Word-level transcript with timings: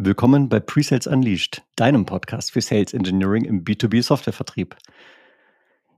Willkommen 0.00 0.48
bei 0.48 0.60
Presales 0.60 1.08
Unleashed, 1.08 1.62
deinem 1.74 2.06
Podcast 2.06 2.52
für 2.52 2.60
Sales 2.60 2.94
Engineering 2.94 3.44
im 3.44 3.64
B2B 3.64 4.00
Softwarevertrieb. 4.00 4.76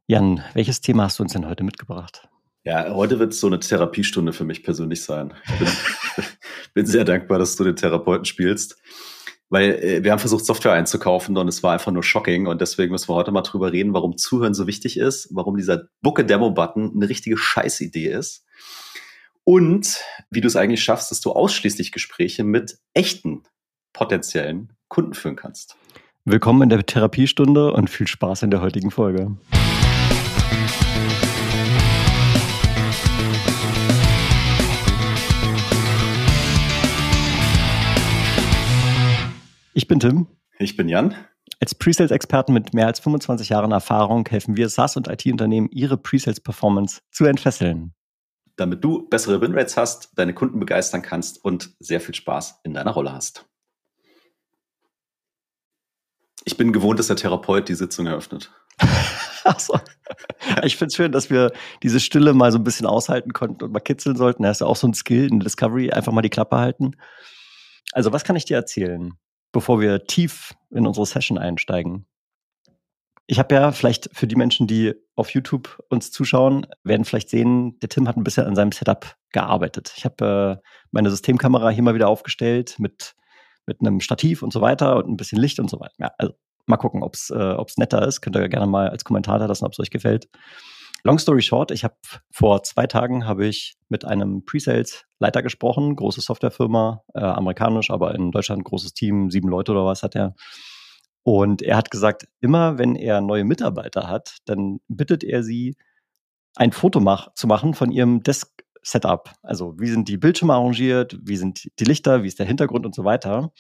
Jan, 0.06 0.42
welches 0.54 0.80
Thema 0.80 1.02
hast 1.02 1.18
du 1.18 1.22
uns 1.22 1.34
denn 1.34 1.46
heute 1.46 1.64
mitgebracht? 1.64 2.26
Ja, 2.64 2.94
heute 2.94 3.18
wird 3.18 3.34
es 3.34 3.40
so 3.40 3.48
eine 3.48 3.60
Therapiestunde 3.60 4.32
für 4.32 4.44
mich 4.44 4.62
persönlich 4.62 5.04
sein. 5.04 5.34
Ich 5.44 5.58
bin, 5.58 5.68
bin 6.74 6.86
sehr 6.86 7.04
dankbar, 7.04 7.38
dass 7.38 7.56
du 7.56 7.64
den 7.64 7.76
Therapeuten 7.76 8.24
spielst, 8.24 8.80
weil 9.50 9.72
äh, 9.72 10.02
wir 10.02 10.12
haben 10.12 10.18
versucht, 10.18 10.46
Software 10.46 10.72
einzukaufen 10.72 11.36
und 11.36 11.48
es 11.48 11.62
war 11.62 11.74
einfach 11.74 11.92
nur 11.92 12.02
shocking 12.02 12.46
und 12.46 12.62
deswegen 12.62 12.92
müssen 12.92 13.10
wir 13.10 13.16
heute 13.16 13.32
mal 13.32 13.42
drüber 13.42 13.70
reden, 13.70 13.92
warum 13.92 14.16
Zuhören 14.16 14.54
so 14.54 14.66
wichtig 14.66 14.96
ist, 14.96 15.28
warum 15.30 15.58
dieser 15.58 15.88
Book-a-Demo-Button 16.00 16.92
eine 16.94 17.08
richtige 17.10 17.36
Scheißidee 17.36 18.08
ist 18.08 18.46
und 19.44 19.98
wie 20.30 20.40
du 20.40 20.48
es 20.48 20.56
eigentlich 20.56 20.82
schaffst, 20.82 21.10
dass 21.10 21.20
du 21.20 21.32
ausschließlich 21.32 21.92
Gespräche 21.92 22.44
mit 22.44 22.78
echten 22.94 23.42
potenziellen 23.92 24.72
Kunden 24.88 25.14
führen 25.14 25.36
kannst. 25.36 25.76
Willkommen 26.24 26.62
in 26.62 26.68
der 26.68 26.84
Therapiestunde 26.84 27.72
und 27.72 27.88
viel 27.88 28.06
Spaß 28.06 28.42
in 28.42 28.50
der 28.50 28.60
heutigen 28.60 28.90
Folge. 28.90 29.36
Ich 39.72 39.88
bin 39.88 39.98
Tim. 39.98 40.26
Ich 40.58 40.76
bin 40.76 40.88
Jan. 40.88 41.14
Als 41.58 41.74
Presales-Experten 41.74 42.52
mit 42.52 42.74
mehr 42.74 42.86
als 42.86 43.00
25 43.00 43.48
Jahren 43.48 43.72
Erfahrung 43.72 44.26
helfen 44.28 44.56
wir 44.56 44.68
SaaS- 44.68 44.96
und 44.96 45.08
IT-Unternehmen, 45.08 45.68
ihre 45.70 45.96
Presales-Performance 45.96 47.00
zu 47.10 47.24
entfesseln. 47.24 47.94
Damit 48.56 48.84
du 48.84 49.08
bessere 49.08 49.40
Winrates 49.40 49.76
hast, 49.76 50.10
deine 50.16 50.34
Kunden 50.34 50.60
begeistern 50.60 51.02
kannst 51.02 51.42
und 51.44 51.74
sehr 51.78 52.00
viel 52.00 52.14
Spaß 52.14 52.60
in 52.64 52.74
deiner 52.74 52.90
Rolle 52.92 53.12
hast. 53.12 53.49
Ich 56.50 56.56
bin 56.56 56.72
gewohnt, 56.72 56.98
dass 56.98 57.06
der 57.06 57.14
Therapeut 57.14 57.68
die 57.68 57.76
Sitzung 57.76 58.08
eröffnet. 58.08 58.50
Achso. 59.44 59.78
Ich 60.64 60.76
finde 60.76 60.88
es 60.88 60.96
schön, 60.96 61.12
dass 61.12 61.30
wir 61.30 61.52
diese 61.84 62.00
Stille 62.00 62.34
mal 62.34 62.50
so 62.50 62.58
ein 62.58 62.64
bisschen 62.64 62.86
aushalten 62.86 63.32
konnten 63.32 63.62
und 63.62 63.72
mal 63.72 63.78
kitzeln 63.78 64.16
sollten. 64.16 64.42
Das 64.42 64.56
ist 64.56 64.60
ja 64.62 64.66
auch 64.66 64.74
so 64.74 64.88
ein 64.88 64.94
Skill 64.94 65.28
in 65.28 65.38
Discovery, 65.38 65.92
einfach 65.92 66.10
mal 66.10 66.22
die 66.22 66.28
Klappe 66.28 66.56
halten. 66.56 66.96
Also, 67.92 68.12
was 68.12 68.24
kann 68.24 68.34
ich 68.34 68.46
dir 68.46 68.56
erzählen, 68.56 69.12
bevor 69.52 69.80
wir 69.80 70.06
tief 70.06 70.52
in 70.70 70.88
unsere 70.88 71.06
Session 71.06 71.38
einsteigen? 71.38 72.06
Ich 73.28 73.38
habe 73.38 73.54
ja 73.54 73.70
vielleicht 73.70 74.10
für 74.12 74.26
die 74.26 74.34
Menschen, 74.34 74.66
die 74.66 74.94
auf 75.14 75.30
YouTube 75.30 75.80
uns 75.88 76.10
zuschauen, 76.10 76.66
werden 76.82 77.04
vielleicht 77.04 77.30
sehen, 77.30 77.78
der 77.78 77.90
Tim 77.90 78.08
hat 78.08 78.16
ein 78.16 78.24
bisschen 78.24 78.46
an 78.46 78.56
seinem 78.56 78.72
Setup 78.72 79.14
gearbeitet. 79.30 79.92
Ich 79.96 80.04
habe 80.04 80.58
äh, 80.58 80.68
meine 80.90 81.10
Systemkamera 81.10 81.70
hier 81.70 81.84
mal 81.84 81.94
wieder 81.94 82.08
aufgestellt 82.08 82.74
mit 82.78 83.14
mit 83.70 83.80
einem 83.80 84.00
Stativ 84.00 84.42
und 84.42 84.52
so 84.52 84.60
weiter 84.60 84.96
und 84.96 85.08
ein 85.08 85.16
bisschen 85.16 85.38
Licht 85.38 85.60
und 85.60 85.70
so 85.70 85.78
weiter. 85.78 85.94
Ja, 85.98 86.10
also 86.18 86.34
mal 86.66 86.76
gucken, 86.76 87.04
ob 87.04 87.14
es 87.14 87.30
äh, 87.30 87.56
netter 87.76 88.06
ist. 88.06 88.20
Könnt 88.20 88.34
ihr 88.34 88.48
gerne 88.48 88.66
mal 88.66 88.88
als 88.88 89.04
Kommentar 89.04 89.38
da 89.38 89.46
lassen, 89.46 89.64
ob 89.64 89.72
es 89.72 89.78
euch 89.78 89.90
gefällt. 89.90 90.28
Long 91.04 91.18
story 91.18 91.40
short, 91.40 91.70
ich 91.70 91.84
habe 91.84 91.94
vor 92.30 92.62
zwei 92.64 92.86
Tagen 92.86 93.26
habe 93.26 93.46
ich 93.46 93.76
mit 93.88 94.04
einem 94.04 94.44
Pre-Sales-Leiter 94.44 95.42
gesprochen, 95.42 95.96
große 95.96 96.20
Softwarefirma, 96.20 97.02
äh, 97.14 97.20
amerikanisch, 97.20 97.90
aber 97.90 98.14
in 98.14 98.32
Deutschland 98.32 98.64
großes 98.64 98.92
Team, 98.92 99.30
sieben 99.30 99.48
Leute 99.48 99.72
oder 99.72 99.86
was 99.86 100.02
hat 100.02 100.14
er. 100.14 100.34
Und 101.22 101.62
er 101.62 101.76
hat 101.76 101.90
gesagt, 101.90 102.26
immer 102.40 102.76
wenn 102.76 102.96
er 102.96 103.20
neue 103.20 103.44
Mitarbeiter 103.44 104.08
hat, 104.08 104.38
dann 104.46 104.80
bittet 104.88 105.22
er 105.24 105.42
sie, 105.42 105.76
ein 106.56 106.72
Foto 106.72 107.00
mach, 107.00 107.32
zu 107.34 107.46
machen 107.46 107.74
von 107.74 107.92
ihrem 107.92 108.22
Desk 108.22 108.50
Setup. 108.82 109.30
Also 109.42 109.74
wie 109.78 109.88
sind 109.88 110.08
die 110.08 110.16
Bildschirme 110.16 110.54
arrangiert, 110.54 111.18
wie 111.22 111.36
sind 111.36 111.68
die 111.78 111.84
Lichter, 111.84 112.22
wie 112.22 112.28
ist 112.28 112.38
der 112.38 112.46
Hintergrund 112.46 112.86
und 112.86 112.94
so 112.94 113.04
weiter. 113.04 113.52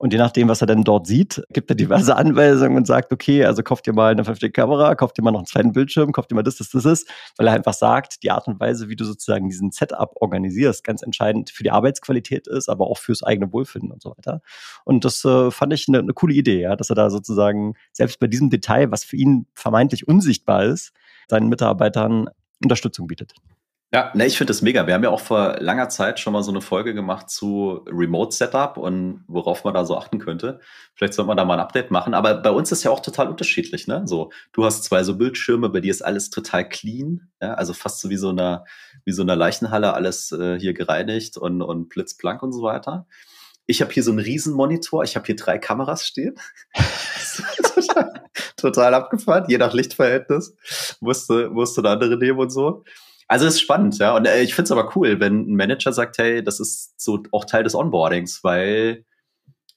Und 0.00 0.12
je 0.12 0.18
nachdem, 0.20 0.46
was 0.46 0.60
er 0.60 0.68
denn 0.68 0.84
dort 0.84 1.08
sieht, 1.08 1.42
gibt 1.52 1.70
er 1.70 1.74
diverse 1.74 2.14
Anweisungen 2.16 2.76
und 2.76 2.86
sagt, 2.86 3.12
okay, 3.12 3.44
also 3.44 3.64
kauft 3.64 3.84
ihr 3.88 3.92
mal 3.92 4.12
eine 4.12 4.22
vernünftige 4.22 4.52
Kamera, 4.52 4.94
kauft 4.94 5.18
ihr 5.18 5.24
mal 5.24 5.32
noch 5.32 5.40
einen 5.40 5.46
zweiten 5.46 5.72
Bildschirm, 5.72 6.12
kauft 6.12 6.30
ihr 6.30 6.36
mal 6.36 6.44
das, 6.44 6.56
das, 6.56 6.70
das 6.70 6.84
ist, 6.84 7.10
weil 7.36 7.48
er 7.48 7.54
einfach 7.54 7.74
sagt, 7.74 8.22
die 8.22 8.30
Art 8.30 8.46
und 8.46 8.60
Weise, 8.60 8.88
wie 8.88 8.94
du 8.94 9.04
sozusagen 9.04 9.48
diesen 9.48 9.72
Setup 9.72 10.12
organisierst, 10.14 10.84
ganz 10.84 11.02
entscheidend 11.02 11.50
für 11.50 11.64
die 11.64 11.72
Arbeitsqualität 11.72 12.46
ist, 12.46 12.68
aber 12.68 12.86
auch 12.86 12.98
fürs 12.98 13.24
eigene 13.24 13.52
Wohlfinden 13.52 13.90
und 13.90 14.00
so 14.00 14.10
weiter. 14.10 14.40
Und 14.84 15.04
das 15.04 15.24
äh, 15.24 15.50
fand 15.50 15.72
ich 15.72 15.88
eine, 15.88 15.98
eine 15.98 16.12
coole 16.12 16.34
Idee, 16.34 16.60
ja, 16.60 16.76
dass 16.76 16.90
er 16.90 16.96
da 16.96 17.10
sozusagen 17.10 17.74
selbst 17.92 18.20
bei 18.20 18.28
diesem 18.28 18.50
Detail, 18.50 18.92
was 18.92 19.02
für 19.02 19.16
ihn 19.16 19.46
vermeintlich 19.54 20.06
unsichtbar 20.06 20.64
ist, 20.64 20.92
seinen 21.26 21.48
Mitarbeitern 21.48 22.30
Unterstützung 22.62 23.08
bietet. 23.08 23.34
Ja, 23.90 24.10
ne, 24.14 24.26
ich 24.26 24.36
finde 24.36 24.50
das 24.50 24.60
mega. 24.60 24.86
Wir 24.86 24.92
haben 24.92 25.02
ja 25.02 25.08
auch 25.08 25.20
vor 25.20 25.56
langer 25.60 25.88
Zeit 25.88 26.20
schon 26.20 26.34
mal 26.34 26.42
so 26.42 26.50
eine 26.50 26.60
Folge 26.60 26.92
gemacht 26.92 27.30
zu 27.30 27.86
Remote 27.86 28.36
Setup 28.36 28.76
und 28.76 29.24
worauf 29.28 29.64
man 29.64 29.72
da 29.72 29.86
so 29.86 29.96
achten 29.96 30.18
könnte. 30.18 30.60
Vielleicht 30.94 31.14
sollte 31.14 31.28
man 31.28 31.38
da 31.38 31.46
mal 31.46 31.54
ein 31.54 31.60
Update 31.60 31.90
machen. 31.90 32.12
Aber 32.12 32.34
bei 32.34 32.50
uns 32.50 32.70
ist 32.70 32.84
ja 32.84 32.90
auch 32.90 33.00
total 33.00 33.28
unterschiedlich, 33.28 33.86
ne? 33.86 34.02
So, 34.04 34.30
du 34.52 34.66
hast 34.66 34.84
zwei 34.84 35.02
so 35.04 35.16
Bildschirme, 35.16 35.70
bei 35.70 35.80
dir 35.80 35.90
ist 35.90 36.02
alles 36.02 36.28
total 36.28 36.68
clean, 36.68 37.30
ja? 37.40 37.54
also 37.54 37.72
fast 37.72 38.00
so 38.00 38.10
wie 38.10 38.18
so 38.18 38.28
eine, 38.28 38.64
wie 39.06 39.12
so 39.12 39.22
eine 39.22 39.34
Leichenhalle, 39.34 39.94
alles 39.94 40.32
äh, 40.32 40.58
hier 40.60 40.74
gereinigt 40.74 41.38
und, 41.38 41.62
und 41.62 41.88
blitzblank 41.88 42.42
und 42.42 42.52
so 42.52 42.62
weiter. 42.62 43.06
Ich 43.64 43.80
habe 43.80 43.90
hier 43.92 44.02
so 44.02 44.10
einen 44.10 44.20
Riesenmonitor, 44.20 45.02
ich 45.04 45.16
habe 45.16 45.24
hier 45.24 45.36
drei 45.36 45.56
Kameras 45.56 46.06
stehen. 46.06 46.34
total, 47.74 48.22
total 48.58 48.94
abgefahren, 48.94 49.46
je 49.48 49.56
nach 49.56 49.72
Lichtverhältnis. 49.72 50.54
Musste, 51.00 51.48
musste 51.48 51.80
eine 51.80 51.90
andere 51.90 52.18
nehmen 52.18 52.38
und 52.38 52.50
so. 52.50 52.84
Also 53.28 53.46
es 53.46 53.54
ist 53.54 53.60
spannend, 53.60 53.98
ja. 53.98 54.16
Und 54.16 54.26
äh, 54.26 54.40
ich 54.40 54.54
finde 54.54 54.64
es 54.64 54.72
aber 54.72 54.96
cool, 54.96 55.20
wenn 55.20 55.42
ein 55.42 55.54
Manager 55.54 55.92
sagt, 55.92 56.16
hey, 56.16 56.42
das 56.42 56.60
ist 56.60 57.00
so 57.00 57.22
auch 57.30 57.44
Teil 57.44 57.62
des 57.62 57.74
Onboardings, 57.74 58.42
weil 58.42 59.04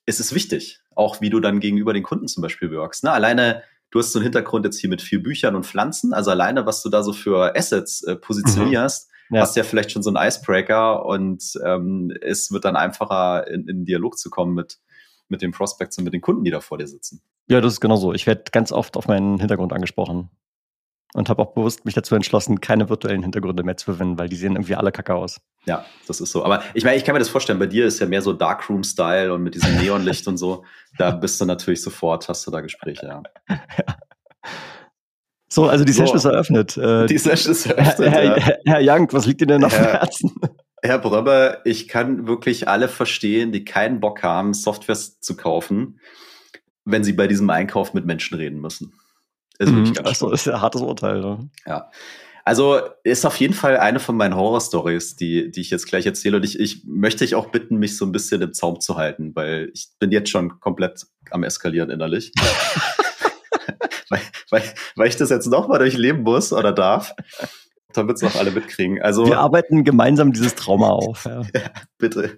es 0.05 0.21
ist 0.21 0.33
wichtig, 0.33 0.79
auch 0.95 1.19
wie 1.19 1.29
du 1.29 1.41
dann 1.41 1.59
gegenüber 1.59 1.93
den 1.93 2.03
Kunden 2.03 2.29
zum 2.29 2.41
Beispiel 2.41 2.71
wirkst. 2.71 3.03
Ne? 3.03 3.11
Alleine, 3.11 3.63
du 3.91 3.99
hast 3.99 4.13
so 4.13 4.19
einen 4.19 4.23
Hintergrund 4.23 4.65
jetzt 4.65 4.79
hier 4.79 4.89
mit 4.89 5.01
vier 5.01 5.21
Büchern 5.21 5.55
und 5.55 5.65
Pflanzen, 5.65 6.13
also 6.13 6.31
alleine, 6.31 6.65
was 6.65 6.81
du 6.81 6.89
da 6.89 7.03
so 7.03 7.11
für 7.11 7.55
Assets 7.55 8.03
äh, 8.03 8.15
positionierst, 8.15 9.09
mhm. 9.29 9.35
ja. 9.35 9.41
hast 9.41 9.57
ja 9.57 9.63
vielleicht 9.63 9.91
schon 9.91 10.01
so 10.01 10.13
einen 10.13 10.27
Icebreaker 10.27 11.05
und 11.05 11.43
ähm, 11.63 12.13
es 12.21 12.51
wird 12.51 12.63
dann 12.63 12.77
einfacher, 12.77 13.47
in, 13.47 13.67
in 13.67 13.85
Dialog 13.85 14.17
zu 14.17 14.29
kommen 14.29 14.55
mit, 14.55 14.79
mit 15.27 15.41
den 15.41 15.51
Prospects 15.51 15.97
und 15.97 16.05
mit 16.05 16.13
den 16.13 16.21
Kunden, 16.21 16.45
die 16.45 16.51
da 16.51 16.61
vor 16.61 16.77
dir 16.77 16.87
sitzen. 16.87 17.21
Ja, 17.49 17.59
das 17.59 17.73
ist 17.73 17.81
genau 17.81 17.97
so. 17.97 18.13
Ich 18.13 18.27
werde 18.27 18.43
ganz 18.51 18.71
oft 18.71 18.95
auf 18.95 19.09
meinen 19.09 19.39
Hintergrund 19.39 19.73
angesprochen 19.73 20.29
und 21.13 21.29
habe 21.29 21.41
auch 21.41 21.53
bewusst 21.53 21.85
mich 21.85 21.93
dazu 21.93 22.15
entschlossen, 22.15 22.61
keine 22.61 22.89
virtuellen 22.89 23.23
Hintergründe 23.23 23.63
mehr 23.63 23.77
zu 23.77 23.85
verwenden, 23.85 24.17
weil 24.17 24.29
die 24.29 24.35
sehen 24.35 24.53
irgendwie 24.53 24.75
alle 24.75 24.91
kacke 24.91 25.13
aus. 25.13 25.41
Ja, 25.65 25.85
das 26.07 26.21
ist 26.21 26.31
so. 26.31 26.43
Aber 26.45 26.63
ich 26.73 26.83
meine, 26.83 26.97
ich 26.97 27.03
kann 27.03 27.13
mir 27.13 27.19
das 27.19 27.29
vorstellen, 27.29 27.59
bei 27.59 27.67
dir 27.67 27.85
ist 27.85 27.99
ja 27.99 28.05
mehr 28.05 28.21
so 28.21 28.33
Darkroom-Style 28.33 29.33
und 29.33 29.43
mit 29.43 29.55
diesem 29.55 29.77
Neonlicht 29.77 30.27
und 30.27 30.37
so. 30.37 30.63
Da 30.97 31.11
bist 31.11 31.39
du 31.41 31.45
natürlich 31.45 31.81
sofort, 31.81 32.29
hast 32.29 32.47
du 32.47 32.51
da 32.51 32.61
Gespräche, 32.61 33.05
ja. 33.05 33.23
ja. 33.49 33.57
So, 35.53 35.67
also 35.67 35.83
die 35.83 35.91
Session 35.91 36.17
so, 36.17 36.29
ist 36.29 36.33
eröffnet. 36.33 36.77
Äh, 36.77 37.07
die 37.07 37.17
Session 37.17 37.51
ist 37.51 37.65
eröffnet. 37.65 38.09
Herr. 38.09 38.35
Herr, 38.37 38.57
Herr 38.65 38.79
Young, 38.81 39.11
was 39.11 39.25
liegt 39.25 39.41
Ihnen 39.41 39.49
denn 39.49 39.63
auf 39.65 39.75
dem 39.75 39.83
Herzen? 39.83 40.31
Herr 40.81 40.97
Bröber, 40.97 41.59
ich 41.65 41.87
kann 41.87 42.25
wirklich 42.25 42.67
alle 42.67 42.87
verstehen, 42.87 43.51
die 43.51 43.65
keinen 43.65 43.99
Bock 43.99 44.23
haben, 44.23 44.53
Softwares 44.53 45.19
zu 45.19 45.35
kaufen, 45.35 45.99
wenn 46.85 47.03
sie 47.03 47.13
bei 47.13 47.27
diesem 47.27 47.49
Einkauf 47.49 47.93
mit 47.93 48.05
Menschen 48.05 48.37
reden 48.37 48.61
müssen. 48.61 48.93
Ist 49.61 49.71
mhm. 49.71 49.93
Achso, 50.03 50.29
ist 50.33 50.47
ein 50.47 50.59
hartes 50.59 50.81
Urteil. 50.81 51.21
Ne? 51.21 51.49
Ja. 51.65 51.91
Also 52.43 52.79
ist 53.03 53.25
auf 53.25 53.35
jeden 53.35 53.53
Fall 53.53 53.77
eine 53.77 53.99
von 53.99 54.17
meinen 54.17 54.35
Horror-Stories, 54.35 55.15
die, 55.15 55.51
die 55.51 55.61
ich 55.61 55.69
jetzt 55.69 55.85
gleich 55.85 56.07
erzähle. 56.07 56.37
Und 56.37 56.43
ich, 56.43 56.59
ich 56.59 56.83
möchte 56.85 57.23
dich 57.23 57.35
auch 57.35 57.51
bitten, 57.51 57.77
mich 57.77 57.97
so 57.97 58.05
ein 58.05 58.11
bisschen 58.11 58.41
im 58.41 58.53
Zaum 58.53 58.79
zu 58.79 58.97
halten, 58.97 59.35
weil 59.35 59.69
ich 59.75 59.89
bin 59.99 60.11
jetzt 60.11 60.31
schon 60.31 60.59
komplett 60.59 61.05
am 61.29 61.43
Eskalieren 61.43 61.91
innerlich. 61.91 62.31
weil, 64.09 64.21
weil, 64.49 64.63
weil 64.95 65.07
ich 65.07 65.17
das 65.17 65.29
jetzt 65.29 65.45
nochmal 65.45 65.77
durchleben 65.77 66.23
muss 66.23 66.51
oder 66.51 66.71
darf, 66.71 67.13
damit 67.93 68.17
es 68.17 68.23
auch 68.23 68.39
alle 68.39 68.49
mitkriegen. 68.49 68.99
Also, 68.99 69.27
wir 69.27 69.39
arbeiten 69.39 69.83
gemeinsam 69.83 70.33
dieses 70.33 70.55
Trauma 70.55 70.89
auf. 70.89 71.25
Ja. 71.25 71.41
ja 71.53 71.61
bitte. 71.99 72.37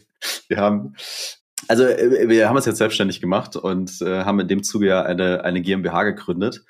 Wir 0.50 0.57
haben 0.57 0.95
also 1.69 1.85
äh, 1.85 2.28
wir 2.28 2.50
haben 2.50 2.57
es 2.57 2.66
jetzt 2.66 2.78
selbstständig 2.78 3.22
gemacht 3.22 3.55
und 3.55 4.02
äh, 4.02 4.26
haben 4.26 4.41
in 4.41 4.49
dem 4.49 4.64
Zuge 4.64 4.87
ja 4.87 5.03
eine, 5.03 5.46
eine 5.46 5.61
GmbH 5.61 6.03
gegründet. 6.03 6.66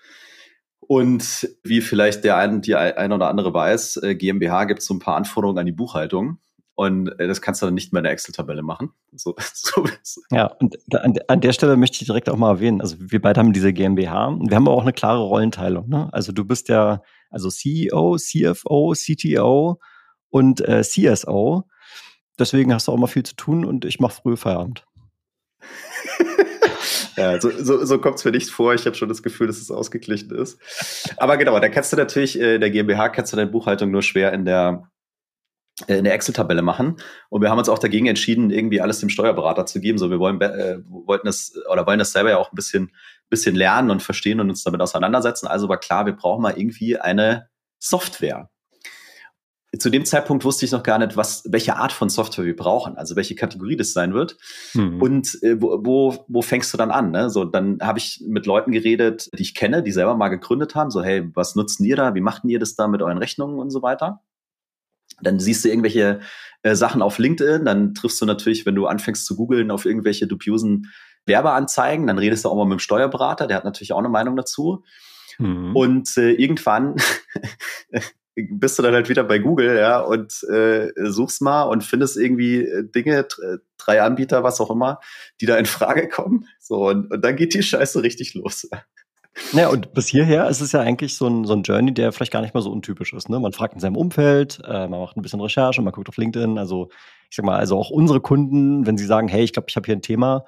Und 0.87 1.49
wie 1.63 1.81
vielleicht 1.81 2.23
der 2.23 2.37
ein, 2.37 2.61
die 2.61 2.75
ein 2.75 3.11
oder 3.11 3.29
andere 3.29 3.53
weiß, 3.53 3.97
äh, 3.97 4.15
GmbH 4.15 4.65
gibt 4.65 4.81
so 4.81 4.93
ein 4.93 4.99
paar 4.99 5.15
Anforderungen 5.15 5.59
an 5.59 5.65
die 5.65 5.71
Buchhaltung. 5.71 6.39
Und 6.75 7.07
äh, 7.19 7.27
das 7.27 7.41
kannst 7.41 7.61
du 7.61 7.67
dann 7.67 7.75
nicht 7.75 7.93
mehr 7.93 7.99
in 7.99 8.05
der 8.05 8.13
Excel-Tabelle 8.13 8.63
machen. 8.63 8.91
So, 9.11 9.35
so 9.53 9.85
ja, 10.31 10.47
und 10.59 10.75
an, 10.95 11.15
an, 11.27 11.41
der 11.41 11.53
Stelle 11.53 11.77
möchte 11.77 11.97
ich 12.01 12.05
direkt 12.05 12.29
auch 12.29 12.37
mal 12.37 12.49
erwähnen, 12.49 12.81
also 12.81 12.95
wir 12.99 13.21
beide 13.21 13.39
haben 13.39 13.53
diese 13.53 13.73
GmbH 13.73 14.27
und 14.27 14.49
wir 14.49 14.55
haben 14.55 14.67
auch 14.67 14.81
eine 14.81 14.93
klare 14.93 15.21
Rollenteilung. 15.21 15.87
Ne? 15.87 16.09
Also 16.11 16.31
du 16.31 16.45
bist 16.45 16.69
ja 16.69 17.01
also 17.29 17.49
CEO, 17.49 18.17
CFO, 18.17 18.93
CTO 18.93 19.79
und 20.29 20.61
äh, 20.67 20.81
CSO. 20.81 21.65
Deswegen 22.39 22.73
hast 22.73 22.87
du 22.87 22.91
auch 22.91 22.97
mal 22.97 23.07
viel 23.07 23.23
zu 23.23 23.35
tun 23.35 23.65
und 23.65 23.85
ich 23.85 23.99
mache 23.99 24.21
früh 24.21 24.35
Feierabend. 24.35 24.85
Ja, 27.15 27.39
so, 27.39 27.49
so, 27.51 27.85
so 27.85 27.99
kommt 27.99 28.17
es 28.17 28.25
mir 28.25 28.31
nicht 28.31 28.49
vor. 28.49 28.73
Ich 28.73 28.85
habe 28.85 28.95
schon 28.95 29.09
das 29.09 29.23
Gefühl, 29.23 29.47
dass 29.47 29.57
es 29.57 29.71
ausgeglichen 29.71 30.31
ist. 30.31 30.59
Aber 31.17 31.37
genau, 31.37 31.59
da 31.59 31.69
kannst 31.69 31.93
du 31.93 31.97
natürlich, 31.97 32.39
äh, 32.39 32.59
der 32.59 32.71
GmbH 32.71 33.09
kannst 33.09 33.33
du 33.33 33.37
deine 33.37 33.51
Buchhaltung 33.51 33.91
nur 33.91 34.01
schwer 34.01 34.33
in 34.33 34.45
der 34.45 34.89
äh, 35.87 35.97
eine 35.97 36.11
Excel-Tabelle 36.11 36.61
machen. 36.61 36.97
Und 37.29 37.41
wir 37.41 37.49
haben 37.49 37.57
uns 37.57 37.69
auch 37.69 37.79
dagegen 37.79 38.05
entschieden, 38.07 38.51
irgendwie 38.51 38.81
alles 38.81 38.99
dem 38.99 39.09
Steuerberater 39.09 39.65
zu 39.65 39.79
geben. 39.79 39.97
So, 39.97 40.09
wir 40.09 40.19
wollen, 40.19 40.39
äh, 40.41 40.79
wollten 40.87 41.27
das 41.27 41.53
oder 41.71 41.85
wollen 41.87 41.99
das 41.99 42.11
selber 42.11 42.31
ja 42.31 42.37
auch 42.37 42.51
ein 42.51 42.55
bisschen, 42.55 42.91
bisschen 43.29 43.55
lernen 43.55 43.89
und 43.89 44.03
verstehen 44.03 44.39
und 44.39 44.49
uns 44.49 44.63
damit 44.63 44.81
auseinandersetzen. 44.81 45.47
Also 45.47 45.69
war 45.69 45.79
klar, 45.79 46.05
wir 46.05 46.13
brauchen 46.13 46.41
mal 46.41 46.57
irgendwie 46.57 46.97
eine 46.97 47.49
Software. 47.79 48.49
Zu 49.79 49.89
dem 49.89 50.05
Zeitpunkt 50.05 50.45
wusste 50.45 50.65
ich 50.65 50.71
noch 50.71 50.83
gar 50.83 50.99
nicht, 50.99 51.17
was, 51.17 51.43
welche 51.49 51.77
Art 51.77 51.91
von 51.91 52.07
Software 52.07 52.45
wir 52.45 52.55
brauchen, 52.55 52.95
also 52.95 53.15
welche 53.15 53.33
Kategorie 53.33 53.75
das 53.75 53.93
sein 53.93 54.13
wird. 54.13 54.37
Mhm. 54.73 55.01
Und 55.01 55.43
äh, 55.43 55.59
wo, 55.59 55.79
wo, 55.83 56.25
wo 56.27 56.41
fängst 56.43 56.71
du 56.73 56.77
dann 56.77 56.91
an? 56.91 57.11
Ne? 57.11 57.29
So, 57.29 57.43
dann 57.43 57.79
habe 57.81 57.97
ich 57.97 58.23
mit 58.27 58.45
Leuten 58.45 58.71
geredet, 58.71 59.29
die 59.37 59.41
ich 59.41 59.55
kenne, 59.55 59.81
die 59.81 59.91
selber 59.91 60.15
mal 60.15 60.29
gegründet 60.29 60.75
haben. 60.75 60.91
So, 60.91 61.03
hey, 61.03 61.27
was 61.33 61.55
nutzt 61.55 61.79
ihr 61.79 61.95
da? 61.95 62.13
Wie 62.13 62.21
macht 62.21 62.43
ihr 62.45 62.59
das 62.59 62.75
da 62.75 62.87
mit 62.87 63.01
euren 63.01 63.17
Rechnungen 63.17 63.57
und 63.57 63.71
so 63.71 63.81
weiter? 63.81 64.21
Dann 65.21 65.39
siehst 65.39 65.65
du 65.65 65.69
irgendwelche 65.69 66.19
äh, 66.61 66.75
Sachen 66.75 67.01
auf 67.01 67.17
LinkedIn, 67.17 67.65
dann 67.65 67.93
triffst 67.93 68.21
du 68.21 68.25
natürlich, 68.25 68.65
wenn 68.65 68.75
du 68.75 68.87
anfängst 68.87 69.25
zu 69.25 69.35
googeln, 69.35 69.71
auf 69.71 69.85
irgendwelche 69.85 70.27
dubiosen 70.27 70.91
Werbeanzeigen, 71.25 72.07
dann 72.07 72.17
redest 72.17 72.45
du 72.45 72.49
auch 72.49 72.55
mal 72.55 72.65
mit 72.65 72.77
dem 72.77 72.79
Steuerberater, 72.79 73.47
der 73.47 73.57
hat 73.57 73.65
natürlich 73.65 73.93
auch 73.93 73.99
eine 73.99 74.09
Meinung 74.09 74.35
dazu. 74.35 74.83
Mhm. 75.39 75.75
Und 75.75 76.17
äh, 76.17 76.31
irgendwann 76.31 76.95
bist 78.35 78.79
du 78.79 78.83
dann 78.83 78.93
halt 78.93 79.09
wieder 79.09 79.23
bei 79.23 79.39
Google, 79.39 79.77
ja, 79.77 79.99
und 79.99 80.43
äh, 80.49 80.91
suchst 80.95 81.41
mal 81.41 81.63
und 81.63 81.83
findest 81.83 82.17
irgendwie 82.17 82.63
äh, 82.63 82.83
Dinge, 82.83 83.27
drei 83.77 84.01
Anbieter, 84.01 84.43
was 84.43 84.59
auch 84.59 84.71
immer, 84.71 84.99
die 85.41 85.45
da 85.45 85.57
in 85.57 85.65
Frage 85.65 86.07
kommen. 86.09 86.47
So, 86.59 86.87
und, 86.87 87.11
und 87.11 87.23
dann 87.23 87.35
geht 87.35 87.53
die 87.53 87.63
Scheiße 87.63 88.01
richtig 88.01 88.33
los. 88.33 88.67
Ja, 89.51 89.69
und 89.69 89.93
bis 89.93 90.07
hierher 90.07 90.47
ist 90.47 90.61
es 90.61 90.71
ja 90.73 90.81
eigentlich 90.81 91.15
so 91.15 91.27
ein, 91.27 91.45
so 91.45 91.53
ein 91.53 91.63
Journey, 91.63 91.93
der 91.93 92.11
vielleicht 92.11 92.31
gar 92.31 92.41
nicht 92.41 92.53
mal 92.53 92.61
so 92.61 92.71
untypisch 92.71 93.13
ist. 93.13 93.29
Ne? 93.29 93.39
Man 93.39 93.51
fragt 93.51 93.73
in 93.73 93.79
seinem 93.79 93.97
Umfeld, 93.97 94.61
äh, 94.63 94.87
man 94.87 94.99
macht 94.99 95.17
ein 95.17 95.23
bisschen 95.23 95.41
Recherche, 95.41 95.81
man 95.81 95.91
guckt 95.91 96.09
auf 96.09 96.17
LinkedIn. 96.17 96.59
Also, 96.59 96.89
ich 97.29 97.35
sag 97.35 97.45
mal, 97.45 97.57
also 97.57 97.77
auch 97.77 97.89
unsere 97.89 98.21
Kunden, 98.21 98.85
wenn 98.85 98.97
sie 98.97 99.05
sagen, 99.05 99.27
hey, 99.27 99.43
ich 99.43 99.53
glaube, 99.53 99.67
ich 99.69 99.75
habe 99.75 99.85
hier 99.85 99.95
ein 99.95 100.03
Thema, 100.03 100.45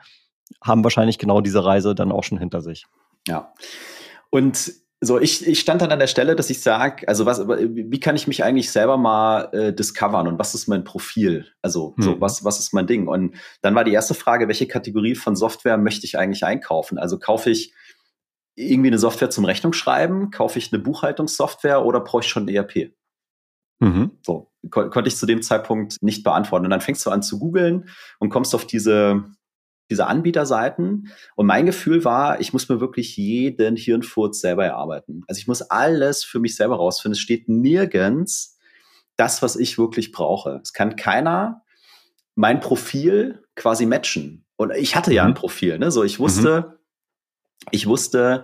haben 0.63 0.83
wahrscheinlich 0.83 1.17
genau 1.17 1.41
diese 1.41 1.65
Reise 1.65 1.95
dann 1.95 2.11
auch 2.11 2.23
schon 2.23 2.37
hinter 2.37 2.61
sich. 2.61 2.85
Ja. 3.27 3.53
Und 4.29 4.71
so, 5.01 5.19
ich, 5.19 5.45
ich 5.45 5.59
stand 5.59 5.81
dann 5.81 5.91
an 5.91 5.99
der 5.99 6.07
Stelle, 6.07 6.35
dass 6.35 6.49
ich 6.49 6.61
sage, 6.61 7.07
also 7.07 7.25
was, 7.25 7.47
wie 7.47 7.99
kann 7.99 8.15
ich 8.15 8.27
mich 8.27 8.43
eigentlich 8.43 8.71
selber 8.71 8.97
mal 8.97 9.49
äh, 9.53 9.73
discovern 9.73 10.27
und 10.27 10.39
was 10.39 10.55
ist 10.55 10.67
mein 10.67 10.83
Profil? 10.83 11.47
Also, 11.61 11.93
hm. 11.97 12.03
so, 12.03 12.21
was, 12.21 12.43
was 12.43 12.59
ist 12.59 12.73
mein 12.73 12.87
Ding? 12.87 13.07
Und 13.07 13.35
dann 13.61 13.75
war 13.75 13.83
die 13.83 13.93
erste 13.93 14.13
Frage, 14.13 14.47
welche 14.47 14.67
Kategorie 14.67 15.15
von 15.15 15.35
Software 15.35 15.77
möchte 15.77 16.05
ich 16.05 16.17
eigentlich 16.17 16.45
einkaufen? 16.45 16.97
Also 16.97 17.19
kaufe 17.19 17.49
ich 17.49 17.73
irgendwie 18.55 18.87
eine 18.87 18.99
Software 18.99 19.29
zum 19.29 19.45
Rechnungsschreiben? 19.45 20.31
Kaufe 20.31 20.59
ich 20.59 20.71
eine 20.71 20.81
Buchhaltungssoftware 20.81 21.85
oder 21.85 21.99
brauche 21.99 22.21
ich 22.21 22.29
schon 22.29 22.45
ein 22.45 22.55
ERP? 22.55 22.93
Mhm. 23.79 24.11
So, 24.25 24.51
kon 24.71 24.89
konnte 24.89 25.09
ich 25.09 25.17
zu 25.17 25.25
dem 25.25 25.41
Zeitpunkt 25.41 26.01
nicht 26.01 26.23
beantworten. 26.23 26.65
Und 26.65 26.71
dann 26.71 26.81
fängst 26.81 27.05
du 27.05 27.09
an 27.09 27.21
zu 27.21 27.37
googeln 27.37 27.89
und 28.19 28.29
kommst 28.29 28.55
auf 28.55 28.65
diese, 28.65 29.25
diese 29.89 30.07
Anbieterseiten. 30.07 31.11
Und 31.35 31.45
mein 31.45 31.65
Gefühl 31.65 32.03
war, 32.03 32.39
ich 32.39 32.53
muss 32.53 32.69
mir 32.69 32.79
wirklich 32.79 33.17
jeden 33.17 33.75
Hirnfurz 33.75 34.41
selber 34.41 34.65
erarbeiten. 34.65 35.23
Also 35.27 35.39
ich 35.39 35.47
muss 35.47 35.61
alles 35.61 36.23
für 36.23 36.39
mich 36.39 36.55
selber 36.55 36.77
rausfinden. 36.77 37.13
Es 37.13 37.19
steht 37.19 37.49
nirgends 37.49 38.57
das, 39.15 39.41
was 39.41 39.55
ich 39.55 39.77
wirklich 39.77 40.11
brauche. 40.11 40.59
Es 40.63 40.73
kann 40.73 40.95
keiner 40.95 41.63
mein 42.35 42.59
Profil 42.59 43.43
quasi 43.55 43.85
matchen. 43.85 44.45
Und 44.57 44.71
ich 44.71 44.95
hatte 44.95 45.13
ja 45.13 45.23
ein 45.23 45.31
mhm. 45.31 45.35
Profil, 45.35 45.79
ne? 45.79 45.91
So, 45.91 46.03
ich 46.03 46.19
wusste, 46.19 46.65
mhm 46.67 46.75
ich 47.71 47.87
wusste, 47.87 48.43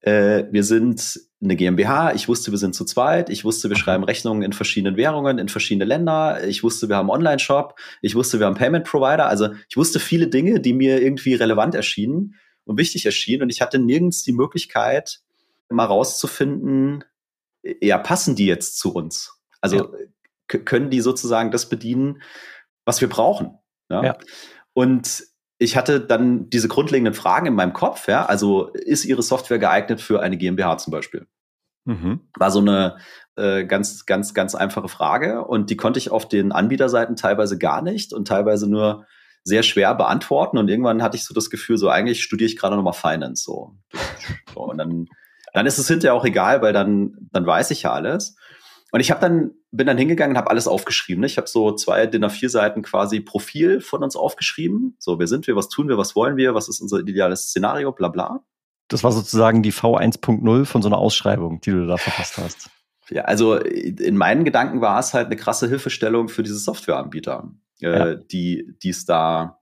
äh, 0.00 0.44
wir 0.50 0.64
sind 0.64 1.20
eine 1.46 1.56
GmbH, 1.56 2.12
ich 2.12 2.28
wusste, 2.28 2.50
wir 2.50 2.58
sind 2.58 2.74
zu 2.74 2.84
zweit, 2.84 3.30
ich 3.30 3.44
wusste, 3.44 3.68
wir 3.68 3.76
schreiben 3.76 4.04
Rechnungen 4.04 4.42
in 4.42 4.52
verschiedenen 4.52 4.96
Währungen, 4.96 5.38
in 5.38 5.48
verschiedene 5.48 5.84
Länder, 5.84 6.46
ich 6.46 6.62
wusste, 6.62 6.88
wir 6.88 6.96
haben 6.96 7.10
Online-Shop, 7.10 7.78
ich 8.02 8.14
wusste, 8.14 8.38
wir 8.38 8.46
haben 8.46 8.56
Payment 8.56 8.84
Provider, 8.84 9.26
also 9.26 9.48
ich 9.68 9.76
wusste 9.76 10.00
viele 10.00 10.28
Dinge, 10.28 10.60
die 10.60 10.72
mir 10.72 11.02
irgendwie 11.02 11.34
relevant 11.34 11.74
erschienen 11.74 12.34
und 12.64 12.78
wichtig 12.78 13.06
erschienen 13.06 13.42
und 13.42 13.50
ich 13.50 13.60
hatte 13.60 13.78
nirgends 13.78 14.22
die 14.22 14.32
Möglichkeit, 14.32 15.20
mal 15.68 15.84
rauszufinden, 15.84 17.04
ja, 17.80 17.98
passen 17.98 18.36
die 18.36 18.46
jetzt 18.46 18.78
zu 18.78 18.94
uns? 18.94 19.40
Also 19.60 19.92
ja. 20.48 20.58
können 20.58 20.90
die 20.90 21.00
sozusagen 21.00 21.50
das 21.50 21.68
bedienen, 21.68 22.22
was 22.84 23.00
wir 23.00 23.08
brauchen? 23.08 23.58
Ja. 23.88 24.04
ja. 24.04 24.18
Und 24.72 25.24
ich 25.58 25.76
hatte 25.76 26.00
dann 26.00 26.50
diese 26.50 26.68
grundlegenden 26.68 27.14
Fragen 27.14 27.46
in 27.46 27.54
meinem 27.54 27.72
Kopf, 27.72 28.08
ja, 28.08 28.26
also 28.26 28.68
ist 28.68 29.04
Ihre 29.04 29.22
Software 29.22 29.58
geeignet 29.58 30.00
für 30.00 30.20
eine 30.20 30.36
GmbH 30.36 30.78
zum 30.78 30.90
Beispiel? 30.90 31.26
Mhm. 31.86 32.20
War 32.36 32.50
so 32.50 32.60
eine 32.60 32.96
äh, 33.36 33.64
ganz, 33.64 34.06
ganz, 34.06 34.34
ganz 34.34 34.54
einfache 34.54 34.88
Frage 34.88 35.44
und 35.44 35.70
die 35.70 35.76
konnte 35.76 35.98
ich 35.98 36.10
auf 36.10 36.28
den 36.28 36.52
Anbieterseiten 36.52 37.16
teilweise 37.16 37.58
gar 37.58 37.80
nicht 37.80 38.12
und 38.12 38.28
teilweise 38.28 38.68
nur 38.68 39.06
sehr 39.44 39.62
schwer 39.62 39.94
beantworten 39.94 40.58
und 40.58 40.68
irgendwann 40.68 41.02
hatte 41.02 41.16
ich 41.16 41.24
so 41.24 41.32
das 41.32 41.50
Gefühl, 41.50 41.78
so 41.78 41.88
eigentlich 41.88 42.22
studiere 42.22 42.50
ich 42.50 42.58
gerade 42.58 42.76
nochmal 42.76 42.92
Finance, 42.92 43.44
so. 43.44 43.76
so. 44.52 44.60
Und 44.60 44.78
dann, 44.78 45.06
dann 45.54 45.66
ist 45.66 45.78
es 45.78 45.88
hinterher 45.88 46.14
auch 46.14 46.24
egal, 46.24 46.60
weil 46.62 46.72
dann, 46.72 47.14
dann 47.32 47.46
weiß 47.46 47.70
ich 47.70 47.82
ja 47.82 47.92
alles. 47.92 48.36
Und 48.90 49.00
ich 49.00 49.10
habe 49.10 49.20
dann 49.20 49.52
bin 49.76 49.86
dann 49.86 49.98
hingegangen 49.98 50.34
und 50.34 50.38
habe 50.38 50.50
alles 50.50 50.68
aufgeschrieben. 50.68 51.22
Ich 51.24 51.36
habe 51.36 51.48
so 51.48 51.72
zwei 51.74 52.06
DIN 52.06 52.24
A4 52.24 52.48
Seiten 52.48 52.82
quasi 52.82 53.20
Profil 53.20 53.80
von 53.80 54.02
uns 54.02 54.16
aufgeschrieben. 54.16 54.96
So, 54.98 55.18
wer 55.18 55.26
sind 55.26 55.46
wir, 55.46 55.56
was 55.56 55.68
tun 55.68 55.88
wir, 55.88 55.98
was 55.98 56.16
wollen 56.16 56.36
wir, 56.36 56.54
was 56.54 56.68
ist 56.68 56.80
unser 56.80 57.00
ideales 57.00 57.48
Szenario, 57.48 57.92
bla 57.92 58.08
bla. 58.08 58.44
Das 58.88 59.02
war 59.02 59.12
sozusagen 59.12 59.62
die 59.62 59.72
V1.0 59.72 60.64
von 60.64 60.82
so 60.82 60.88
einer 60.88 60.98
Ausschreibung, 60.98 61.60
die 61.60 61.70
du 61.70 61.86
da 61.86 61.96
verfasst 61.96 62.38
hast. 62.38 62.70
Ja, 63.08 63.22
also 63.22 63.56
in 63.56 64.16
meinen 64.16 64.44
Gedanken 64.44 64.80
war 64.80 64.98
es 64.98 65.14
halt 65.14 65.26
eine 65.26 65.36
krasse 65.36 65.68
Hilfestellung 65.68 66.28
für 66.28 66.42
diese 66.42 66.58
Softwareanbieter, 66.58 67.52
äh, 67.80 67.98
ja. 67.98 68.14
die 68.14 68.76
es 68.84 69.04
da 69.04 69.60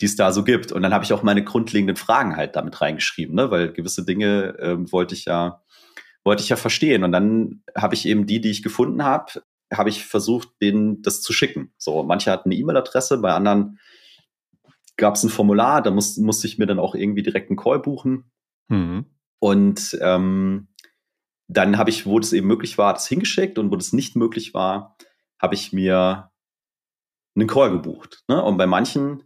die 0.00 0.06
es 0.06 0.16
da 0.16 0.32
so 0.32 0.44
gibt. 0.44 0.72
Und 0.72 0.82
dann 0.82 0.94
habe 0.94 1.04
ich 1.04 1.12
auch 1.12 1.22
meine 1.22 1.44
grundlegenden 1.44 1.96
Fragen 1.96 2.36
halt 2.36 2.56
damit 2.56 2.80
reingeschrieben, 2.80 3.34
ne? 3.34 3.50
weil 3.50 3.72
gewisse 3.72 4.04
Dinge 4.04 4.58
äh, 4.58 4.92
wollte 4.92 5.14
ich 5.14 5.26
ja 5.26 5.62
wollte 6.24 6.42
ich 6.42 6.48
ja 6.48 6.56
verstehen. 6.56 7.04
Und 7.04 7.12
dann 7.12 7.62
habe 7.76 7.94
ich 7.94 8.06
eben 8.06 8.26
die, 8.26 8.40
die 8.40 8.50
ich 8.50 8.62
gefunden 8.62 9.04
habe, 9.04 9.42
habe 9.72 9.88
ich 9.88 10.04
versucht, 10.04 10.48
denen 10.60 11.02
das 11.02 11.22
zu 11.22 11.32
schicken. 11.32 11.72
So, 11.78 12.02
manche 12.02 12.30
hatten 12.30 12.50
eine 12.50 12.58
E-Mail-Adresse, 12.58 13.18
bei 13.18 13.32
anderen 13.32 13.78
gab 14.96 15.14
es 15.14 15.22
ein 15.22 15.30
Formular, 15.30 15.80
da 15.80 15.90
muss, 15.90 16.18
musste 16.18 16.46
ich 16.46 16.58
mir 16.58 16.66
dann 16.66 16.78
auch 16.78 16.94
irgendwie 16.94 17.22
direkt 17.22 17.48
einen 17.48 17.56
Call 17.56 17.78
buchen. 17.78 18.30
Mhm. 18.70 19.06
Und 19.38 19.98
ähm, 20.00 20.68
dann 21.48 21.76
habe 21.76 21.90
ich, 21.90 22.06
wo 22.06 22.18
das 22.18 22.32
eben 22.32 22.46
möglich 22.46 22.78
war, 22.78 22.94
das 22.94 23.08
hingeschickt 23.08 23.58
und 23.58 23.70
wo 23.70 23.76
das 23.76 23.92
nicht 23.92 24.16
möglich 24.16 24.54
war, 24.54 24.96
habe 25.40 25.54
ich 25.54 25.72
mir 25.72 26.30
einen 27.36 27.48
Call 27.48 27.70
gebucht. 27.70 28.22
Ne? 28.28 28.42
Und 28.42 28.56
bei 28.56 28.66
manchen 28.66 29.24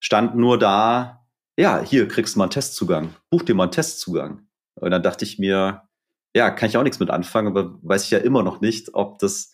stand 0.00 0.34
nur 0.34 0.58
da, 0.58 1.26
ja, 1.58 1.80
hier 1.80 2.08
kriegst 2.08 2.34
du 2.34 2.38
mal 2.38 2.44
einen 2.44 2.50
Testzugang, 2.50 3.14
buch 3.30 3.42
dir 3.42 3.54
mal 3.54 3.64
einen 3.64 3.72
Testzugang. 3.72 4.48
Und 4.74 4.90
dann 4.90 5.02
dachte 5.02 5.24
ich 5.24 5.38
mir, 5.38 5.82
ja, 6.34 6.50
kann 6.50 6.68
ich 6.68 6.76
auch 6.76 6.82
nichts 6.82 6.98
mit 6.98 7.10
anfangen, 7.10 7.48
aber 7.48 7.78
weiß 7.82 8.04
ich 8.04 8.10
ja 8.10 8.18
immer 8.18 8.42
noch 8.42 8.60
nicht, 8.60 8.94
ob 8.94 9.18
das 9.18 9.52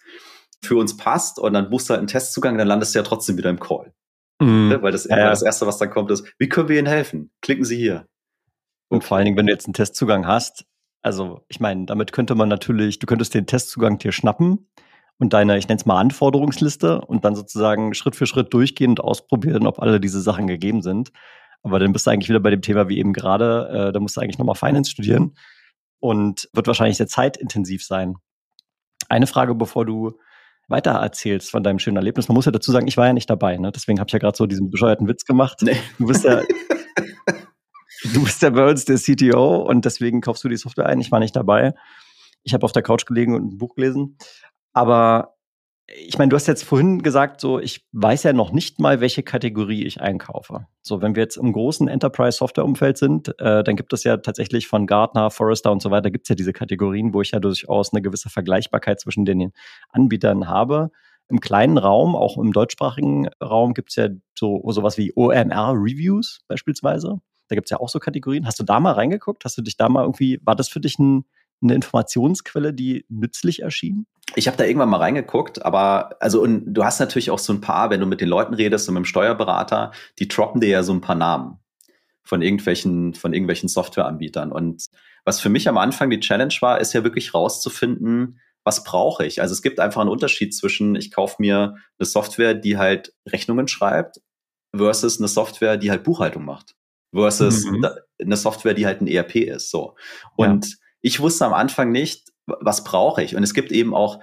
für 0.62 0.76
uns 0.76 0.96
passt. 0.96 1.38
Und 1.38 1.52
dann 1.52 1.70
buchst 1.70 1.88
du 1.88 1.92
halt 1.92 1.98
einen 1.98 2.08
Testzugang, 2.08 2.56
dann 2.56 2.68
landest 2.68 2.94
du 2.94 3.00
ja 3.00 3.02
trotzdem 3.02 3.36
wieder 3.36 3.50
im 3.50 3.60
Call. 3.60 3.92
Mhm. 4.40 4.68
Ne, 4.68 4.82
weil, 4.82 4.92
das, 4.92 5.04
ja. 5.04 5.16
weil 5.16 5.30
das 5.30 5.42
Erste, 5.42 5.66
was 5.66 5.78
dann 5.78 5.90
kommt, 5.90 6.10
ist, 6.10 6.24
wie 6.38 6.48
können 6.48 6.68
wir 6.68 6.78
Ihnen 6.78 6.86
helfen? 6.86 7.32
Klicken 7.42 7.64
Sie 7.64 7.76
hier. 7.76 8.06
Und 8.88 9.04
vor 9.04 9.16
allen 9.16 9.26
Dingen, 9.26 9.36
wenn 9.36 9.46
du 9.46 9.52
jetzt 9.52 9.66
einen 9.66 9.74
Testzugang 9.74 10.26
hast, 10.26 10.64
also 11.02 11.44
ich 11.48 11.60
meine, 11.60 11.86
damit 11.86 12.12
könnte 12.12 12.34
man 12.34 12.48
natürlich, 12.48 12.98
du 12.98 13.06
könntest 13.06 13.34
den 13.34 13.46
Testzugang 13.46 13.98
dir 13.98 14.12
schnappen 14.12 14.68
und 15.18 15.32
deine, 15.32 15.58
ich 15.58 15.68
nenne 15.68 15.78
es 15.78 15.86
mal 15.86 16.00
Anforderungsliste 16.00 17.00
und 17.02 17.24
dann 17.24 17.34
sozusagen 17.34 17.94
Schritt 17.94 18.16
für 18.16 18.26
Schritt 18.26 18.52
durchgehen 18.52 18.90
und 18.90 19.00
ausprobieren, 19.00 19.66
ob 19.66 19.80
alle 19.80 20.00
diese 20.00 20.20
Sachen 20.20 20.46
gegeben 20.46 20.82
sind. 20.82 21.12
Aber 21.62 21.78
dann 21.78 21.92
bist 21.92 22.06
du 22.06 22.10
eigentlich 22.10 22.28
wieder 22.28 22.40
bei 22.40 22.50
dem 22.50 22.62
Thema 22.62 22.88
wie 22.88 22.98
eben 22.98 23.12
gerade, 23.12 23.88
äh, 23.88 23.92
da 23.92 24.00
musst 24.00 24.16
du 24.16 24.20
eigentlich 24.20 24.38
nochmal 24.38 24.54
Finance 24.54 24.90
studieren 24.90 25.34
und 26.00 26.48
wird 26.52 26.66
wahrscheinlich 26.66 26.96
sehr 26.96 27.08
zeitintensiv 27.08 27.84
sein. 27.84 28.14
Eine 29.08 29.26
Frage, 29.26 29.54
bevor 29.54 29.84
du 29.84 30.18
weiter 30.68 30.92
erzählst 30.92 31.50
von 31.50 31.62
deinem 31.62 31.78
schönen 31.78 31.96
Erlebnis. 31.96 32.28
Man 32.28 32.34
muss 32.34 32.44
ja 32.44 32.52
dazu 32.52 32.70
sagen, 32.70 32.86
ich 32.86 32.96
war 32.96 33.06
ja 33.06 33.12
nicht 33.12 33.30
dabei, 33.30 33.56
ne? 33.56 33.72
Deswegen 33.72 33.98
habe 33.98 34.08
ich 34.08 34.12
ja 34.12 34.18
gerade 34.18 34.36
so 34.36 34.46
diesen 34.46 34.70
bescheuerten 34.70 35.08
Witz 35.08 35.24
gemacht. 35.24 35.58
Nee. 35.62 35.76
Du 35.98 36.06
bist 36.06 36.24
ja, 36.24 36.42
du 38.04 38.24
bist 38.24 38.42
ja 38.42 38.50
bei 38.50 38.72
der 38.72 38.96
CTO 38.96 39.56
und 39.62 39.84
deswegen 39.84 40.20
kaufst 40.20 40.44
du 40.44 40.48
die 40.48 40.56
Software 40.56 40.86
ein. 40.86 41.00
Ich 41.00 41.10
war 41.10 41.20
nicht 41.20 41.36
dabei. 41.36 41.74
Ich 42.42 42.54
habe 42.54 42.64
auf 42.64 42.72
der 42.72 42.82
Couch 42.82 43.06
gelegen 43.06 43.34
und 43.34 43.54
ein 43.54 43.58
Buch 43.58 43.74
gelesen. 43.74 44.16
Aber 44.72 45.38
ich 45.90 46.18
meine, 46.18 46.28
du 46.28 46.36
hast 46.36 46.46
jetzt 46.46 46.64
vorhin 46.64 47.02
gesagt, 47.02 47.40
so, 47.40 47.58
ich 47.58 47.86
weiß 47.92 48.22
ja 48.24 48.34
noch 48.34 48.52
nicht 48.52 48.78
mal, 48.78 49.00
welche 49.00 49.22
Kategorie 49.22 49.84
ich 49.84 50.02
einkaufe. 50.02 50.66
So, 50.82 51.00
wenn 51.00 51.16
wir 51.16 51.22
jetzt 51.22 51.36
im 51.36 51.52
großen 51.52 51.88
Enterprise-Software-Umfeld 51.88 52.98
sind, 52.98 53.28
äh, 53.40 53.64
dann 53.64 53.74
gibt 53.74 53.92
es 53.94 54.04
ja 54.04 54.18
tatsächlich 54.18 54.68
von 54.68 54.86
Gartner, 54.86 55.30
Forrester 55.30 55.72
und 55.72 55.80
so 55.80 55.90
weiter, 55.90 56.10
gibt 56.10 56.26
es 56.26 56.28
ja 56.28 56.34
diese 56.34 56.52
Kategorien, 56.52 57.14
wo 57.14 57.22
ich 57.22 57.30
ja 57.30 57.40
durchaus 57.40 57.92
eine 57.92 58.02
gewisse 58.02 58.28
Vergleichbarkeit 58.28 59.00
zwischen 59.00 59.24
den 59.24 59.52
Anbietern 59.88 60.46
habe. 60.46 60.90
Im 61.30 61.40
kleinen 61.40 61.78
Raum, 61.78 62.14
auch 62.14 62.36
im 62.36 62.52
deutschsprachigen 62.52 63.28
Raum, 63.42 63.72
gibt 63.72 63.90
es 63.90 63.96
ja 63.96 64.08
so 64.38 64.62
sowas 64.70 64.98
wie 64.98 65.12
OMR-Reviews 65.16 66.40
beispielsweise. 66.48 67.20
Da 67.48 67.54
gibt 67.54 67.66
es 67.66 67.70
ja 67.70 67.80
auch 67.80 67.88
so 67.88 67.98
Kategorien. 67.98 68.46
Hast 68.46 68.60
du 68.60 68.64
da 68.64 68.78
mal 68.80 68.92
reingeguckt? 68.92 69.44
Hast 69.44 69.58
du 69.58 69.62
dich 69.62 69.76
da 69.76 69.88
mal 69.88 70.02
irgendwie, 70.02 70.40
war 70.44 70.54
das 70.54 70.68
für 70.68 70.80
dich 70.80 70.98
ein 70.98 71.24
eine 71.62 71.74
Informationsquelle, 71.74 72.72
die 72.72 73.04
nützlich 73.08 73.62
erschien? 73.62 74.06
Ich 74.36 74.46
habe 74.46 74.56
da 74.56 74.64
irgendwann 74.64 74.90
mal 74.90 74.98
reingeguckt, 74.98 75.64
aber 75.64 76.10
also 76.20 76.42
und 76.42 76.74
du 76.74 76.84
hast 76.84 77.00
natürlich 77.00 77.30
auch 77.30 77.38
so 77.38 77.52
ein 77.52 77.60
paar, 77.60 77.90
wenn 77.90 78.00
du 78.00 78.06
mit 78.06 78.20
den 78.20 78.28
Leuten 78.28 78.54
redest 78.54 78.88
und 78.88 78.94
mit 78.94 79.02
dem 79.02 79.06
Steuerberater, 79.06 79.92
die 80.18 80.28
droppen 80.28 80.60
dir 80.60 80.68
ja 80.68 80.82
so 80.82 80.92
ein 80.92 81.00
paar 81.00 81.14
Namen 81.14 81.58
von 82.22 82.42
irgendwelchen 82.42 83.14
von 83.14 83.32
irgendwelchen 83.32 83.68
Softwareanbietern 83.68 84.52
und 84.52 84.86
was 85.24 85.40
für 85.40 85.48
mich 85.48 85.68
am 85.68 85.78
Anfang 85.78 86.10
die 86.10 86.20
Challenge 86.20 86.54
war, 86.60 86.80
ist 86.80 86.92
ja 86.92 87.04
wirklich 87.04 87.34
rauszufinden, 87.34 88.40
was 88.64 88.84
brauche 88.84 89.24
ich? 89.24 89.40
Also 89.40 89.52
es 89.52 89.62
gibt 89.62 89.80
einfach 89.80 90.00
einen 90.00 90.10
Unterschied 90.10 90.54
zwischen, 90.54 90.94
ich 90.94 91.10
kaufe 91.10 91.36
mir 91.38 91.76
eine 91.98 92.06
Software, 92.06 92.54
die 92.54 92.76
halt 92.76 93.14
Rechnungen 93.26 93.68
schreibt, 93.68 94.20
versus 94.74 95.18
eine 95.18 95.28
Software, 95.28 95.76
die 95.76 95.90
halt 95.90 96.02
Buchhaltung 96.02 96.44
macht. 96.44 96.77
Versus 97.12 97.64
mhm. 97.64 97.86
eine 98.20 98.36
Software, 98.36 98.74
die 98.74 98.86
halt 98.86 99.00
ein 99.00 99.06
ERP 99.06 99.36
ist. 99.36 99.70
So. 99.70 99.94
Und 100.36 100.66
ja. 100.66 100.76
ich 101.00 101.20
wusste 101.20 101.46
am 101.46 101.54
Anfang 101.54 101.90
nicht, 101.90 102.28
was 102.46 102.84
brauche 102.84 103.22
ich? 103.22 103.36
Und 103.36 103.42
es 103.42 103.54
gibt 103.54 103.72
eben 103.72 103.94
auch 103.94 104.20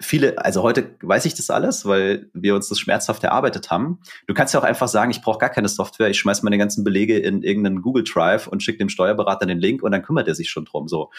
viele, 0.00 0.38
also 0.44 0.62
heute 0.62 0.96
weiß 1.02 1.24
ich 1.24 1.34
das 1.34 1.50
alles, 1.50 1.84
weil 1.84 2.30
wir 2.32 2.54
uns 2.54 2.68
das 2.68 2.78
schmerzhaft 2.78 3.24
erarbeitet 3.24 3.70
haben. 3.70 4.00
Du 4.26 4.34
kannst 4.34 4.54
ja 4.54 4.60
auch 4.60 4.64
einfach 4.64 4.88
sagen, 4.88 5.10
ich 5.10 5.22
brauche 5.22 5.38
gar 5.38 5.50
keine 5.50 5.68
Software, 5.68 6.08
ich 6.08 6.18
schmeiß 6.18 6.42
meine 6.42 6.58
ganzen 6.58 6.84
Belege 6.84 7.18
in 7.18 7.42
irgendeinen 7.42 7.82
Google 7.82 8.04
Drive 8.04 8.46
und 8.46 8.62
schicke 8.62 8.78
dem 8.78 8.88
Steuerberater 8.88 9.46
den 9.46 9.58
Link 9.58 9.82
und 9.82 9.92
dann 9.92 10.02
kümmert 10.02 10.28
er 10.28 10.34
sich 10.34 10.50
schon 10.50 10.64
drum. 10.64 10.88
So. 10.88 11.10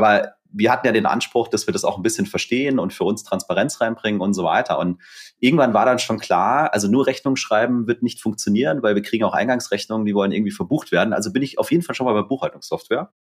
Aber 0.00 0.32
wir 0.52 0.72
hatten 0.72 0.86
ja 0.86 0.92
den 0.92 1.04
Anspruch, 1.04 1.48
dass 1.48 1.66
wir 1.66 1.72
das 1.72 1.84
auch 1.84 1.98
ein 1.98 2.02
bisschen 2.02 2.24
verstehen 2.24 2.78
und 2.78 2.94
für 2.94 3.04
uns 3.04 3.22
Transparenz 3.22 3.80
reinbringen 3.82 4.22
und 4.22 4.32
so 4.32 4.44
weiter. 4.44 4.78
Und 4.78 4.98
irgendwann 5.38 5.74
war 5.74 5.84
dann 5.84 5.98
schon 5.98 6.18
klar, 6.18 6.72
also 6.72 6.88
nur 6.88 7.06
Rechnung 7.06 7.36
schreiben 7.36 7.86
wird 7.86 8.02
nicht 8.02 8.20
funktionieren, 8.20 8.82
weil 8.82 8.94
wir 8.94 9.02
kriegen 9.02 9.24
auch 9.24 9.34
Eingangsrechnungen, 9.34 10.06
die 10.06 10.14
wollen 10.14 10.32
irgendwie 10.32 10.50
verbucht 10.50 10.90
werden. 10.90 11.12
Also 11.12 11.32
bin 11.32 11.42
ich 11.42 11.58
auf 11.58 11.70
jeden 11.70 11.82
Fall 11.82 11.94
schon 11.94 12.06
mal 12.06 12.14
bei 12.14 12.22
Buchhaltungssoftware. 12.22 13.12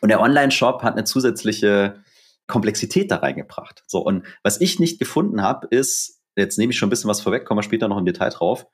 Und 0.00 0.08
der 0.08 0.20
Online-Shop 0.20 0.82
hat 0.82 0.94
eine 0.94 1.04
zusätzliche 1.04 2.02
Komplexität 2.46 3.10
da 3.10 3.16
reingebracht. 3.16 3.84
So, 3.86 4.00
und 4.00 4.24
was 4.42 4.60
ich 4.60 4.80
nicht 4.80 4.98
gefunden 4.98 5.42
habe, 5.42 5.66
ist, 5.68 6.22
jetzt 6.36 6.58
nehme 6.58 6.72
ich 6.72 6.78
schon 6.78 6.88
ein 6.88 6.90
bisschen 6.90 7.10
was 7.10 7.20
vorweg, 7.20 7.44
kommen 7.44 7.58
wir 7.58 7.62
später 7.62 7.88
noch 7.88 7.98
im 7.98 8.06
Detail 8.06 8.30
drauf, 8.30 8.66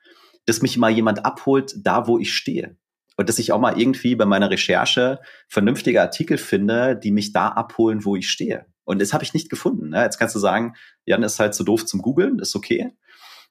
dass 0.45 0.61
mich 0.61 0.77
mal 0.77 0.89
jemand 0.89 1.25
abholt, 1.25 1.75
da 1.77 2.07
wo 2.07 2.17
ich 2.17 2.33
stehe 2.33 2.77
und 3.21 3.29
dass 3.29 3.39
ich 3.39 3.51
auch 3.51 3.59
mal 3.59 3.79
irgendwie 3.79 4.15
bei 4.15 4.25
meiner 4.25 4.49
Recherche 4.49 5.19
vernünftige 5.47 6.01
Artikel 6.01 6.37
finde, 6.37 6.95
die 6.95 7.11
mich 7.11 7.31
da 7.31 7.49
abholen, 7.49 8.03
wo 8.03 8.15
ich 8.15 8.29
stehe. 8.29 8.65
Und 8.83 8.99
das 8.99 9.13
habe 9.13 9.23
ich 9.23 9.33
nicht 9.33 9.49
gefunden. 9.49 9.89
Ne? 9.89 10.01
Jetzt 10.01 10.17
kannst 10.17 10.35
du 10.35 10.39
sagen, 10.39 10.73
Jan 11.05 11.23
ist 11.23 11.39
halt 11.39 11.53
zu 11.53 11.59
so 11.59 11.65
doof 11.65 11.85
zum 11.85 12.01
Googeln, 12.01 12.39
ist 12.39 12.55
okay. 12.55 12.91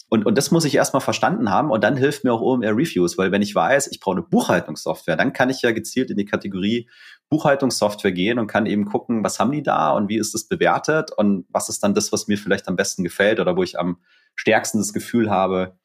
Und, 0.09 0.27
und 0.27 0.37
das 0.37 0.51
muss 0.51 0.65
ich 0.65 0.75
erstmal 0.75 1.01
verstanden 1.01 1.51
haben 1.51 1.71
und 1.71 1.85
dann 1.85 1.97
hilft 1.97 2.25
mir 2.25 2.33
auch 2.33 2.41
OMR 2.41 2.77
Reviews, 2.77 3.17
weil 3.17 3.31
wenn 3.31 3.43
ich 3.43 3.55
weiß, 3.55 3.87
ich 3.93 4.01
brauche 4.01 4.17
eine 4.17 4.27
Buchhaltungssoftware, 4.27 5.17
dann 5.17 5.33
kann 5.33 5.51
ich 5.51 5.63
ja 5.63 5.71
gezielt 5.71 6.11
in 6.11 6.17
die 6.17 6.25
Kategorie 6.25 6.91
Buchhaltungssoftware 7.29 8.11
gehen 8.11 8.41
und 8.41 8.49
kann 8.49 8.67
eben 8.67 8.87
gucken, 8.87 9.23
was 9.23 9.39
haben 9.39 9.53
die 9.53 9.63
da 9.63 9.93
und 9.93 10.09
wie 10.09 10.19
ist 10.19 10.35
es 10.35 10.49
bewertet 10.49 11.13
und 11.17 11.47
was 11.49 11.69
ist 11.69 11.85
dann 11.85 11.95
das, 11.95 12.11
was 12.11 12.27
mir 12.27 12.39
vielleicht 12.39 12.67
am 12.67 12.75
besten 12.75 13.05
gefällt 13.05 13.39
oder 13.39 13.57
wo 13.57 13.63
ich 13.63 13.79
am 13.79 13.99
stärksten 14.35 14.79
das 14.79 14.93
Gefühl 14.93 15.31
habe, 15.31 15.79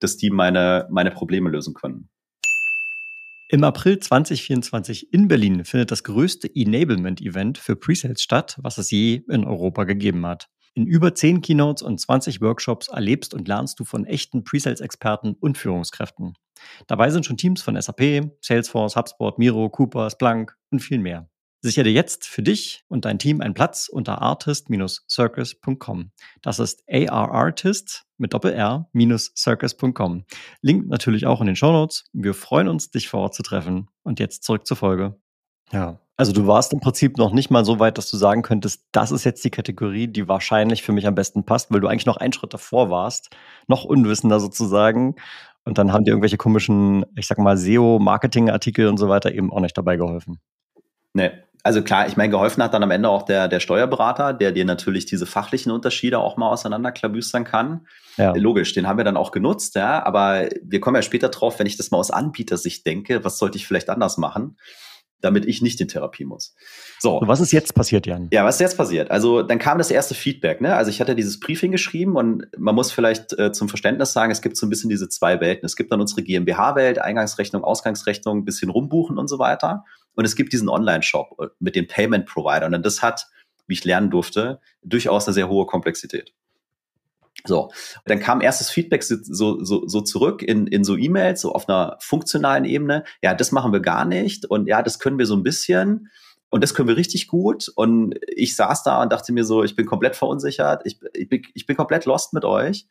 dass 0.00 0.16
die 0.16 0.30
meine, 0.30 0.88
meine 0.90 1.12
Probleme 1.12 1.48
lösen 1.48 1.72
können. 1.72 2.08
Im 3.50 3.64
April 3.64 3.98
2024 3.98 5.10
in 5.10 5.26
Berlin 5.26 5.64
findet 5.64 5.90
das 5.90 6.04
größte 6.04 6.54
Enablement-Event 6.54 7.56
für 7.56 7.76
Presales 7.76 8.20
statt, 8.20 8.58
was 8.60 8.76
es 8.76 8.90
je 8.90 9.22
in 9.26 9.46
Europa 9.46 9.84
gegeben 9.84 10.26
hat. 10.26 10.50
In 10.74 10.86
über 10.86 11.14
10 11.14 11.40
Keynotes 11.40 11.82
und 11.82 11.98
20 11.98 12.42
Workshops 12.42 12.88
erlebst 12.88 13.32
und 13.32 13.48
lernst 13.48 13.80
du 13.80 13.84
von 13.84 14.04
echten 14.04 14.44
Presales-Experten 14.44 15.34
und 15.40 15.56
Führungskräften. 15.56 16.34
Dabei 16.88 17.08
sind 17.08 17.24
schon 17.24 17.38
Teams 17.38 17.62
von 17.62 17.80
SAP, 17.80 18.32
Salesforce, 18.42 18.96
HubSpot, 18.96 19.38
Miro, 19.38 19.70
Cooper, 19.70 20.10
Splunk 20.10 20.54
und 20.70 20.80
viel 20.80 20.98
mehr. 20.98 21.30
Sichere 21.60 21.84
dir 21.84 21.92
jetzt 21.92 22.26
für 22.26 22.42
dich 22.42 22.84
und 22.88 23.04
dein 23.04 23.18
Team 23.18 23.40
einen 23.40 23.54
Platz 23.54 23.88
unter 23.88 24.22
artist-circus.com. 24.22 26.12
Das 26.40 26.58
ist 26.58 26.84
arartist 26.88 28.04
mit 28.16 28.32
doppel-r-circus.com. 28.32 30.24
Link 30.62 30.88
natürlich 30.88 31.26
auch 31.26 31.40
in 31.40 31.48
den 31.48 31.56
Show 31.56 31.72
Notes. 31.72 32.04
Wir 32.12 32.34
freuen 32.34 32.68
uns, 32.68 32.90
dich 32.90 33.08
vor 33.08 33.20
Ort 33.22 33.34
zu 33.34 33.42
treffen. 33.42 33.88
Und 34.02 34.20
jetzt 34.20 34.44
zurück 34.44 34.66
zur 34.66 34.76
Folge. 34.76 35.16
Ja, 35.72 36.00
also 36.16 36.32
du 36.32 36.46
warst 36.46 36.72
im 36.72 36.80
Prinzip 36.80 37.16
noch 37.16 37.32
nicht 37.32 37.50
mal 37.50 37.64
so 37.64 37.78
weit, 37.78 37.96
dass 37.96 38.10
du 38.10 38.16
sagen 38.16 38.42
könntest, 38.42 38.86
das 38.90 39.12
ist 39.12 39.24
jetzt 39.24 39.44
die 39.44 39.50
Kategorie, 39.50 40.08
die 40.08 40.26
wahrscheinlich 40.26 40.82
für 40.82 40.92
mich 40.92 41.06
am 41.06 41.14
besten 41.14 41.44
passt, 41.44 41.70
weil 41.70 41.80
du 41.80 41.86
eigentlich 41.86 42.06
noch 42.06 42.16
einen 42.16 42.32
Schritt 42.32 42.52
davor 42.52 42.90
warst, 42.90 43.30
noch 43.68 43.84
unwissender 43.84 44.40
sozusagen. 44.40 45.14
Und 45.64 45.78
dann 45.78 45.92
haben 45.92 46.04
dir 46.04 46.10
irgendwelche 46.10 46.36
komischen, 46.36 47.04
ich 47.14 47.26
sag 47.26 47.38
mal, 47.38 47.56
SEO-Marketing-Artikel 47.56 48.88
und 48.88 48.96
so 48.96 49.08
weiter 49.08 49.32
eben 49.32 49.52
auch 49.52 49.60
nicht 49.60 49.78
dabei 49.78 49.96
geholfen. 49.96 50.40
Nee, 51.14 51.30
also 51.62 51.82
klar, 51.82 52.06
ich 52.06 52.16
meine, 52.16 52.30
geholfen 52.30 52.62
hat 52.62 52.74
dann 52.74 52.82
am 52.82 52.90
Ende 52.90 53.08
auch 53.08 53.22
der, 53.22 53.48
der 53.48 53.60
Steuerberater, 53.60 54.32
der 54.32 54.52
dir 54.52 54.64
natürlich 54.64 55.06
diese 55.06 55.26
fachlichen 55.26 55.72
Unterschiede 55.72 56.18
auch 56.18 56.36
mal 56.36 56.50
auseinanderklabüstern 56.50 57.44
kann. 57.44 57.86
Ja. 58.16 58.32
Logisch, 58.34 58.72
den 58.72 58.86
haben 58.86 58.98
wir 58.98 59.04
dann 59.04 59.16
auch 59.16 59.30
genutzt, 59.30 59.74
ja, 59.74 60.04
aber 60.04 60.48
wir 60.62 60.80
kommen 60.80 60.96
ja 60.96 61.02
später 61.02 61.28
drauf, 61.28 61.58
wenn 61.58 61.66
ich 61.66 61.76
das 61.76 61.90
mal 61.90 61.98
aus 61.98 62.10
Anbietersicht 62.10 62.84
denke, 62.86 63.24
was 63.24 63.38
sollte 63.38 63.58
ich 63.58 63.66
vielleicht 63.66 63.90
anders 63.90 64.18
machen, 64.18 64.56
damit 65.20 65.46
ich 65.46 65.62
nicht 65.62 65.80
in 65.80 65.88
Therapie 65.88 66.24
muss. 66.24 66.54
So. 67.00 67.20
Was 67.24 67.40
ist 67.40 67.52
jetzt 67.52 67.74
passiert, 67.74 68.06
Jan? 68.06 68.28
Ja, 68.32 68.44
was 68.44 68.56
ist 68.56 68.60
jetzt 68.60 68.76
passiert? 68.76 69.10
Also 69.10 69.42
dann 69.42 69.58
kam 69.58 69.78
das 69.78 69.90
erste 69.90 70.14
Feedback, 70.14 70.60
ne? 70.60 70.74
Also 70.74 70.90
ich 70.90 71.00
hatte 71.00 71.14
dieses 71.14 71.40
Briefing 71.40 71.72
geschrieben 71.72 72.16
und 72.16 72.46
man 72.56 72.74
muss 72.74 72.92
vielleicht 72.92 73.36
äh, 73.38 73.52
zum 73.52 73.68
Verständnis 73.68 74.12
sagen, 74.12 74.30
es 74.30 74.42
gibt 74.42 74.56
so 74.56 74.66
ein 74.66 74.70
bisschen 74.70 74.90
diese 74.90 75.08
zwei 75.08 75.40
Welten. 75.40 75.66
Es 75.66 75.76
gibt 75.76 75.90
dann 75.90 76.00
unsere 76.00 76.22
GmbH-Welt, 76.22 77.00
Eingangsrechnung, 77.00 77.64
Ausgangsrechnung, 77.64 78.44
bisschen 78.44 78.70
rumbuchen 78.70 79.18
und 79.18 79.28
so 79.28 79.38
weiter. 79.38 79.84
Und 80.18 80.24
es 80.24 80.34
gibt 80.34 80.52
diesen 80.52 80.68
Online-Shop 80.68 81.36
äh, 81.38 81.46
mit 81.60 81.76
den 81.76 81.86
Payment-Providern. 81.86 82.74
Und 82.74 82.84
das 82.84 83.02
hat, 83.02 83.28
wie 83.68 83.74
ich 83.74 83.84
lernen 83.84 84.10
durfte, 84.10 84.58
durchaus 84.82 85.28
eine 85.28 85.32
sehr 85.32 85.48
hohe 85.48 85.64
Komplexität. 85.64 86.34
So, 87.46 87.70
dann 88.04 88.18
kam 88.18 88.40
erstes 88.40 88.68
Feedback 88.68 89.04
so, 89.04 89.62
so, 89.62 89.86
so 89.86 90.00
zurück 90.00 90.42
in, 90.42 90.66
in 90.66 90.82
so 90.82 90.96
E-Mails, 90.96 91.40
so 91.40 91.52
auf 91.52 91.68
einer 91.68 91.98
funktionalen 92.00 92.64
Ebene. 92.64 93.04
Ja, 93.22 93.32
das 93.32 93.52
machen 93.52 93.72
wir 93.72 93.78
gar 93.78 94.04
nicht. 94.04 94.44
Und 94.44 94.66
ja, 94.66 94.82
das 94.82 94.98
können 94.98 95.20
wir 95.20 95.26
so 95.26 95.36
ein 95.36 95.44
bisschen. 95.44 96.10
Und 96.50 96.64
das 96.64 96.74
können 96.74 96.88
wir 96.88 96.96
richtig 96.96 97.28
gut. 97.28 97.70
Und 97.76 98.18
ich 98.26 98.56
saß 98.56 98.82
da 98.82 99.00
und 99.00 99.12
dachte 99.12 99.32
mir 99.32 99.44
so, 99.44 99.62
ich 99.62 99.76
bin 99.76 99.86
komplett 99.86 100.16
verunsichert. 100.16 100.82
Ich, 100.84 100.98
ich, 101.14 101.28
bin, 101.28 101.42
ich 101.54 101.64
bin 101.64 101.76
komplett 101.76 102.06
lost 102.06 102.32
mit 102.32 102.44
euch. 102.44 102.88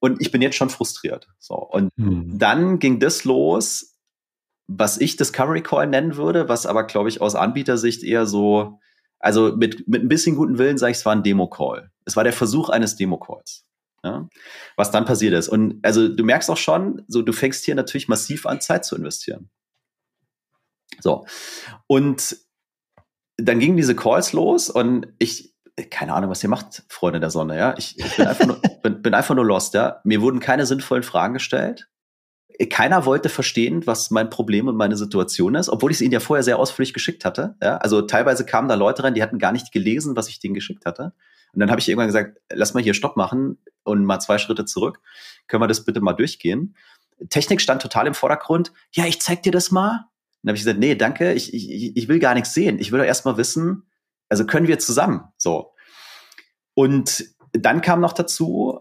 Und 0.00 0.20
ich 0.20 0.32
bin 0.32 0.42
jetzt 0.42 0.56
schon 0.56 0.70
frustriert. 0.70 1.28
So. 1.38 1.54
Und 1.54 1.92
hm. 1.96 2.36
dann 2.36 2.80
ging 2.80 2.98
das 2.98 3.22
los, 3.22 3.95
was 4.68 4.98
ich 4.98 5.16
Discovery 5.16 5.62
Call 5.62 5.86
nennen 5.86 6.16
würde, 6.16 6.48
was 6.48 6.66
aber, 6.66 6.84
glaube 6.84 7.08
ich, 7.08 7.20
aus 7.20 7.34
Anbietersicht 7.34 8.02
eher 8.02 8.26
so, 8.26 8.80
also 9.18 9.54
mit, 9.56 9.86
mit 9.88 10.02
ein 10.02 10.08
bisschen 10.08 10.36
guten 10.36 10.58
Willen 10.58 10.78
sage 10.78 10.92
ich, 10.92 10.98
es 10.98 11.06
war 11.06 11.14
ein 11.14 11.22
Demo-Call. 11.22 11.90
Es 12.04 12.16
war 12.16 12.24
der 12.24 12.32
Versuch 12.32 12.68
eines 12.68 12.96
Demo-Calls. 12.96 13.64
Ja, 14.04 14.28
was 14.76 14.92
dann 14.92 15.04
passiert 15.04 15.34
ist. 15.34 15.48
Und 15.48 15.84
also 15.84 16.06
du 16.06 16.22
merkst 16.22 16.50
auch 16.50 16.56
schon, 16.56 17.02
so 17.08 17.22
du 17.22 17.32
fängst 17.32 17.64
hier 17.64 17.74
natürlich 17.74 18.06
massiv 18.06 18.46
an, 18.46 18.60
Zeit 18.60 18.84
zu 18.84 18.94
investieren. 18.94 19.50
So. 21.00 21.26
Und 21.88 22.36
dann 23.36 23.58
gingen 23.58 23.76
diese 23.76 23.96
Calls 23.96 24.32
los 24.32 24.70
und 24.70 25.08
ich, 25.18 25.54
keine 25.90 26.14
Ahnung, 26.14 26.30
was 26.30 26.42
ihr 26.42 26.48
macht, 26.48 26.84
Freunde 26.88 27.18
der 27.18 27.30
Sonne, 27.30 27.58
ja. 27.58 27.74
Ich, 27.78 27.98
ich 27.98 28.16
bin, 28.16 28.26
einfach 28.26 28.46
nur, 28.46 28.60
bin, 28.82 29.02
bin 29.02 29.14
einfach 29.14 29.34
nur 29.34 29.44
lost, 29.44 29.74
ja. 29.74 30.00
Mir 30.04 30.20
wurden 30.20 30.38
keine 30.38 30.66
sinnvollen 30.66 31.02
Fragen 31.02 31.34
gestellt 31.34 31.88
keiner 32.70 33.04
wollte 33.04 33.28
verstehen, 33.28 33.86
was 33.86 34.10
mein 34.10 34.30
Problem 34.30 34.68
und 34.68 34.76
meine 34.76 34.96
Situation 34.96 35.54
ist, 35.54 35.68
obwohl 35.68 35.90
ich 35.90 35.98
es 35.98 36.00
ihnen 36.00 36.12
ja 36.12 36.20
vorher 36.20 36.42
sehr 36.42 36.58
ausführlich 36.58 36.94
geschickt 36.94 37.24
hatte. 37.24 37.56
Ja? 37.62 37.76
Also 37.78 38.02
teilweise 38.02 38.46
kamen 38.46 38.68
da 38.68 38.74
Leute 38.74 39.04
rein, 39.04 39.14
die 39.14 39.22
hatten 39.22 39.38
gar 39.38 39.52
nicht 39.52 39.72
gelesen, 39.72 40.16
was 40.16 40.28
ich 40.28 40.40
denen 40.40 40.54
geschickt 40.54 40.86
hatte. 40.86 41.12
Und 41.52 41.60
dann 41.60 41.70
habe 41.70 41.80
ich 41.80 41.88
irgendwann 41.88 42.08
gesagt, 42.08 42.38
lass 42.50 42.74
mal 42.74 42.82
hier 42.82 42.94
Stopp 42.94 43.16
machen 43.16 43.58
und 43.84 44.04
mal 44.04 44.20
zwei 44.20 44.38
Schritte 44.38 44.64
zurück. 44.64 45.00
Können 45.46 45.62
wir 45.62 45.68
das 45.68 45.84
bitte 45.84 46.00
mal 46.00 46.14
durchgehen? 46.14 46.76
Technik 47.28 47.60
stand 47.60 47.82
total 47.82 48.06
im 48.06 48.14
Vordergrund. 48.14 48.72
Ja, 48.92 49.06
ich 49.06 49.20
zeig 49.20 49.42
dir 49.42 49.52
das 49.52 49.70
mal. 49.70 50.06
Dann 50.42 50.50
habe 50.50 50.56
ich 50.56 50.64
gesagt, 50.64 50.78
nee, 50.78 50.94
danke, 50.94 51.32
ich, 51.32 51.52
ich, 51.52 51.96
ich 51.96 52.08
will 52.08 52.18
gar 52.18 52.34
nichts 52.34 52.54
sehen. 52.54 52.78
Ich 52.78 52.92
will 52.92 53.00
doch 53.00 53.06
erst 53.06 53.24
mal 53.24 53.36
wissen, 53.36 53.84
also 54.28 54.46
können 54.46 54.68
wir 54.68 54.78
zusammen. 54.78 55.24
So. 55.36 55.72
Und 56.74 57.24
dann 57.52 57.80
kam 57.80 58.00
noch 58.00 58.12
dazu, 58.12 58.80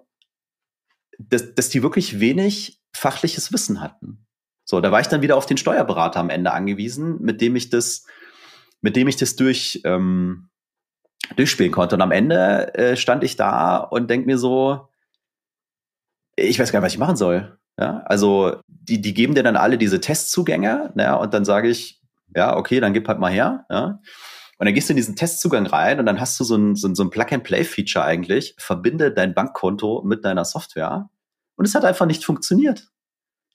dass, 1.18 1.56
dass 1.56 1.70
die 1.70 1.82
wirklich 1.82 2.20
wenig 2.20 2.82
fachliches 2.96 3.52
Wissen 3.52 3.82
hatten. 3.82 4.26
So, 4.64 4.82
da 4.82 4.92
war 4.92 5.00
ich 5.00 5.08
dann 5.08 5.22
wieder 5.22 5.38
auf 5.38 5.46
den 5.46 5.58
Steuerberater 5.58 6.20
am 6.20 6.30
Ende 6.30 6.52
angewiesen, 6.52 7.22
mit 7.22 7.42
dem 7.42 7.56
ich 7.56 7.70
das, 7.70 8.06
mit 8.82 8.96
dem 8.96 9.08
ich 9.08 9.16
das 9.16 9.36
durch, 9.36 9.82
ähm, 9.84 10.50
durchspielen 11.36 11.72
konnte. 11.72 11.96
Und 11.96 12.02
am 12.02 12.12
Ende 12.12 12.74
äh, 12.74 12.96
stand 12.96 13.24
ich 13.24 13.36
da 13.36 13.78
und 13.78 14.10
denk 14.10 14.26
mir 14.26 14.38
so, 14.38 14.90
ich 16.36 16.60
weiß 16.60 16.72
gar 16.72 16.80
nicht, 16.80 16.86
was 16.86 16.94
ich 16.94 17.00
machen 17.00 17.16
soll. 17.16 17.58
Ja, 17.80 18.02
also 18.06 18.60
die, 18.68 19.02
die 19.02 19.14
geben 19.14 19.36
dir 19.36 19.44
dann 19.44 19.58
alle 19.58 19.78
diese 19.78 20.00
Testzugänge, 20.00 20.94
ne, 20.96 21.18
und 21.20 21.34
dann 21.34 21.44
sage 21.44 21.70
ich, 21.70 22.02
ja, 22.34 22.56
okay, 22.56 22.80
dann 22.80 22.94
gib 22.94 23.08
halt 23.08 23.20
mal 23.20 23.32
her. 23.32 23.66
Ja. 23.70 24.00
Und 24.58 24.66
dann 24.66 24.74
gehst 24.74 24.88
du 24.88 24.94
in 24.94 24.98
diesen 24.98 25.18
Testzugang 25.18 25.66
rein 25.66 26.00
und 26.00 26.06
dann 26.06 26.20
hast 26.20 26.40
du 26.40 26.46
so 26.46 26.56
ein, 26.56 26.76
so 26.76 26.88
ein, 26.88 26.96
so 26.96 27.04
ein 27.04 27.10
Plug-and-Play-Feature 27.10 28.06
eigentlich. 28.06 28.56
Verbinde 28.58 29.12
dein 29.12 29.34
Bankkonto 29.34 30.02
mit 30.06 30.24
deiner 30.24 30.46
Software. 30.46 31.10
Und 31.56 31.66
es 31.66 31.76
hat 31.76 31.86
einfach 31.86 32.06
nicht 32.06 32.26
funktioniert. 32.26 32.90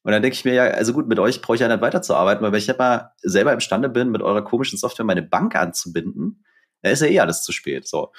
Und 0.03 0.13
dann 0.13 0.23
denke 0.23 0.35
ich 0.35 0.45
mir 0.45 0.55
ja, 0.55 0.65
also 0.65 0.93
gut, 0.93 1.09
mit 1.09 1.19
euch 1.19 1.43
brauche 1.43 1.57
ich 1.57 1.61
ja 1.61 1.69
nicht 1.69 1.83
weiterzuarbeiten, 1.83 2.43
weil 2.43 2.53
wenn 2.53 2.59
ich 2.59 2.67
ja 2.67 2.75
mal 2.77 3.13
selber 3.19 3.53
imstande 3.53 3.89
bin, 3.89 4.11
mit 4.11 4.23
eurer 4.23 4.43
komischen 4.43 4.79
Software 4.79 5.05
meine 5.05 5.23
Bank 5.23 5.55
anzubinden, 5.55 6.45
Da 6.83 6.91
ist 6.91 7.03
ja 7.03 7.09
eh 7.09 7.21
alles 7.21 7.43
zu 7.43 7.53
spät. 7.53 7.87
So. 7.87 8.13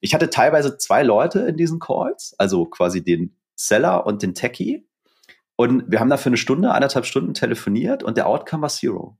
Ich 0.00 0.14
hatte 0.14 0.30
teilweise 0.30 0.78
zwei 0.78 1.02
Leute 1.02 1.40
in 1.40 1.56
diesen 1.56 1.78
Calls, 1.78 2.34
also 2.38 2.64
quasi 2.64 3.04
den 3.04 3.36
Seller 3.54 4.06
und 4.06 4.22
den 4.22 4.34
Techie. 4.34 4.88
Und 5.56 5.90
wir 5.90 6.00
haben 6.00 6.08
da 6.08 6.16
für 6.16 6.28
eine 6.28 6.36
Stunde, 6.36 6.72
anderthalb 6.72 7.04
Stunden 7.04 7.34
telefoniert 7.34 8.02
und 8.02 8.16
der 8.16 8.28
Outcome 8.28 8.62
war 8.62 8.68
Zero. 8.68 9.18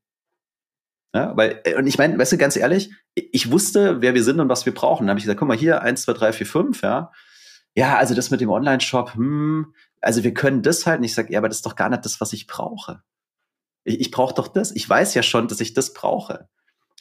Ja, 1.15 1.37
weil, 1.37 1.61
äh, 1.65 1.75
und 1.75 1.87
ich 1.87 1.99
meine, 1.99 2.19
weißt 2.19 2.33
du, 2.33 2.38
ganz 2.38 2.57
ehrlich, 2.57 2.93
ich 3.15 3.50
wusste, 3.50 4.00
wer 4.00 4.15
wir 4.15 4.23
sind 4.23 4.41
und 4.41 4.49
was 4.49 4.67
wir 4.67 4.75
brauchen. 4.75 5.05
Dann 5.05 5.11
habe 5.11 5.19
ich 5.19 5.25
gesagt, 5.25 5.41
guck 5.41 5.49
mal, 5.49 5.57
hier, 5.57 5.83
eins, 5.83 6.03
zwei, 6.03 6.12
drei, 6.12 6.33
vier, 6.33 6.47
fünf, 6.47 6.83
ja. 6.83 7.12
Ja, 7.75 7.97
also 7.97 8.15
das 8.15 8.31
mit 8.31 8.41
dem 8.41 8.51
Online-Shop, 8.51 9.15
hm, 9.15 9.75
also 10.01 10.25
wir 10.25 10.35
können 10.35 10.63
das 10.63 10.87
halt. 10.87 10.99
Und 10.99 11.05
ich 11.05 11.15
sage, 11.15 11.33
ja, 11.33 11.39
aber 11.39 11.49
das 11.49 11.59
ist 11.59 11.67
doch 11.67 11.77
gar 11.77 11.89
nicht 11.89 12.05
das, 12.05 12.21
was 12.21 12.33
ich 12.33 12.47
brauche. 12.47 13.03
Ich, 13.85 14.01
ich 14.01 14.11
brauche 14.11 14.35
doch 14.35 14.49
das. 14.49 14.75
Ich 14.75 14.89
weiß 14.89 15.15
ja 15.15 15.23
schon, 15.23 15.49
dass 15.49 15.61
ich 15.61 15.75
das 15.75 15.93
brauche. 15.93 16.49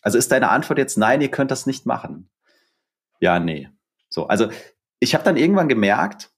Also 0.01 0.17
ist 0.17 0.31
deine 0.31 0.49
Antwort 0.49 0.79
jetzt, 0.79 0.97
nein, 0.97 1.21
ihr 1.21 1.31
könnt 1.31 1.51
das 1.51 1.65
nicht 1.65 1.85
machen? 1.85 2.29
Ja, 3.19 3.39
nee. 3.39 3.69
So, 4.09 4.27
also 4.27 4.49
ich 4.99 5.13
habe 5.13 5.23
dann 5.23 5.37
irgendwann 5.37 5.67
gemerkt, 5.67 6.31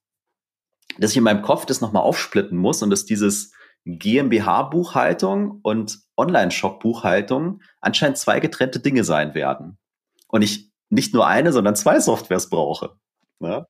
dass 0.98 1.12
ich 1.12 1.18
in 1.18 1.24
meinem 1.24 1.42
Kopf 1.42 1.66
das 1.66 1.82
nochmal 1.82 2.04
aufsplitten 2.04 2.58
muss 2.58 2.82
und 2.82 2.90
dass 2.90 3.06
dieses 3.06 3.52
GmbH-Buchhaltung 3.86 5.60
und 5.62 6.00
Online-Shop-Buchhaltung 6.18 7.62
anscheinend 7.80 8.18
zwei 8.18 8.40
getrennte 8.40 8.80
Dinge 8.80 9.04
sein 9.04 9.34
werden. 9.34 9.78
Und 10.28 10.42
ich 10.42 10.72
nicht 10.90 11.14
nur 11.14 11.28
eine, 11.28 11.54
sondern 11.54 11.76
zwei 11.76 12.00
Softwares 12.00 12.50
brauche. 12.50 12.98
Ja? 13.40 13.68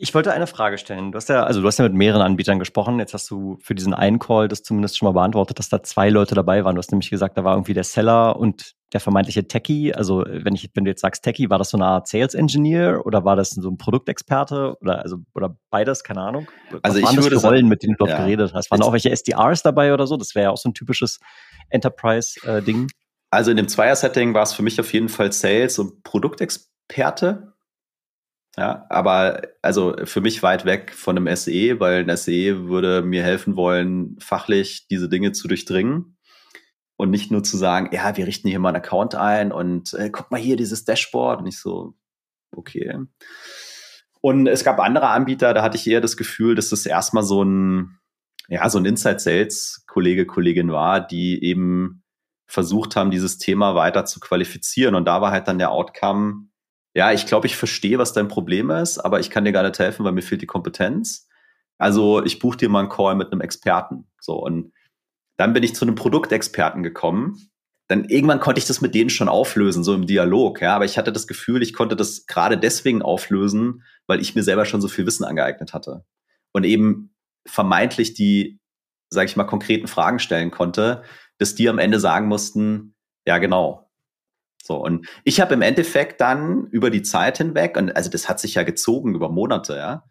Ich 0.00 0.14
wollte 0.14 0.32
eine 0.32 0.46
Frage 0.46 0.78
stellen. 0.78 1.10
Du 1.10 1.16
hast 1.16 1.28
ja, 1.28 1.42
also 1.42 1.60
du 1.60 1.66
hast 1.66 1.78
ja 1.78 1.82
mit 1.82 1.92
mehreren 1.92 2.22
Anbietern 2.22 2.60
gesprochen. 2.60 3.00
Jetzt 3.00 3.14
hast 3.14 3.28
du 3.30 3.58
für 3.60 3.74
diesen 3.74 3.94
einen 3.94 4.20
Call 4.20 4.46
das 4.46 4.62
zumindest 4.62 4.96
schon 4.96 5.06
mal 5.06 5.12
beantwortet, 5.12 5.58
dass 5.58 5.70
da 5.70 5.82
zwei 5.82 6.08
Leute 6.08 6.36
dabei 6.36 6.64
waren. 6.64 6.76
Du 6.76 6.78
hast 6.78 6.92
nämlich 6.92 7.10
gesagt, 7.10 7.36
da 7.36 7.42
war 7.42 7.54
irgendwie 7.54 7.74
der 7.74 7.82
Seller 7.82 8.36
und 8.36 8.76
der 8.92 9.00
vermeintliche 9.00 9.48
Techie. 9.48 9.92
Also 9.92 10.24
wenn 10.24 10.54
ich, 10.54 10.70
wenn 10.74 10.84
du 10.84 10.90
jetzt 10.92 11.00
sagst 11.00 11.24
Techie, 11.24 11.50
war 11.50 11.58
das 11.58 11.70
so 11.70 11.76
eine 11.76 11.86
Art 11.86 12.06
Sales 12.06 12.34
Engineer 12.34 13.04
oder 13.06 13.24
war 13.24 13.34
das 13.34 13.50
so 13.50 13.68
ein 13.68 13.76
Produktexperte 13.76 14.76
oder 14.80 15.02
also 15.02 15.16
oder 15.34 15.56
beides, 15.70 16.04
keine 16.04 16.20
Ahnung. 16.20 16.46
Was 16.70 16.84
also 16.84 16.98
ich 17.00 17.16
würde 17.16 17.36
Rollen, 17.36 17.66
mit 17.66 17.82
denen 17.82 17.94
du 17.94 18.04
dort 18.04 18.10
ja. 18.10 18.18
geredet 18.18 18.52
hast. 18.54 18.70
Waren 18.70 18.82
auch 18.82 18.92
welche 18.92 19.10
SDRs 19.10 19.62
dabei 19.62 19.92
oder 19.92 20.06
so? 20.06 20.16
Das 20.16 20.36
wäre 20.36 20.44
ja 20.44 20.50
auch 20.50 20.58
so 20.58 20.68
ein 20.68 20.74
typisches 20.74 21.18
Enterprise-Ding. 21.70 22.84
Äh, 22.84 22.92
also 23.30 23.50
in 23.50 23.56
dem 23.56 23.66
Zweier-Setting 23.66 24.32
war 24.32 24.44
es 24.44 24.52
für 24.52 24.62
mich 24.62 24.78
auf 24.78 24.92
jeden 24.92 25.08
Fall 25.08 25.32
Sales 25.32 25.80
und 25.80 26.04
Produktexperte. 26.04 27.52
Ja, 28.58 28.86
aber 28.88 29.42
also 29.62 29.94
für 30.02 30.20
mich 30.20 30.42
weit 30.42 30.64
weg 30.64 30.92
von 30.92 31.16
einem 31.16 31.36
SE, 31.36 31.78
weil 31.78 32.02
ein 32.02 32.16
SE 32.16 32.66
würde 32.66 33.02
mir 33.02 33.22
helfen 33.22 33.54
wollen, 33.54 34.16
fachlich 34.18 34.88
diese 34.88 35.08
Dinge 35.08 35.30
zu 35.30 35.46
durchdringen 35.46 36.18
und 36.96 37.10
nicht 37.10 37.30
nur 37.30 37.44
zu 37.44 37.56
sagen, 37.56 37.90
ja, 37.92 38.16
wir 38.16 38.26
richten 38.26 38.48
hier 38.48 38.58
mal 38.58 38.70
einen 38.70 38.82
Account 38.82 39.14
ein 39.14 39.52
und 39.52 39.94
äh, 39.94 40.10
guck 40.10 40.32
mal 40.32 40.40
hier 40.40 40.56
dieses 40.56 40.84
Dashboard 40.84 41.38
und 41.38 41.46
ich 41.46 41.60
so, 41.60 41.94
okay. 42.50 42.98
Und 44.20 44.48
es 44.48 44.64
gab 44.64 44.80
andere 44.80 45.10
Anbieter, 45.10 45.54
da 45.54 45.62
hatte 45.62 45.76
ich 45.76 45.86
eher 45.86 46.00
das 46.00 46.16
Gefühl, 46.16 46.56
dass 46.56 46.70
das 46.70 46.84
erstmal 46.84 47.22
so 47.22 47.44
ein, 47.44 48.00
ja, 48.48 48.68
so 48.68 48.78
ein 48.78 48.86
Inside 48.86 49.20
Sales 49.20 49.84
Kollege, 49.86 50.26
Kollegin 50.26 50.72
war, 50.72 51.00
die 51.06 51.44
eben 51.44 52.02
versucht 52.48 52.96
haben, 52.96 53.12
dieses 53.12 53.38
Thema 53.38 53.76
weiter 53.76 54.04
zu 54.04 54.18
qualifizieren. 54.18 54.96
Und 54.96 55.04
da 55.04 55.20
war 55.20 55.30
halt 55.30 55.46
dann 55.46 55.58
der 55.58 55.70
Outcome, 55.70 56.48
ja, 56.94 57.12
ich 57.12 57.26
glaube, 57.26 57.46
ich 57.46 57.56
verstehe, 57.56 57.98
was 57.98 58.12
dein 58.12 58.28
Problem 58.28 58.70
ist, 58.70 58.98
aber 58.98 59.20
ich 59.20 59.30
kann 59.30 59.44
dir 59.44 59.52
gar 59.52 59.62
nicht 59.62 59.78
helfen, 59.78 60.04
weil 60.04 60.12
mir 60.12 60.22
fehlt 60.22 60.42
die 60.42 60.46
Kompetenz. 60.46 61.28
Also 61.78 62.24
ich 62.24 62.38
buche 62.38 62.56
dir 62.56 62.68
mal 62.68 62.80
einen 62.80 62.88
Call 62.88 63.14
mit 63.14 63.30
einem 63.30 63.40
Experten. 63.40 64.10
So 64.20 64.34
und 64.34 64.72
dann 65.36 65.52
bin 65.52 65.62
ich 65.62 65.74
zu 65.74 65.84
einem 65.84 65.94
Produktexperten 65.94 66.82
gekommen. 66.82 67.50
Dann 67.88 68.04
irgendwann 68.04 68.40
konnte 68.40 68.58
ich 68.58 68.66
das 68.66 68.80
mit 68.80 68.94
denen 68.94 69.08
schon 69.08 69.28
auflösen, 69.28 69.84
so 69.84 69.94
im 69.94 70.06
Dialog. 70.06 70.60
Ja, 70.60 70.74
aber 70.74 70.84
ich 70.84 70.98
hatte 70.98 71.12
das 71.12 71.26
Gefühl, 71.26 71.62
ich 71.62 71.72
konnte 71.72 71.96
das 71.96 72.26
gerade 72.26 72.58
deswegen 72.58 73.00
auflösen, 73.00 73.84
weil 74.06 74.20
ich 74.20 74.34
mir 74.34 74.42
selber 74.42 74.64
schon 74.64 74.80
so 74.80 74.88
viel 74.88 75.06
Wissen 75.06 75.24
angeeignet 75.24 75.72
hatte 75.72 76.04
und 76.52 76.64
eben 76.64 77.14
vermeintlich 77.46 78.14
die, 78.14 78.60
sage 79.10 79.26
ich 79.26 79.36
mal, 79.36 79.44
konkreten 79.44 79.86
Fragen 79.86 80.18
stellen 80.18 80.50
konnte, 80.50 81.02
dass 81.38 81.54
die 81.54 81.68
am 81.68 81.78
Ende 81.78 82.00
sagen 82.00 82.26
mussten, 82.26 82.94
ja 83.26 83.38
genau, 83.38 83.87
so, 84.68 84.76
und 84.76 85.08
ich 85.24 85.40
habe 85.40 85.54
im 85.54 85.62
Endeffekt 85.62 86.20
dann 86.20 86.66
über 86.66 86.90
die 86.90 87.00
Zeit 87.00 87.38
hinweg, 87.38 87.78
und 87.78 87.96
also 87.96 88.10
das 88.10 88.28
hat 88.28 88.38
sich 88.38 88.54
ja 88.54 88.64
gezogen 88.64 89.14
über 89.14 89.30
Monate, 89.30 89.76
ja. 89.76 90.04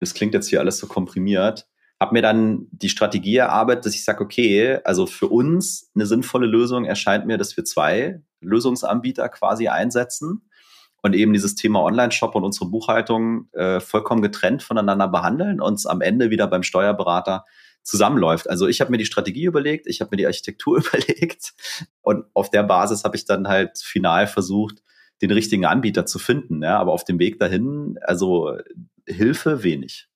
Das 0.00 0.12
klingt 0.12 0.34
jetzt 0.34 0.48
hier 0.48 0.58
alles 0.58 0.78
so 0.78 0.88
komprimiert, 0.88 1.68
habe 2.00 2.14
mir 2.14 2.22
dann 2.22 2.66
die 2.72 2.88
Strategie 2.88 3.36
erarbeitet, 3.36 3.86
dass 3.86 3.94
ich 3.94 4.02
sage, 4.02 4.24
okay, 4.24 4.80
also 4.82 5.06
für 5.06 5.28
uns 5.28 5.92
eine 5.94 6.06
sinnvolle 6.06 6.48
Lösung 6.48 6.84
erscheint 6.84 7.26
mir, 7.26 7.38
dass 7.38 7.56
wir 7.56 7.64
zwei 7.64 8.20
Lösungsanbieter 8.40 9.28
quasi 9.28 9.68
einsetzen 9.68 10.48
und 11.02 11.14
eben 11.14 11.32
dieses 11.32 11.54
Thema 11.54 11.84
Online-Shop 11.84 12.34
und 12.34 12.42
unsere 12.42 12.66
Buchhaltung 12.66 13.48
äh, 13.52 13.78
vollkommen 13.78 14.20
getrennt 14.20 14.64
voneinander 14.64 15.06
behandeln, 15.06 15.60
uns 15.60 15.86
am 15.86 16.00
Ende 16.00 16.30
wieder 16.30 16.48
beim 16.48 16.64
Steuerberater 16.64 17.44
zusammenläuft. 17.82 18.48
Also 18.48 18.68
ich 18.68 18.80
habe 18.80 18.90
mir 18.90 18.98
die 18.98 19.04
Strategie 19.04 19.44
überlegt, 19.44 19.86
ich 19.86 20.00
habe 20.00 20.10
mir 20.12 20.16
die 20.18 20.26
Architektur 20.26 20.78
überlegt 20.86 21.54
und 22.00 22.24
auf 22.34 22.50
der 22.50 22.62
Basis 22.62 23.04
habe 23.04 23.16
ich 23.16 23.24
dann 23.24 23.48
halt 23.48 23.78
final 23.78 24.26
versucht, 24.26 24.82
den 25.20 25.30
richtigen 25.30 25.64
Anbieter 25.64 26.06
zu 26.06 26.18
finden. 26.18 26.62
Ja, 26.62 26.78
aber 26.78 26.92
auf 26.92 27.04
dem 27.04 27.18
Weg 27.18 27.38
dahin, 27.38 27.98
also 28.02 28.56
Hilfe 29.06 29.62
wenig. 29.62 30.08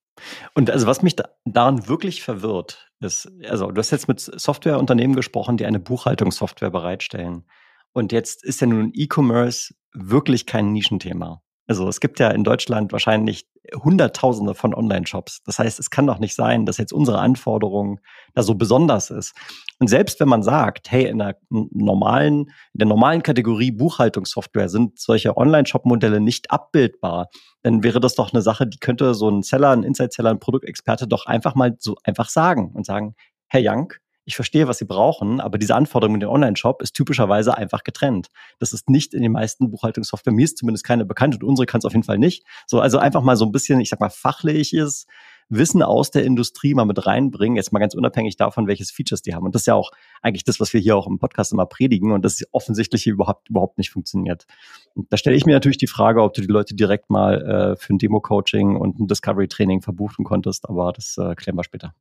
Und 0.55 0.71
also 0.71 0.87
was 0.87 1.03
mich 1.03 1.17
da, 1.17 1.29
daran 1.45 1.89
wirklich 1.89 2.23
verwirrt, 2.23 2.91
ist, 3.01 3.31
also 3.49 3.71
du 3.71 3.79
hast 3.79 3.91
jetzt 3.91 4.09
mit 4.09 4.21
Softwareunternehmen 4.21 5.15
gesprochen, 5.15 5.57
die 5.57 5.67
eine 5.67 5.79
Buchhaltungssoftware 5.79 6.71
bereitstellen. 6.71 7.45
Und 7.93 8.13
jetzt 8.13 8.45
ist 8.45 8.61
ja 8.61 8.67
nun 8.67 8.93
E-Commerce 8.95 9.75
wirklich 9.93 10.47
kein 10.47 10.73
Nischenthema. 10.73 11.43
Also 11.67 11.89
es 11.89 12.01
gibt 12.01 12.21
ja 12.21 12.31
in 12.31 12.45
Deutschland 12.45 12.93
wahrscheinlich 12.93 13.47
Hunderttausende 13.75 14.55
von 14.55 14.75
Online-Shops. 14.75 15.43
Das 15.45 15.59
heißt, 15.59 15.81
es 15.81 15.91
kann 15.91 16.07
doch 16.07 16.19
nicht 16.19 16.37
sein, 16.37 16.67
dass 16.67 16.77
jetzt 16.79 16.93
unsere 16.93 17.19
Anforderung 17.19 18.01
da 18.35 18.43
so 18.43 18.55
besonders 18.55 19.11
ist. 19.11 19.35
Und 19.81 19.89
selbst 19.89 20.21
wenn 20.21 20.29
man 20.29 20.43
sagt, 20.43 20.91
hey, 20.91 21.07
in 21.07 21.19
der 21.19 21.37
normalen, 21.51 22.51
in 22.73 22.79
der 22.79 22.87
normalen 22.87 23.23
Kategorie 23.23 23.73
Buchhaltungssoftware 23.73 24.69
sind 24.69 25.01
solche 25.01 25.37
Online-Shop-Modelle 25.37 26.21
nicht 26.21 26.51
abbildbar, 26.51 27.29
dann 27.63 27.83
wäre 27.83 27.99
das 27.99 28.15
doch 28.15 28.33
eine 28.33 28.43
Sache, 28.43 28.67
die 28.67 28.79
könnte 28.79 29.15
so 29.15 29.29
ein 29.29 29.43
Seller, 29.43 29.71
ein 29.71 29.83
Inside-Seller, 29.83 30.31
ein 30.31 30.41
Produktexperte 30.41 31.09
doch 31.09 31.27
einfach 31.27 31.57
mal 31.57 31.77
so 31.79 31.97
einfach 32.05 32.29
sagen 32.29 32.71
und 32.73 32.87
sagen, 32.87 33.17
Herr 33.49 33.61
Young, 33.65 33.93
ich 34.27 34.35
verstehe, 34.35 34.67
was 34.67 34.79
sie 34.79 34.85
brauchen, 34.85 35.41
aber 35.41 35.57
diese 35.57 35.77
Anforderung 35.77 36.15
in 36.15 36.21
den 36.21 36.29
Online-Shop 36.29 36.83
ist 36.83 36.95
typischerweise 36.95 37.57
einfach 37.57 37.85
getrennt. 37.85 38.27
Das 38.59 38.73
ist 38.73 38.91
nicht 38.91 39.15
in 39.15 39.23
den 39.23 39.33
meisten 39.33 39.71
Buchhaltungssoftware. 39.71 40.33
Mir 40.33 40.45
ist 40.45 40.59
zumindest 40.59 40.85
keine 40.85 41.05
bekannt 41.05 41.37
und 41.37 41.45
unsere 41.45 41.65
kann 41.65 41.79
es 41.79 41.85
auf 41.85 41.93
jeden 41.93 42.03
Fall 42.03 42.19
nicht. 42.19 42.45
So, 42.67 42.81
also 42.81 42.99
einfach 42.99 43.23
mal 43.23 43.37
so 43.37 43.45
ein 43.45 43.53
bisschen, 43.53 43.81
ich 43.81 43.89
sag 43.89 44.01
mal, 44.01 44.11
fachliches 44.11 45.07
Wissen 45.49 45.81
aus 45.81 46.11
der 46.11 46.25
Industrie 46.25 46.75
mal 46.75 46.87
mit 46.87 47.07
reinbringen, 47.07 47.57
jetzt 47.57 47.73
mal 47.73 47.79
ganz 47.79 47.95
unabhängig 47.95 48.37
davon, 48.37 48.67
welches 48.67 48.91
Features 48.91 49.23
die 49.23 49.33
haben. 49.33 49.47
Und 49.47 49.55
das 49.55 49.63
ist 49.63 49.67
ja 49.67 49.75
auch 49.75 49.93
eigentlich 50.21 50.43
das, 50.43 50.59
was 50.59 50.73
wir 50.73 50.81
hier 50.81 50.97
auch 50.97 51.07
im 51.07 51.19
Podcast 51.19 51.53
immer 51.53 51.67
predigen 51.67 52.11
und 52.11 52.25
das 52.25 52.43
offensichtlich 52.51 53.07
überhaupt, 53.07 53.49
überhaupt 53.49 53.79
nicht 53.79 53.91
funktioniert. 53.91 54.47
Und 54.95 55.07
da 55.13 55.17
stelle 55.17 55.37
ich 55.37 55.47
mir 55.47 55.53
natürlich 55.53 55.79
die 55.79 55.87
Frage, 55.87 56.21
ob 56.23 56.35
du 56.35 56.41
die 56.41 56.49
Leute 56.49 56.75
direkt 56.75 57.11
mal 57.11 57.43
äh, 57.43 57.77
für 57.77 57.95
ein 57.95 57.99
Demo-Coaching 57.99 58.75
und 58.75 58.99
ein 58.99 59.07
Discovery-Training 59.07 59.83
verbuchen 59.83 60.25
konntest, 60.25 60.69
aber 60.69 60.93
das 60.93 61.17
äh, 61.17 61.37
klären 61.37 61.57
wir 61.57 61.63
später. 61.63 61.95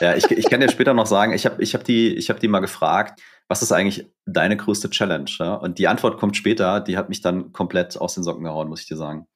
Ja, 0.00 0.14
ich, 0.16 0.30
ich 0.30 0.50
kann 0.50 0.60
dir 0.60 0.68
später 0.68 0.94
noch 0.94 1.06
sagen, 1.06 1.32
ich 1.32 1.46
habe 1.46 1.62
ich 1.62 1.74
hab 1.74 1.84
die, 1.84 2.18
hab 2.20 2.40
die 2.40 2.48
mal 2.48 2.60
gefragt, 2.60 3.20
was 3.48 3.62
ist 3.62 3.72
eigentlich 3.72 4.10
deine 4.26 4.56
größte 4.56 4.90
Challenge? 4.90 5.30
Ja? 5.38 5.54
Und 5.54 5.78
die 5.78 5.88
Antwort 5.88 6.18
kommt 6.18 6.36
später, 6.36 6.80
die 6.80 6.96
hat 6.96 7.08
mich 7.08 7.20
dann 7.20 7.52
komplett 7.52 7.96
aus 7.96 8.14
den 8.14 8.24
Socken 8.24 8.44
gehauen, 8.44 8.68
muss 8.68 8.80
ich 8.80 8.88
dir 8.88 8.96
sagen. 8.96 9.26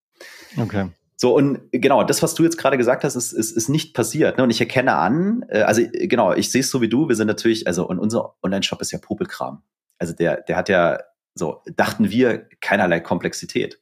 Okay. 0.57 0.89
So, 1.17 1.35
und 1.35 1.61
genau, 1.73 2.05
das, 2.05 2.23
was 2.23 2.35
du 2.35 2.45
jetzt 2.45 2.59
gerade 2.59 2.79
gesagt 2.79 3.03
hast, 3.03 3.17
ist, 3.17 3.33
ist, 3.33 3.51
ist 3.51 3.69
nicht 3.69 3.93
passiert. 3.93 4.39
Ne? 4.39 4.45
Und 4.45 4.51
ich 4.51 4.61
erkenne 4.61 4.95
an, 4.95 5.45
äh, 5.49 5.63
also 5.63 5.83
genau, 5.93 6.33
ich 6.33 6.51
sehe 6.51 6.61
es 6.61 6.71
so 6.71 6.81
wie 6.81 6.89
du, 6.89 7.09
wir 7.09 7.17
sind 7.17 7.27
natürlich, 7.27 7.67
also 7.67 7.87
und 7.89 7.99
unser 7.99 8.35
Online-Shop 8.43 8.81
ist 8.81 8.93
ja 8.93 8.99
Popelkram. 8.99 9.63
Also 9.99 10.13
der, 10.13 10.43
der 10.43 10.57
hat 10.57 10.69
ja, 10.69 11.01
so, 11.35 11.63
dachten 11.77 12.11
wir, 12.11 12.47
keinerlei 12.61 13.01
Komplexität. 13.01 13.81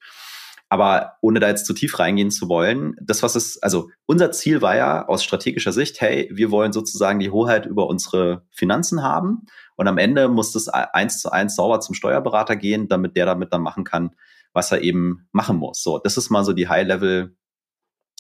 Aber 0.69 1.13
ohne 1.21 1.39
da 1.39 1.49
jetzt 1.49 1.67
zu 1.67 1.75
tief 1.75 1.99
reingehen 1.99 2.31
zu 2.31 2.49
wollen, 2.49 2.97
das, 3.01 3.23
was 3.23 3.37
es, 3.37 3.63
also 3.63 3.89
unser 4.07 4.33
Ziel 4.33 4.63
war 4.63 4.77
ja 4.77 5.07
aus 5.07 5.23
strategischer 5.23 5.73
Sicht, 5.73 6.01
hey, 6.01 6.29
wir 6.33 6.51
wollen 6.51 6.73
sozusagen 6.73 7.21
die 7.21 7.31
Hoheit 7.31 7.67
über 7.67 7.87
unsere 7.87 8.45
Finanzen 8.51 9.03
haben. 9.03 9.47
Und 9.77 9.87
am 9.87 9.99
Ende 9.99 10.29
muss 10.29 10.53
das 10.53 10.69
eins 10.69 11.21
zu 11.21 11.31
eins 11.31 11.55
sauber 11.55 11.81
zum 11.81 11.95
Steuerberater 11.95 12.57
gehen, 12.57 12.89
damit 12.89 13.17
der 13.17 13.27
damit 13.27 13.53
dann 13.53 13.63
machen 13.63 13.85
kann, 13.85 14.17
was 14.53 14.73
er 14.73 14.83
eben 14.83 15.29
machen 15.31 15.57
muss. 15.57 15.83
So, 15.83 15.99
das 15.99 16.17
ist 16.17 16.31
mal 16.31 16.45
so 16.45 16.53
die 16.53 16.69
High-Level, 16.69 17.37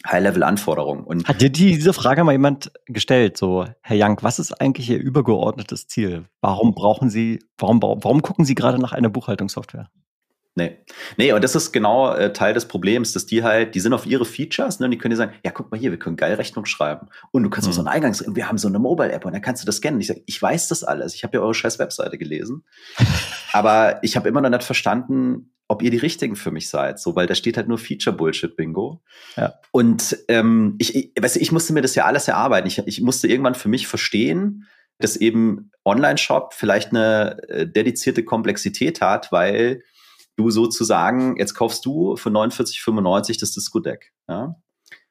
High-Level-Anforderung. 0.06 1.02
Und 1.02 1.26
Hat 1.26 1.40
dir 1.40 1.50
diese 1.50 1.92
Frage 1.92 2.22
mal 2.22 2.32
jemand 2.32 2.70
gestellt, 2.86 3.36
so, 3.36 3.66
Herr 3.80 3.96
Young, 3.98 4.18
was 4.22 4.38
ist 4.38 4.52
eigentlich 4.60 4.88
Ihr 4.88 5.00
übergeordnetes 5.00 5.88
Ziel? 5.88 6.26
Warum 6.40 6.74
brauchen 6.74 7.10
Sie, 7.10 7.40
warum, 7.58 7.82
warum 7.82 8.22
gucken 8.22 8.44
Sie 8.44 8.54
gerade 8.54 8.78
nach 8.78 8.92
einer 8.92 9.08
Buchhaltungssoftware? 9.08 9.90
Nee. 10.58 10.78
Nee, 11.18 11.32
und 11.32 11.44
das 11.44 11.54
ist 11.54 11.70
genau 11.70 12.14
äh, 12.14 12.32
Teil 12.32 12.54
des 12.54 12.66
Problems, 12.66 13.12
dass 13.12 13.26
die 13.26 13.44
halt, 13.44 13.74
die 13.74 13.80
sind 13.80 13.92
auf 13.92 14.06
ihre 14.06 14.24
Features, 14.24 14.80
ne, 14.80 14.86
und 14.86 14.90
die 14.90 14.96
können 14.96 15.10
dir 15.10 15.16
sagen, 15.16 15.34
ja, 15.44 15.50
guck 15.50 15.70
mal 15.70 15.78
hier, 15.78 15.90
wir 15.90 15.98
können 15.98 16.16
geil 16.16 16.32
Rechnung 16.32 16.64
schreiben. 16.64 17.08
Und 17.30 17.42
du 17.42 17.50
kannst 17.50 17.68
mhm. 17.68 17.72
auch 17.72 17.74
so 17.74 17.80
einen 17.82 17.88
Eingangs, 17.88 18.24
wir 18.26 18.48
haben 18.48 18.56
so 18.56 18.66
eine 18.66 18.78
Mobile-App 18.78 19.26
und 19.26 19.34
dann 19.34 19.42
kannst 19.42 19.62
du 19.62 19.66
das 19.66 19.76
scannen. 19.76 20.00
Ich 20.00 20.06
sage, 20.06 20.22
ich 20.24 20.40
weiß 20.40 20.68
das 20.68 20.82
alles. 20.82 21.14
Ich 21.14 21.24
habe 21.24 21.36
ja 21.36 21.42
eure 21.42 21.52
scheiß 21.52 21.78
Webseite 21.78 22.16
gelesen. 22.16 22.64
aber 23.52 24.02
ich 24.02 24.16
habe 24.16 24.30
immer 24.30 24.40
noch 24.40 24.48
nicht 24.48 24.64
verstanden, 24.64 25.52
ob 25.68 25.82
ihr 25.82 25.90
die 25.90 25.98
richtigen 25.98 26.36
für 26.36 26.50
mich 26.50 26.70
seid, 26.70 26.98
so, 26.98 27.16
weil 27.16 27.26
da 27.26 27.34
steht 27.34 27.58
halt 27.58 27.68
nur 27.68 27.76
Feature-Bullshit-Bingo. 27.76 29.02
Ja. 29.36 29.54
Und 29.72 30.16
ähm, 30.28 30.76
ich, 30.78 30.94
ich, 30.96 31.12
weißt 31.20 31.36
du, 31.36 31.40
ich 31.40 31.52
musste 31.52 31.74
mir 31.74 31.82
das 31.82 31.94
ja 31.96 32.06
alles 32.06 32.28
erarbeiten. 32.28 32.66
Ich, 32.66 32.78
ich 32.78 33.02
musste 33.02 33.28
irgendwann 33.28 33.56
für 33.56 33.68
mich 33.68 33.86
verstehen, 33.86 34.66
dass 35.00 35.16
eben 35.16 35.70
Online-Shop 35.84 36.54
vielleicht 36.54 36.92
eine 36.92 37.42
äh, 37.48 37.66
dedizierte 37.66 38.24
Komplexität 38.24 39.02
hat, 39.02 39.32
weil 39.32 39.82
du 40.36 40.50
sozusagen, 40.50 41.36
jetzt 41.36 41.54
kaufst 41.54 41.84
du 41.84 42.16
für 42.16 42.30
49,95 42.30 43.40
das 43.40 43.52
Disco-Deck. 43.52 44.12
Ja? 44.28 44.56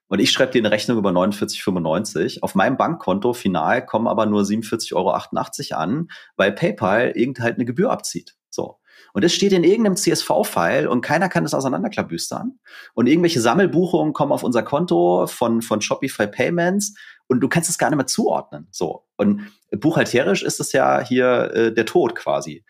Und 0.08 0.20
ich 0.20 0.32
schreibe 0.32 0.52
dir 0.52 0.60
eine 0.60 0.72
Rechnung 0.72 0.98
über 0.98 1.10
49,95. 1.10 2.42
Auf 2.42 2.56
meinem 2.56 2.78
Bankkonto 2.78 3.34
final 3.34 3.86
kommen 3.86 4.08
aber 4.08 4.26
nur 4.26 4.44
47,88 4.44 4.96
Euro 4.96 5.82
an, 5.82 6.08
weil 6.36 6.52
PayPal 6.52 7.12
irgend 7.16 7.40
halt 7.40 7.56
eine 7.56 7.66
Gebühr 7.66 7.92
abzieht. 7.92 8.36
So. 8.50 8.80
Und 9.14 9.24
das 9.24 9.34
steht 9.34 9.52
in 9.52 9.64
irgendeinem 9.64 9.96
CSV-File 9.96 10.88
und 10.88 11.02
keiner 11.02 11.30
kann 11.30 11.44
das 11.44 11.54
auseinanderklabüstern. 11.54 12.60
Und 12.94 13.08
irgendwelche 13.08 13.42
Sammelbuchungen 13.42 14.14
kommen 14.14 14.32
auf 14.32 14.44
unser 14.44 14.62
Konto 14.62 15.26
von, 15.28 15.62
von 15.62 15.82
Shopify 15.82 16.28
Payments 16.28 16.96
und 17.28 17.40
du 17.40 17.50
kannst 17.50 17.70
es 17.70 17.78
gar 17.78 17.90
nicht 17.90 17.98
mehr 17.98 18.08
zuordnen. 18.08 18.68
So. 18.72 19.06
Und 19.18 19.52
buchhalterisch 19.72 20.44
ist 20.44 20.60
es 20.60 20.72
ja 20.72 21.02
hier 21.02 21.52
äh, 21.54 21.74
der 21.74 21.86
Tod 21.86 22.16
quasi. 22.16 22.64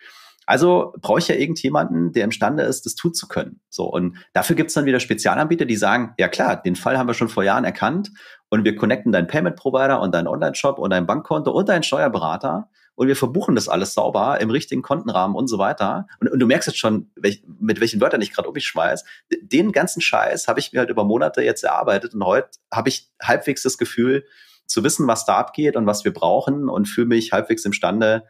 Also 0.46 0.94
brauche 1.02 1.20
ich 1.20 1.28
ja 1.28 1.36
irgendjemanden, 1.36 2.12
der 2.12 2.24
imstande 2.24 2.64
ist, 2.64 2.86
das 2.86 2.96
tun 2.96 3.14
zu 3.14 3.28
können. 3.28 3.62
So, 3.70 3.86
und 3.86 4.18
dafür 4.34 4.56
gibt 4.56 4.70
es 4.70 4.74
dann 4.74 4.86
wieder 4.86 5.00
Spezialanbieter, 5.00 5.66
die 5.66 5.76
sagen, 5.76 6.14
ja 6.18 6.28
klar, 6.28 6.62
den 6.62 6.76
Fall 6.76 6.98
haben 6.98 7.08
wir 7.08 7.14
schon 7.14 7.30
vor 7.30 7.44
Jahren 7.44 7.66
erkannt 7.66 8.12
und 8.50 8.64
wir 8.64 8.76
connecten 8.76 9.12
deinen 9.12 9.28
Payment-Provider 9.28 10.02
und 10.02 10.14
deinen 10.14 10.28
Online-Shop 10.28 10.80
und 10.80 10.92
dein 10.92 11.06
Bankkonto 11.06 11.52
und 11.52 11.70
deinen 11.70 11.84
Steuerberater 11.84 12.70
und 12.96 13.08
wir 13.08 13.16
verbuchen 13.16 13.56
das 13.56 13.68
alles 13.68 13.94
sauber 13.94 14.40
im 14.40 14.50
richtigen 14.50 14.82
Kontenrahmen 14.82 15.36
und 15.36 15.48
so 15.48 15.58
weiter. 15.58 16.08
Und, 16.20 16.32
und 16.32 16.40
du 16.40 16.48
merkst 16.48 16.68
jetzt 16.68 16.80
schon, 16.80 17.12
welch, 17.16 17.44
mit 17.60 17.82
welchen 17.82 18.00
Wörtern 18.00 18.22
ich 18.22 18.34
gerade 18.34 18.48
um 18.48 18.54
mich 18.54 18.66
schmeiß. 18.66 19.04
Den 19.42 19.72
ganzen 19.74 20.02
Scheiß 20.02 20.48
habe 20.48 20.60
ich 20.60 20.72
mir 20.72 20.80
halt 20.80 20.90
über 20.90 21.04
Monate 21.04 21.42
jetzt 21.42 21.64
erarbeitet 21.64 22.14
und 22.14 22.24
heute 22.24 22.50
habe 22.74 22.90
ich 22.90 23.12
halbwegs 23.22 23.64
das 23.64 23.78
Gefühl, 23.78 24.26
zu 24.68 24.84
wissen, 24.84 25.08
was 25.08 25.26
da 25.26 25.38
abgeht 25.38 25.76
und 25.76 25.86
was 25.86 26.06
wir 26.06 26.14
brauchen 26.14 26.70
und 26.70 26.88
fühle 26.88 27.08
mich 27.08 27.32
halbwegs 27.32 27.66
imstande, 27.66 28.24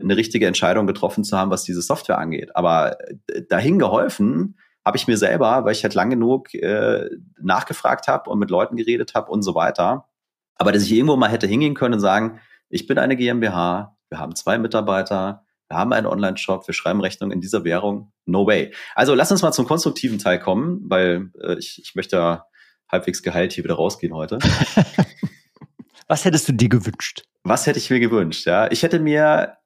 eine 0.00 0.16
richtige 0.16 0.46
Entscheidung 0.46 0.86
getroffen 0.86 1.24
zu 1.24 1.36
haben, 1.36 1.50
was 1.50 1.64
diese 1.64 1.82
Software 1.82 2.18
angeht. 2.18 2.54
Aber 2.56 2.98
äh, 3.28 3.42
dahin 3.48 3.78
geholfen 3.78 4.58
habe 4.84 4.96
ich 4.96 5.06
mir 5.06 5.16
selber, 5.16 5.64
weil 5.64 5.72
ich 5.72 5.82
halt 5.84 5.94
lang 5.94 6.10
genug 6.10 6.52
äh, 6.54 7.08
nachgefragt 7.40 8.08
habe 8.08 8.30
und 8.30 8.38
mit 8.38 8.50
Leuten 8.50 8.76
geredet 8.76 9.14
habe 9.14 9.30
und 9.30 9.42
so 9.42 9.54
weiter. 9.54 10.08
Aber 10.56 10.72
dass 10.72 10.82
ich 10.82 10.92
irgendwo 10.92 11.16
mal 11.16 11.30
hätte 11.30 11.46
hingehen 11.46 11.74
können 11.74 11.94
und 11.94 12.00
sagen, 12.00 12.40
ich 12.68 12.86
bin 12.86 12.98
eine 12.98 13.16
GmbH, 13.16 13.96
wir 14.08 14.18
haben 14.18 14.34
zwei 14.34 14.58
Mitarbeiter, 14.58 15.44
wir 15.68 15.78
haben 15.78 15.92
einen 15.92 16.06
Online-Shop, 16.06 16.66
wir 16.66 16.74
schreiben 16.74 17.00
Rechnungen 17.00 17.32
in 17.32 17.40
dieser 17.40 17.64
Währung. 17.64 18.12
No 18.26 18.46
way. 18.46 18.74
Also 18.94 19.14
lass 19.14 19.30
uns 19.30 19.42
mal 19.42 19.52
zum 19.52 19.66
konstruktiven 19.66 20.18
Teil 20.18 20.38
kommen, 20.38 20.82
weil 20.88 21.30
äh, 21.40 21.54
ich, 21.58 21.80
ich 21.82 21.94
möchte 21.94 22.42
halbwegs 22.90 23.22
geheilt 23.22 23.52
hier 23.52 23.64
wieder 23.64 23.74
rausgehen 23.74 24.12
heute. 24.12 24.38
Was 26.08 26.24
hättest 26.24 26.48
du 26.48 26.52
dir 26.52 26.68
gewünscht? 26.68 27.22
Was 27.42 27.66
hätte 27.66 27.78
ich 27.78 27.88
mir 27.88 28.00
gewünscht? 28.00 28.46
Ja, 28.46 28.70
ich 28.70 28.82
hätte 28.82 29.00
mir 29.00 29.56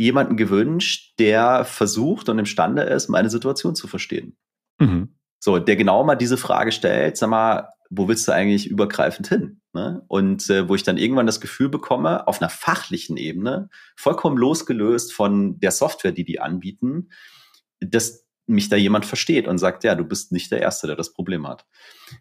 jemanden 0.00 0.36
gewünscht, 0.36 1.14
der 1.18 1.64
versucht 1.64 2.28
und 2.28 2.38
imstande 2.38 2.82
ist, 2.82 3.08
meine 3.08 3.30
Situation 3.30 3.74
zu 3.74 3.86
verstehen. 3.86 4.36
Mhm. 4.78 5.14
So, 5.38 5.58
der 5.58 5.76
genau 5.76 6.04
mal 6.04 6.16
diese 6.16 6.36
Frage 6.36 6.72
stellt, 6.72 7.16
sag 7.16 7.30
mal, 7.30 7.68
wo 7.90 8.08
willst 8.08 8.26
du 8.28 8.32
eigentlich 8.32 8.68
übergreifend 8.68 9.28
hin? 9.28 9.60
Ne? 9.72 10.02
Und 10.08 10.48
äh, 10.48 10.68
wo 10.68 10.74
ich 10.74 10.84
dann 10.84 10.96
irgendwann 10.96 11.26
das 11.26 11.40
Gefühl 11.40 11.68
bekomme, 11.68 12.26
auf 12.28 12.40
einer 12.40 12.48
fachlichen 12.48 13.16
Ebene, 13.16 13.68
vollkommen 13.96 14.36
losgelöst 14.38 15.12
von 15.12 15.58
der 15.60 15.70
Software, 15.70 16.12
die 16.12 16.24
die 16.24 16.40
anbieten, 16.40 17.10
dass 17.80 18.26
mich 18.46 18.68
da 18.68 18.76
jemand 18.76 19.06
versteht 19.06 19.46
und 19.46 19.58
sagt, 19.58 19.84
ja, 19.84 19.94
du 19.94 20.04
bist 20.04 20.32
nicht 20.32 20.50
der 20.50 20.60
Erste, 20.60 20.86
der 20.86 20.96
das 20.96 21.12
Problem 21.12 21.46
hat. 21.46 21.66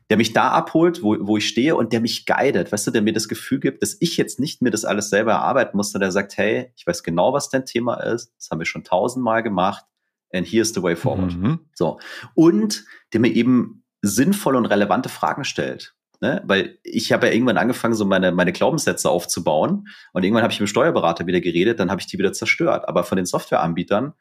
Der 0.09 0.17
mich 0.17 0.33
da 0.33 0.49
abholt, 0.49 1.01
wo, 1.01 1.17
wo 1.19 1.37
ich 1.37 1.47
stehe 1.47 1.75
und 1.75 1.91
der 1.91 2.01
mich 2.01 2.25
guidet, 2.25 2.71
weißt 2.71 2.87
du, 2.87 2.91
der 2.91 3.01
mir 3.01 3.13
das 3.13 3.27
Gefühl 3.27 3.59
gibt, 3.59 3.81
dass 3.81 3.97
ich 3.99 4.15
jetzt 4.17 4.39
nicht 4.39 4.61
mir 4.61 4.69
das 4.69 4.85
alles 4.85 5.09
selber 5.09 5.31
erarbeiten 5.31 5.75
muss, 5.75 5.91
sondern 5.91 6.07
der 6.07 6.11
sagt, 6.11 6.37
hey, 6.37 6.71
ich 6.75 6.85
weiß 6.85 7.03
genau, 7.03 7.33
was 7.33 7.49
dein 7.49 7.65
Thema 7.65 7.95
ist, 7.95 8.31
das 8.37 8.49
haben 8.51 8.59
wir 8.59 8.65
schon 8.65 8.83
tausendmal 8.83 9.41
gemacht 9.41 9.85
and 10.33 10.45
here's 10.45 10.73
the 10.73 10.83
way 10.83 10.95
forward. 10.95 11.35
Mhm. 11.35 11.59
So. 11.73 11.99
Und 12.35 12.85
der 13.13 13.21
mir 13.21 13.33
eben 13.33 13.83
sinnvolle 14.01 14.57
und 14.57 14.65
relevante 14.65 15.09
Fragen 15.09 15.43
stellt. 15.43 15.95
Ne? 16.21 16.41
Weil 16.45 16.77
ich 16.83 17.11
habe 17.11 17.27
ja 17.27 17.33
irgendwann 17.33 17.57
angefangen, 17.57 17.93
so 17.93 18.05
meine, 18.05 18.31
meine 18.31 18.51
Glaubenssätze 18.51 19.09
aufzubauen 19.09 19.87
und 20.13 20.23
irgendwann 20.23 20.43
habe 20.43 20.51
ich 20.51 20.59
mit 20.59 20.67
dem 20.67 20.71
Steuerberater 20.71 21.27
wieder 21.27 21.41
geredet, 21.41 21.79
dann 21.79 21.89
habe 21.89 22.01
ich 22.01 22.07
die 22.07 22.17
wieder 22.17 22.33
zerstört. 22.33 22.87
Aber 22.87 23.03
von 23.03 23.15
den 23.15 23.25
Softwareanbietern 23.25 24.13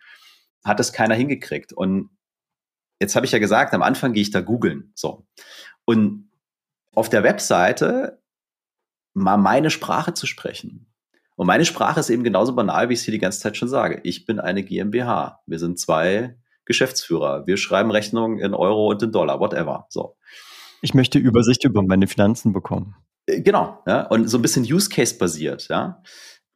hat 0.64 0.80
es 0.80 0.92
keiner 0.92 1.14
hingekriegt. 1.14 1.72
Und 1.72 2.10
jetzt 3.00 3.16
habe 3.16 3.26
ich 3.26 3.32
ja 3.32 3.38
gesagt, 3.38 3.74
am 3.74 3.82
Anfang 3.82 4.12
gehe 4.12 4.22
ich 4.22 4.30
da 4.30 4.40
googeln. 4.40 4.92
So. 4.94 5.26
Und 5.84 6.30
auf 6.94 7.08
der 7.08 7.22
Webseite 7.22 8.20
mal 9.14 9.36
meine 9.36 9.70
Sprache 9.70 10.14
zu 10.14 10.26
sprechen. 10.26 10.92
Und 11.36 11.46
meine 11.46 11.64
Sprache 11.64 12.00
ist 12.00 12.10
eben 12.10 12.24
genauso 12.24 12.54
banal, 12.54 12.88
wie 12.88 12.94
ich 12.94 13.00
es 13.00 13.04
hier 13.04 13.12
die 13.12 13.20
ganze 13.20 13.40
Zeit 13.40 13.56
schon 13.56 13.68
sage. 13.68 14.00
Ich 14.02 14.26
bin 14.26 14.40
eine 14.40 14.64
GmbH. 14.64 15.40
Wir 15.46 15.58
sind 15.58 15.78
zwei 15.78 16.36
Geschäftsführer. 16.64 17.46
Wir 17.46 17.56
schreiben 17.56 17.90
Rechnungen 17.90 18.40
in 18.40 18.54
Euro 18.54 18.88
und 18.88 19.02
in 19.02 19.12
Dollar, 19.12 19.38
whatever. 19.38 19.86
So. 19.88 20.16
Ich 20.82 20.94
möchte 20.94 21.18
Übersicht 21.18 21.64
über 21.64 21.82
meine 21.82 22.08
Finanzen 22.08 22.52
bekommen. 22.52 22.96
Äh, 23.26 23.40
genau, 23.42 23.82
ja, 23.86 24.02
und 24.08 24.28
so 24.28 24.38
ein 24.38 24.42
bisschen 24.42 24.64
Use 24.64 24.88
Case 24.88 25.16
basiert, 25.16 25.68
ja. 25.68 26.02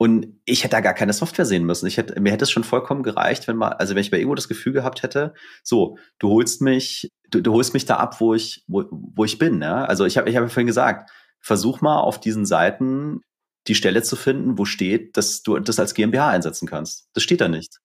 Und 0.03 0.41
ich 0.47 0.65
hätte 0.65 0.73
da 0.73 0.81
gar 0.81 0.95
keine 0.95 1.13
Software 1.13 1.47
sehen 1.47 1.65
müssen. 1.65 1.87
Ich 1.87 1.97
hätte, 1.97 2.21
mir 2.21 2.33
hätte 2.33 2.43
es 2.43 2.51
schon 2.51 2.65
vollkommen 2.65 3.05
gereicht, 3.05 3.47
wenn 3.47 3.55
mal, 3.55 3.69
also 3.69 3.95
wenn 3.95 4.01
ich 4.01 4.11
bei 4.11 4.17
irgendwo 4.17 4.35
das 4.35 4.49
Gefühl 4.49 4.73
gehabt 4.73 5.05
hätte, 5.05 5.33
so, 5.63 5.97
du 6.19 6.29
holst 6.29 6.61
mich, 6.61 7.09
du, 7.31 7.41
du 7.41 7.53
holst 7.53 7.73
mich 7.73 7.85
da 7.85 7.99
ab, 7.99 8.21
wo 8.21 8.35
ich, 8.35 8.65
wo, 8.67 8.83
wo 8.91 9.25
ich 9.25 9.39
bin. 9.39 9.63
Ja? 9.63 9.85
Also 9.85 10.05
ich 10.05 10.19
habe 10.19 10.29
ich 10.29 10.35
hab 10.35 10.43
ja 10.43 10.49
vorhin 10.49 10.67
gesagt, 10.67 11.13
versuch 11.39 11.83
mal 11.83 12.01
auf 12.01 12.19
diesen 12.19 12.47
Seiten 12.47 13.21
die 13.69 13.77
Stelle 13.77 14.03
zu 14.03 14.17
finden, 14.17 14.59
wo 14.59 14.65
steht, 14.65 15.17
dass 15.17 15.45
du 15.45 15.57
das 15.61 15.79
als 15.79 15.95
GmbH 15.95 16.31
einsetzen 16.31 16.67
kannst. 16.67 17.09
Das 17.13 17.23
steht 17.23 17.41
da 17.41 17.47
nicht. 17.47 17.79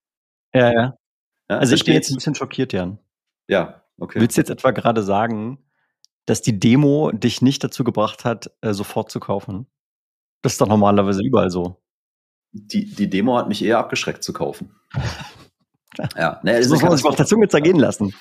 Ja, 0.55 0.73
ja. 0.73 0.97
ja 1.51 1.57
also 1.59 1.75
ich 1.75 1.85
bin 1.85 1.93
jetzt 1.93 2.09
ein 2.09 2.15
bisschen 2.15 2.33
schockiert, 2.33 2.73
Jan. 2.73 2.97
Ja, 3.47 3.83
okay. 3.99 4.19
Willst 4.19 4.37
du 4.37 4.41
jetzt 4.41 4.49
etwa 4.49 4.71
gerade 4.71 5.03
sagen, 5.03 5.59
dass 6.25 6.41
die 6.41 6.59
Demo 6.59 7.11
dich 7.11 7.43
nicht 7.43 7.63
dazu 7.63 7.83
gebracht 7.83 8.25
hat, 8.25 8.49
äh, 8.61 8.73
sofort 8.73 9.11
zu 9.11 9.19
kaufen? 9.19 9.67
Das 10.41 10.53
ist 10.53 10.61
doch 10.61 10.67
normalerweise 10.67 11.21
überall 11.23 11.51
so 11.51 11.79
die, 12.51 12.85
die 12.85 13.09
Demo 13.09 13.37
hat 13.37 13.47
mich 13.47 13.63
eher 13.63 13.79
abgeschreckt 13.79 14.23
zu 14.23 14.33
kaufen. 14.33 14.75
ja, 16.17 16.39
ne, 16.43 16.59
das 16.59 16.69
muss 16.69 16.81
man 16.81 16.95
sich 16.95 17.05
auf 17.05 17.15
der 17.15 17.25
Zunge 17.25 17.47
zergehen 17.47 17.79
lassen. 17.79 18.13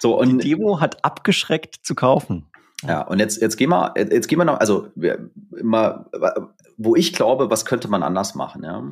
So, 0.00 0.18
und 0.18 0.38
die 0.38 0.50
Demo 0.50 0.80
hat 0.80 1.04
abgeschreckt 1.04 1.84
zu 1.84 1.94
kaufen. 1.94 2.46
Ja, 2.86 3.02
und 3.02 3.18
jetzt, 3.18 3.40
jetzt 3.40 3.56
gehen 3.56 3.70
wir, 3.70 3.94
jetzt 3.96 4.28
gehen 4.28 4.38
wir 4.38 4.44
noch, 4.44 4.60
also 4.60 4.88
mal, 5.62 6.06
wo 6.76 6.96
ich 6.96 7.12
glaube, 7.12 7.50
was 7.50 7.64
könnte 7.64 7.88
man 7.88 8.02
anders 8.02 8.34
machen, 8.34 8.64
ja. 8.64 8.82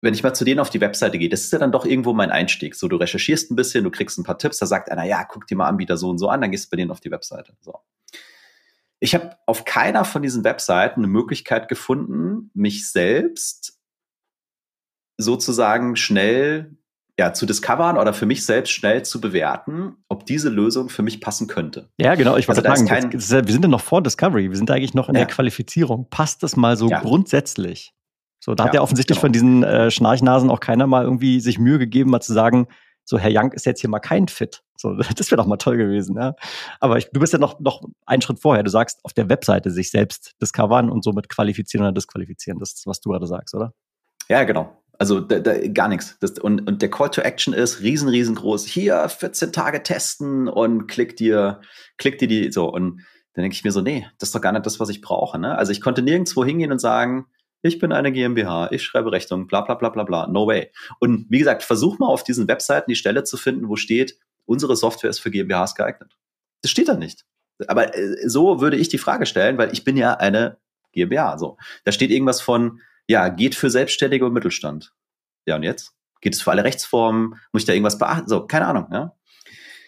Wenn 0.00 0.14
ich 0.14 0.22
mal 0.22 0.34
zu 0.34 0.44
denen 0.44 0.60
auf 0.60 0.70
die 0.70 0.80
Webseite 0.80 1.18
gehe, 1.18 1.28
das 1.28 1.40
ist 1.40 1.52
ja 1.52 1.58
dann 1.58 1.72
doch 1.72 1.84
irgendwo 1.84 2.12
mein 2.12 2.30
Einstieg. 2.30 2.76
So, 2.76 2.86
du 2.86 2.96
recherchierst 2.96 3.50
ein 3.50 3.56
bisschen, 3.56 3.82
du 3.82 3.90
kriegst 3.90 4.16
ein 4.16 4.22
paar 4.22 4.38
Tipps, 4.38 4.58
da 4.58 4.66
sagt 4.66 4.92
einer, 4.92 5.04
ja, 5.04 5.24
guck 5.24 5.48
dir 5.48 5.56
mal 5.56 5.66
Anbieter 5.66 5.96
so 5.96 6.08
und 6.08 6.18
so 6.18 6.28
an, 6.28 6.40
dann 6.40 6.52
gehst 6.52 6.66
du 6.66 6.70
bei 6.70 6.76
denen 6.76 6.92
auf 6.92 7.00
die 7.00 7.10
Webseite. 7.10 7.54
So. 7.60 7.80
Ich 9.00 9.14
habe 9.14 9.36
auf 9.46 9.64
keiner 9.64 10.04
von 10.04 10.22
diesen 10.22 10.44
Webseiten 10.44 11.00
eine 11.00 11.06
Möglichkeit 11.06 11.68
gefunden, 11.68 12.50
mich 12.54 12.90
selbst 12.90 13.78
sozusagen 15.16 15.96
schnell 15.96 16.76
ja, 17.18 17.32
zu 17.32 17.46
discovern 17.46 17.98
oder 17.98 18.14
für 18.14 18.26
mich 18.26 18.46
selbst 18.46 18.70
schnell 18.70 19.04
zu 19.04 19.20
bewerten, 19.20 19.96
ob 20.08 20.24
diese 20.24 20.48
Lösung 20.48 20.88
für 20.88 21.02
mich 21.02 21.20
passen 21.20 21.48
könnte. 21.48 21.90
Ja, 21.98 22.14
genau. 22.14 22.36
Ich 22.36 22.46
wollte 22.46 22.64
also 22.68 22.86
sagen, 22.86 23.10
jetzt, 23.10 23.30
wir 23.30 23.52
sind 23.52 23.64
ja 23.64 23.68
noch 23.68 23.80
vor 23.80 24.02
Discovery. 24.02 24.50
Wir 24.50 24.56
sind 24.56 24.70
eigentlich 24.70 24.94
noch 24.94 25.08
in 25.08 25.16
ja. 25.16 25.22
der 25.22 25.28
Qualifizierung. 25.28 26.08
Passt 26.10 26.44
das 26.44 26.54
mal 26.56 26.76
so 26.76 26.88
ja. 26.88 27.00
grundsätzlich? 27.00 27.92
So, 28.38 28.54
da 28.54 28.64
ja, 28.64 28.68
hat 28.68 28.74
ja 28.74 28.82
offensichtlich 28.82 29.16
genau. 29.16 29.22
von 29.22 29.32
diesen 29.32 29.64
äh, 29.64 29.90
Schnarchnasen 29.90 30.48
auch 30.48 30.60
keiner 30.60 30.86
mal 30.86 31.02
irgendwie 31.02 31.40
sich 31.40 31.58
Mühe 31.58 31.80
gegeben, 31.80 32.10
mal 32.10 32.20
zu 32.20 32.32
sagen, 32.32 32.68
so 33.04 33.18
Herr 33.18 33.30
Young 33.32 33.50
ist 33.50 33.66
jetzt 33.66 33.80
hier 33.80 33.90
mal 33.90 33.98
kein 33.98 34.28
Fit. 34.28 34.62
So, 34.80 34.94
das 35.16 35.30
wäre 35.30 35.36
doch 35.36 35.46
mal 35.46 35.56
toll 35.56 35.76
gewesen, 35.76 36.16
ja. 36.16 36.34
Aber 36.80 36.98
ich, 36.98 37.10
du 37.10 37.20
bist 37.20 37.32
ja 37.32 37.38
noch, 37.38 37.60
noch 37.60 37.82
einen 38.06 38.22
Schritt 38.22 38.40
vorher. 38.40 38.62
Du 38.62 38.70
sagst, 38.70 39.00
auf 39.04 39.12
der 39.12 39.28
Webseite 39.28 39.70
sich 39.70 39.90
selbst 39.90 40.34
discovern 40.40 40.88
und 40.88 41.04
somit 41.04 41.28
qualifizieren 41.28 41.84
oder 41.84 41.92
disqualifizieren. 41.92 42.58
Das 42.58 42.72
ist, 42.72 42.86
was 42.86 43.00
du 43.00 43.10
gerade 43.10 43.26
sagst, 43.26 43.54
oder? 43.54 43.74
Ja, 44.28 44.44
genau. 44.44 44.82
Also 44.98 45.20
da, 45.20 45.38
da, 45.38 45.54
gar 45.68 45.88
nichts. 45.88 46.16
Das, 46.20 46.32
und, 46.32 46.66
und 46.68 46.82
der 46.82 46.90
Call 46.90 47.10
to 47.10 47.20
Action 47.20 47.54
ist 47.54 47.80
riesen, 47.80 48.08
riesengroß. 48.08 48.66
Hier 48.66 49.08
14 49.08 49.52
Tage 49.52 49.82
testen 49.82 50.48
und 50.48 50.86
klick 50.88 51.16
dir, 51.16 51.60
klick 51.98 52.18
dir 52.18 52.28
die 52.28 52.50
so. 52.52 52.72
Und 52.72 53.02
dann 53.34 53.42
denke 53.42 53.54
ich 53.54 53.64
mir 53.64 53.70
so, 53.70 53.80
nee, 53.80 54.06
das 54.18 54.30
ist 54.30 54.34
doch 54.34 54.40
gar 54.40 54.52
nicht 54.52 54.66
das, 54.66 54.80
was 54.80 54.88
ich 54.88 55.00
brauche. 55.00 55.38
Ne? 55.38 55.56
Also 55.56 55.70
ich 55.70 55.80
konnte 55.80 56.02
nirgendwo 56.02 56.44
hingehen 56.44 56.72
und 56.72 56.80
sagen, 56.80 57.26
ich 57.62 57.78
bin 57.78 57.92
eine 57.92 58.12
GmbH, 58.12 58.70
ich 58.70 58.82
schreibe 58.84 59.12
Rechnung, 59.12 59.46
bla 59.46 59.60
bla 59.62 59.74
bla 59.74 59.88
bla 59.90 60.04
bla. 60.04 60.26
No 60.26 60.46
way. 60.46 60.70
Und 61.00 61.26
wie 61.28 61.38
gesagt, 61.38 61.62
versuch 61.62 61.98
mal 61.98 62.08
auf 62.08 62.22
diesen 62.22 62.48
Webseiten 62.48 62.90
die 62.90 62.96
Stelle 62.96 63.24
zu 63.24 63.36
finden, 63.36 63.68
wo 63.68 63.76
steht, 63.76 64.18
unsere 64.48 64.76
Software 64.76 65.10
ist 65.10 65.20
für 65.20 65.30
GmbHs 65.30 65.74
geeignet. 65.74 66.16
Das 66.62 66.70
steht 66.70 66.88
da 66.88 66.94
nicht. 66.94 67.24
Aber 67.66 67.94
äh, 67.94 68.28
so 68.28 68.60
würde 68.60 68.76
ich 68.76 68.88
die 68.88 68.98
Frage 68.98 69.26
stellen, 69.26 69.58
weil 69.58 69.72
ich 69.72 69.84
bin 69.84 69.96
ja 69.96 70.14
eine 70.14 70.58
GmbH. 70.92 71.38
So. 71.38 71.58
Da 71.84 71.92
steht 71.92 72.10
irgendwas 72.10 72.40
von, 72.40 72.80
ja, 73.06 73.28
geht 73.28 73.54
für 73.54 73.70
Selbstständige 73.70 74.26
und 74.26 74.32
Mittelstand. 74.32 74.92
Ja, 75.46 75.56
und 75.56 75.62
jetzt? 75.62 75.92
Geht 76.20 76.34
es 76.34 76.42
für 76.42 76.50
alle 76.50 76.64
Rechtsformen? 76.64 77.34
Muss 77.52 77.62
ich 77.62 77.66
da 77.66 77.72
irgendwas 77.72 77.98
beachten? 77.98 78.28
So, 78.28 78.46
keine 78.46 78.66
Ahnung, 78.66 78.88
ja. 78.92 79.14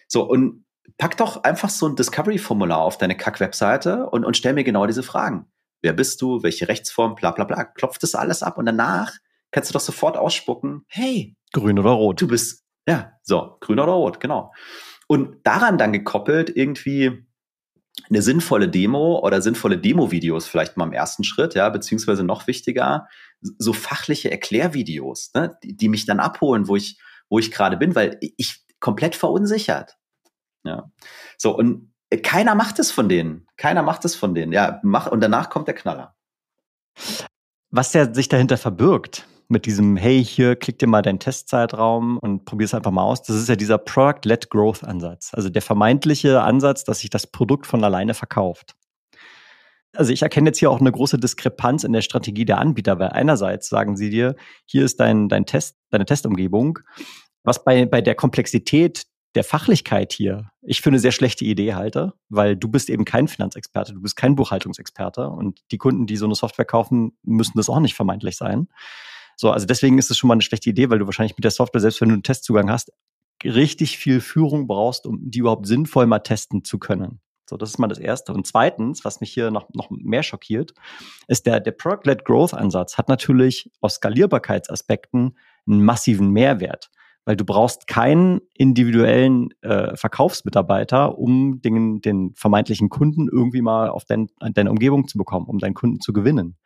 So, 0.07 0.29
und 0.29 0.65
pack 0.99 1.17
doch 1.17 1.45
einfach 1.45 1.71
so 1.71 1.89
ein 1.89 1.97
Discovery-Formular 1.97 2.81
auf 2.81 2.99
deine 2.99 3.17
Kack-Webseite 3.17 4.09
und, 4.11 4.25
und 4.25 4.37
stell 4.37 4.53
mir 4.53 4.65
genau 4.65 4.87
diese 4.87 5.03
Fragen. 5.03 5.47
Wer 5.83 5.93
bist 5.93 6.21
du? 6.21 6.43
Welche 6.43 6.69
Rechtsform? 6.69 7.15
Bla, 7.15 7.31
bla, 7.31 7.45
bla. 7.45 7.65
Klopft 7.65 8.03
das 8.03 8.15
alles 8.15 8.43
ab 8.43 8.59
und 8.59 8.67
danach 8.67 9.13
kannst 9.51 9.71
du 9.71 9.73
doch 9.73 9.81
sofort 9.81 10.17
ausspucken, 10.17 10.85
hey. 10.87 11.37
Grün 11.53 11.79
oder 11.79 11.91
rot. 11.91 12.21
Du 12.21 12.29
bist, 12.29 12.60
ja, 12.87 13.13
so, 13.23 13.57
grün 13.61 13.79
oder 13.79 13.93
rot, 13.93 14.21
genau. 14.21 14.53
Und 15.07 15.39
daran 15.45 15.79
dann 15.79 15.93
gekoppelt 15.93 16.55
irgendwie 16.55 17.27
eine 18.09 18.23
sinnvolle 18.23 18.69
Demo 18.69 19.21
oder 19.21 19.43
sinnvolle 19.43 19.79
Demo-Videos 19.79 20.47
vielleicht 20.47 20.77
mal 20.77 20.87
im 20.87 20.93
ersten 20.93 21.25
Schritt, 21.25 21.55
ja, 21.55 21.69
beziehungsweise 21.69 22.25
noch 22.25 22.47
wichtiger, 22.47 23.09
so 23.41 23.73
fachliche 23.73 24.31
Erklärvideos, 24.31 25.33
ne, 25.35 25.57
die, 25.63 25.77
die 25.77 25.89
mich 25.89 26.07
dann 26.07 26.21
abholen, 26.21 26.69
wo 26.69 26.77
ich, 26.77 26.99
wo 27.29 27.39
ich 27.39 27.51
gerade 27.51 27.77
bin, 27.77 27.95
weil 27.95 28.19
ich 28.21 28.65
komplett 28.81 29.15
verunsichert. 29.15 29.99
Ja. 30.65 30.91
So, 31.39 31.57
und 31.57 31.93
keiner 32.23 32.55
macht 32.55 32.79
es 32.79 32.91
von 32.91 33.09
denen. 33.09 33.47
Keiner 33.57 33.83
macht 33.83 34.05
es 34.05 34.15
von 34.15 34.35
denen. 34.35 34.53
Ja, 34.53 34.81
mach, 34.83 35.07
und 35.07 35.21
danach 35.21 35.51
kommt 35.51 35.69
der 35.69 35.75
Knaller. 35.75 36.17
Was 37.71 37.93
der 37.93 38.15
sich 38.15 38.29
dahinter 38.29 38.57
verbirgt, 38.57 39.27
mit 39.51 39.67
diesem, 39.67 39.97
hey, 39.97 40.25
hier 40.25 40.57
klick 40.57 40.79
dir 40.79 40.87
mal 40.87 41.03
deinen 41.03 41.19
Testzeitraum 41.19 42.19
und 42.19 42.45
probier 42.45 42.65
es 42.65 42.75
einfach 42.75 42.91
mal 42.91 43.03
aus. 43.03 43.23
Das 43.23 43.37
ist 43.37 43.49
ja 43.49 43.57
dieser 43.57 43.79
Product-led 43.79 44.51
Growth-Ansatz. 44.51 45.33
Also 45.35 45.49
der 45.51 45.63
vermeintliche 45.63 46.43
Ansatz, 46.43 46.85
dass 46.85 47.01
sich 47.01 47.11
das 47.11 47.27
Produkt 47.27 47.67
von 47.67 47.83
alleine 47.85 48.15
verkauft. 48.15 48.75
Also 49.93 50.13
ich 50.13 50.23
erkenne 50.23 50.51
jetzt 50.51 50.59
hier 50.59 50.71
auch 50.71 50.81
eine 50.81 50.93
große 50.93 51.19
Diskrepanz 51.19 51.85
in 51.85 51.93
der 51.93 52.03
Strategie 52.03 52.45
der 52.45 52.59
Anbieter, 52.59 52.99
weil 52.99 53.09
einerseits 53.09 53.69
sagen 53.69 53.97
sie 53.97 54.09
dir, 54.09 54.37
hier 54.65 54.85
ist 54.85 55.01
dein, 55.01 55.29
dein 55.29 55.47
Test, 55.47 55.77
deine 55.91 56.05
Testumgebung, 56.05 56.79
was 57.43 57.65
bei, 57.65 57.87
bei 57.87 58.01
der 58.01 58.15
Komplexität 58.15 59.05
der 59.35 59.45
Fachlichkeit 59.45 60.13
hier 60.13 60.51
ich 60.63 60.81
für 60.81 60.91
eine 60.91 60.99
sehr 60.99 61.13
schlechte 61.13 61.45
Idee 61.45 61.75
halte, 61.75 62.13
weil 62.29 62.57
du 62.57 62.69
bist 62.69 62.91
eben 62.91 63.05
kein 63.05 63.29
Finanzexperte, 63.29 63.95
du 63.95 64.03
bist 64.03 64.17
kein 64.17 64.35
Buchhaltungsexperte 64.35 65.29
und 65.29 65.61
die 65.71 65.79
Kunden, 65.79 66.07
die 66.07 66.17
so 66.17 66.27
eine 66.27 66.35
Software 66.35 66.65
kaufen, 66.65 67.17
müssen 67.23 67.57
das 67.57 67.69
auch 67.69 67.81
nicht 67.81 67.95
vermeintlich 67.95 68.37
sein. 68.37 68.69
So, 69.41 69.51
also 69.51 69.65
deswegen 69.65 69.97
ist 69.97 70.11
es 70.11 70.19
schon 70.19 70.29
mal 70.29 70.35
eine 70.35 70.43
schlechte 70.43 70.69
Idee, 70.69 70.91
weil 70.91 70.99
du 70.99 71.07
wahrscheinlich 71.07 71.35
mit 71.35 71.45
der 71.45 71.51
Software, 71.51 71.81
selbst 71.81 72.03
wenn 72.03 72.11
du 72.11 72.13
einen 72.13 72.23
Testzugang 72.23 72.71
hast, 72.71 72.93
richtig 73.43 73.97
viel 73.97 74.21
Führung 74.21 74.67
brauchst, 74.67 75.07
um 75.07 75.31
die 75.31 75.39
überhaupt 75.39 75.67
sinnvoll 75.67 76.05
mal 76.05 76.19
testen 76.19 76.63
zu 76.63 76.79
können. 76.79 77.21
So, 77.49 77.57
das 77.57 77.71
ist 77.71 77.79
mal 77.79 77.89
das 77.89 77.99
Erste. 77.99 78.35
Und 78.35 78.47
zweitens, 78.47 79.03
was 79.03 79.23
mich 79.23 79.33
hier 79.33 79.51
noch, 79.51 79.71
noch 79.73 79.89
mehr 79.89 80.23
schockiert, 80.23 80.75
ist 81.27 81.47
der, 81.47 81.59
der 81.59 81.71
Product-led 81.71 82.27
Growth-Ansatz 82.27 82.99
hat 82.99 83.09
natürlich 83.09 83.71
aus 83.81 83.95
Skalierbarkeitsaspekten 83.95 85.39
einen 85.67 85.85
massiven 85.85 86.29
Mehrwert 86.33 86.91
weil 87.27 87.37
du 87.37 87.45
brauchst 87.45 87.87
keinen 87.87 88.41
individuellen 88.55 89.51
äh, 89.61 89.95
Verkaufsmitarbeiter, 89.97 91.19
um 91.19 91.61
den, 91.61 92.01
den 92.01 92.33
vermeintlichen 92.35 92.89
Kunden 92.89 93.29
irgendwie 93.31 93.63
mal 93.63 93.91
auf 93.91 94.05
dein, 94.05 94.29
deine 94.41 94.71
Umgebung 94.71 95.07
zu 95.07 95.19
bekommen, 95.19 95.47
um 95.47 95.59
deinen 95.59 95.75
Kunden 95.75 96.01
zu 96.01 96.13
gewinnen. 96.13 96.57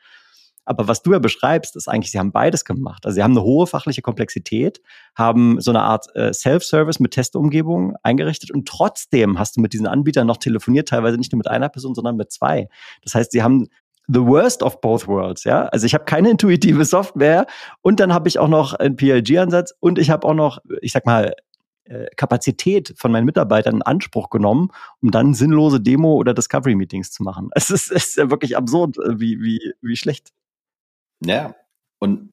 Aber 0.65 0.89
was 0.89 1.03
du 1.03 1.13
ja 1.13 1.19
beschreibst, 1.19 1.77
ist 1.77 1.89
eigentlich, 1.89 2.11
sie 2.11 2.19
haben 2.19 2.33
beides 2.33 2.65
gemacht. 2.65 3.05
Also 3.05 3.17
sie 3.17 3.23
haben 3.23 3.33
eine 3.33 3.43
hohe 3.43 3.67
fachliche 3.67 4.03
Komplexität, 4.03 4.81
haben 5.15 5.61
so 5.61 5.71
eine 5.71 5.83
Art 5.83 6.07
äh, 6.15 6.33
Self-Service 6.33 7.01
mit 7.01 7.13
Testumgebung 7.13 7.97
eingerichtet 8.03 8.51
und 8.51 8.67
trotzdem 8.67 9.39
hast 9.39 9.57
du 9.57 9.61
mit 9.61 9.73
diesen 9.73 9.87
Anbietern 9.87 10.27
noch 10.27 10.39
telefoniert, 10.39 10.89
teilweise 10.89 11.19
nicht 11.19 11.33
nur 11.33 11.39
mit 11.39 11.49
einer 11.49 11.69
Person, 11.69 11.95
sondern 11.95 12.17
mit 12.17 12.33
zwei. 12.33 12.69
Das 13.03 13.15
heißt, 13.15 13.33
sie 13.33 13.43
haben 13.43 13.69
the 14.07 14.21
worst 14.21 14.63
of 14.63 14.81
both 14.81 15.07
worlds, 15.07 15.45
ja. 15.45 15.67
Also 15.67 15.87
ich 15.87 15.95
habe 15.95 16.05
keine 16.05 16.31
intuitive 16.33 16.85
Software 16.85 17.47
und 17.83 18.01
dann 18.01 18.13
habe 18.13 18.29
ich 18.29 18.39
auch 18.39 18.49
noch 18.49 18.75
einen 18.75 18.97
PLG-Ansatz 18.97 19.75
und 19.81 19.99
ich 19.99 20.11
habe 20.11 20.27
auch 20.27 20.35
noch, 20.35 20.59
ich 20.81 20.93
sag 20.93 21.07
mal, 21.07 21.35
äh, 21.85 22.07
Kapazität 22.17 22.95
von 22.97 23.13
meinen 23.13 23.27
Mitarbeitern 23.27 23.77
in 23.77 23.83
Anspruch 23.83 24.31
genommen, 24.31 24.71
um 25.03 25.11
dann 25.11 25.35
sinnlose 25.35 25.81
Demo- 25.81 26.15
oder 26.15 26.33
Discovery-Meetings 26.33 27.11
zu 27.11 27.23
machen. 27.23 27.51
Es 27.55 27.71
ist, 27.71 27.91
es 27.91 28.09
ist 28.09 28.17
ja 28.17 28.31
wirklich 28.31 28.57
absurd, 28.57 28.97
äh, 28.99 29.21
wie, 29.21 29.41
wie, 29.41 29.73
wie 29.83 29.97
schlecht. 29.97 30.31
Ja, 31.21 31.55
und 31.99 32.31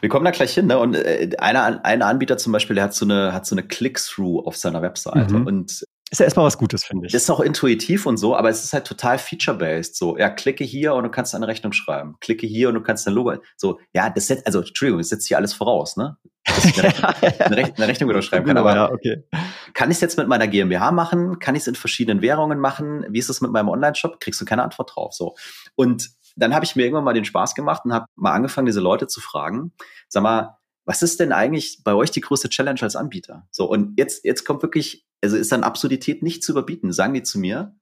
wir 0.00 0.08
kommen 0.08 0.24
da 0.24 0.30
gleich 0.30 0.54
hin, 0.54 0.66
ne? 0.66 0.78
Und 0.78 0.94
äh, 0.94 1.30
einer, 1.38 1.84
einer 1.84 2.06
Anbieter 2.06 2.36
zum 2.36 2.52
Beispiel, 2.52 2.74
der 2.74 2.84
hat 2.84 2.94
so 2.94 3.04
eine, 3.04 3.32
hat 3.32 3.46
so 3.46 3.54
eine 3.54 3.66
Click-Through 3.66 4.46
auf 4.46 4.56
seiner 4.56 4.82
Webseite. 4.82 5.34
Mhm. 5.34 5.46
Und 5.46 5.84
ist 6.10 6.18
ja 6.20 6.26
erstmal 6.26 6.46
was 6.46 6.58
Gutes, 6.58 6.84
finde 6.84 7.06
ich. 7.06 7.12
Das 7.12 7.22
ist 7.22 7.30
auch 7.30 7.40
intuitiv 7.40 8.06
und 8.06 8.18
so, 8.18 8.36
aber 8.36 8.48
es 8.48 8.62
ist 8.62 8.72
halt 8.72 8.86
total 8.86 9.18
feature-based. 9.18 9.96
So, 9.96 10.16
ja, 10.16 10.30
klicke 10.30 10.62
hier 10.62 10.94
und 10.94 11.02
du 11.02 11.10
kannst 11.10 11.34
eine 11.34 11.48
Rechnung 11.48 11.72
schreiben. 11.72 12.14
Klicke 12.20 12.46
hier 12.46 12.68
und 12.68 12.74
du 12.74 12.82
kannst 12.82 13.08
ein 13.08 13.14
Logo. 13.14 13.34
So, 13.56 13.80
ja, 13.92 14.10
das 14.10 14.28
setzt, 14.28 14.46
also, 14.46 14.60
Entschuldigung, 14.60 15.00
das 15.00 15.08
setzt 15.08 15.26
hier 15.26 15.38
alles 15.38 15.54
voraus, 15.54 15.96
ne? 15.96 16.16
Eine, 16.46 17.24
eine, 17.40 17.74
eine 17.74 17.88
Rechnung 17.88 18.22
schreiben 18.22 18.46
kann. 18.46 18.58
Aber 18.58 18.74
ja, 18.74 18.92
okay. 18.92 19.24
kann 19.72 19.90
ich 19.90 19.96
es 19.96 20.02
jetzt 20.02 20.18
mit 20.18 20.28
meiner 20.28 20.46
GmbH 20.46 20.92
machen? 20.92 21.38
Kann 21.38 21.56
ich 21.56 21.62
es 21.62 21.66
in 21.66 21.74
verschiedenen 21.74 22.22
Währungen 22.22 22.60
machen? 22.60 23.06
Wie 23.08 23.18
ist 23.18 23.30
es 23.30 23.40
mit 23.40 23.50
meinem 23.50 23.68
Online-Shop? 23.68 24.20
Kriegst 24.20 24.40
du 24.40 24.44
keine 24.44 24.62
Antwort 24.62 24.92
drauf. 24.94 25.14
So. 25.14 25.34
Und 25.74 26.10
dann 26.36 26.54
habe 26.54 26.64
ich 26.64 26.76
mir 26.76 26.84
irgendwann 26.84 27.04
mal 27.04 27.14
den 27.14 27.24
Spaß 27.24 27.54
gemacht 27.54 27.84
und 27.84 27.92
habe 27.92 28.06
mal 28.16 28.32
angefangen, 28.32 28.66
diese 28.66 28.80
Leute 28.80 29.06
zu 29.06 29.20
fragen. 29.20 29.72
Sag 30.08 30.22
mal, 30.22 30.58
was 30.84 31.02
ist 31.02 31.20
denn 31.20 31.32
eigentlich 31.32 31.82
bei 31.82 31.94
euch 31.94 32.10
die 32.10 32.20
größte 32.20 32.48
Challenge 32.48 32.82
als 32.82 32.96
Anbieter? 32.96 33.46
So, 33.50 33.68
und 33.68 33.98
jetzt, 33.98 34.24
jetzt 34.24 34.44
kommt 34.44 34.62
wirklich, 34.62 35.06
also 35.22 35.36
ist 35.36 35.52
dann 35.52 35.64
Absurdität 35.64 36.22
nicht 36.22 36.42
zu 36.42 36.52
überbieten. 36.52 36.92
Sagen 36.92 37.14
die 37.14 37.22
zu 37.22 37.38
mir, 37.38 37.74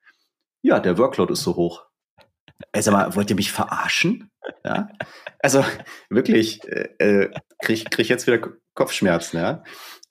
ja, 0.63 0.79
der 0.79 0.99
Workload 0.99 1.33
ist 1.33 1.43
so 1.43 1.57
hoch. 1.57 1.85
Also 2.71 2.93
mal, 2.93 3.15
wollt 3.17 3.31
ihr 3.31 3.37
mich 3.37 3.51
verarschen? 3.51 4.31
Ja? 4.65 4.89
Also 5.41 5.65
wirklich, 6.09 6.63
äh, 6.65 6.89
äh 6.99 7.31
krieg, 7.61 7.91
krieg 7.91 8.09
jetzt 8.09 8.27
wieder 8.27 8.41
Kopfschmerzen, 8.75 9.39
ja. 9.39 9.65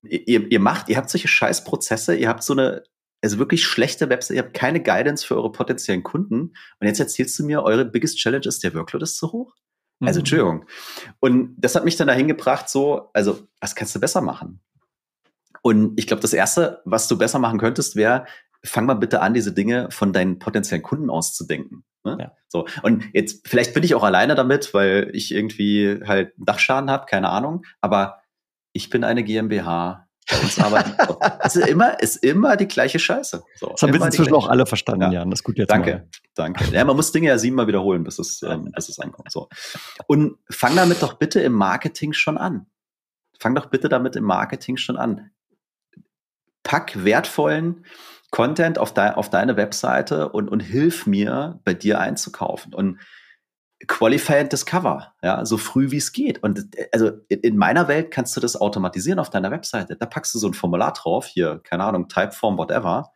Ihr, 0.03 0.51
ihr 0.51 0.59
macht, 0.59 0.89
ihr 0.89 0.97
habt 0.97 1.09
solche 1.09 1.27
Scheißprozesse, 1.27 2.15
ihr 2.15 2.27
habt 2.27 2.43
so 2.43 2.53
eine, 2.53 2.83
also 3.21 3.37
wirklich 3.37 3.65
schlechte 3.65 4.09
Website, 4.09 4.37
ihr 4.37 4.43
habt 4.43 4.53
keine 4.53 4.81
Guidance 4.81 5.25
für 5.25 5.35
eure 5.35 5.51
potenziellen 5.51 6.03
Kunden. 6.03 6.53
Und 6.79 6.87
jetzt 6.87 6.99
erzählst 6.99 7.37
du 7.39 7.45
mir, 7.45 7.63
eure 7.63 7.85
biggest 7.85 8.17
challenge 8.17 8.47
ist, 8.47 8.63
der 8.63 8.73
Workload 8.73 9.03
ist 9.03 9.17
zu 9.17 9.31
hoch? 9.31 9.55
Also, 9.99 10.17
mhm. 10.17 10.21
Entschuldigung. 10.21 10.65
Und 11.19 11.55
das 11.57 11.75
hat 11.75 11.85
mich 11.85 11.95
dann 11.95 12.07
dahin 12.07 12.27
gebracht, 12.27 12.69
so, 12.69 13.11
also, 13.13 13.47
was 13.59 13.75
kannst 13.75 13.95
du 13.95 13.99
besser 13.99 14.21
machen? 14.21 14.59
Und 15.61 15.99
ich 15.99 16.07
glaube, 16.07 16.21
das 16.21 16.33
Erste, 16.33 16.81
was 16.85 17.07
du 17.07 17.17
besser 17.17 17.37
machen 17.37 17.59
könntest, 17.59 17.95
wäre, 17.95 18.25
fang 18.63 18.85
mal 18.85 18.95
bitte 18.95 19.21
an, 19.21 19.33
diese 19.33 19.53
Dinge 19.53 19.89
von 19.91 20.13
deinen 20.13 20.39
potenziellen 20.39 20.83
Kunden 20.83 21.09
auszudenken. 21.09 21.83
Ne? 22.03 22.17
Ja. 22.19 22.31
So. 22.47 22.67
Und 22.81 23.05
jetzt, 23.13 23.47
vielleicht 23.47 23.73
bin 23.73 23.83
ich 23.83 23.93
auch 23.93 24.03
alleine 24.03 24.35
damit, 24.35 24.73
weil 24.73 25.09
ich 25.13 25.31
irgendwie 25.31 25.99
halt 26.05 26.33
Dachschaden 26.37 26.89
habe, 26.89 27.05
keine 27.05 27.29
Ahnung. 27.29 27.63
Aber 27.79 28.21
ich 28.73 28.89
bin 28.89 29.03
eine 29.03 29.23
GmbH. 29.23 30.07
es 31.43 31.55
ist 31.55 31.67
immer, 31.67 31.99
ist 32.01 32.17
immer 32.17 32.55
die 32.55 32.67
gleiche 32.67 32.99
Scheiße. 32.99 33.43
So, 33.55 33.67
das 33.67 33.81
haben 33.81 33.93
wir 33.93 34.05
inzwischen 34.05 34.33
auch 34.33 34.47
alle 34.47 34.65
verstanden, 34.65 35.11
ja. 35.11 35.19
Jan. 35.19 35.29
Das 35.29 35.39
ist 35.39 35.43
gut 35.43 35.57
jetzt. 35.57 35.71
Danke, 35.71 35.91
mal. 35.91 36.07
danke. 36.35 36.65
Ja, 36.71 36.85
man 36.85 36.95
muss 36.95 37.11
Dinge 37.11 37.27
ja 37.27 37.37
siebenmal 37.37 37.67
wiederholen, 37.67 38.03
bis 38.03 38.19
es, 38.19 38.41
ähm, 38.43 38.71
bis 38.75 38.89
es 38.89 38.99
ankommt. 38.99 39.31
So. 39.31 39.49
Und 40.07 40.37
fang 40.49 40.75
damit 40.75 41.01
doch 41.01 41.15
bitte 41.15 41.41
im 41.41 41.53
Marketing 41.53 42.13
schon 42.13 42.37
an. 42.37 42.67
Fang 43.39 43.55
doch 43.55 43.67
bitte 43.67 43.89
damit 43.89 44.15
im 44.15 44.23
Marketing 44.23 44.77
schon 44.77 44.97
an. 44.97 45.31
Pack 46.63 47.03
wertvollen 47.03 47.85
Content 48.29 48.79
auf, 48.79 48.93
de 48.93 49.11
auf 49.11 49.29
deine 49.29 49.57
Webseite 49.57 50.29
und, 50.29 50.47
und 50.47 50.61
hilf 50.61 51.05
mir, 51.05 51.59
bei 51.65 51.73
dir 51.73 51.99
einzukaufen. 51.99 52.73
Und 52.73 52.99
Qualify 53.87 54.39
and 54.39 54.51
Discover, 54.51 55.13
ja, 55.23 55.45
so 55.45 55.57
früh 55.57 55.91
wie 55.91 55.97
es 55.97 56.11
geht. 56.11 56.43
Und 56.43 56.67
also 56.91 57.11
in 57.29 57.57
meiner 57.57 57.87
Welt 57.87 58.11
kannst 58.11 58.35
du 58.35 58.39
das 58.39 58.55
automatisieren 58.55 59.19
auf 59.19 59.29
deiner 59.29 59.51
Webseite. 59.51 59.95
Da 59.95 60.05
packst 60.05 60.33
du 60.35 60.39
so 60.39 60.47
ein 60.47 60.53
Formular 60.53 60.93
drauf, 60.93 61.25
hier, 61.25 61.61
keine 61.63 61.83
Ahnung, 61.83 62.07
Typeform, 62.07 62.57
whatever. 62.57 63.11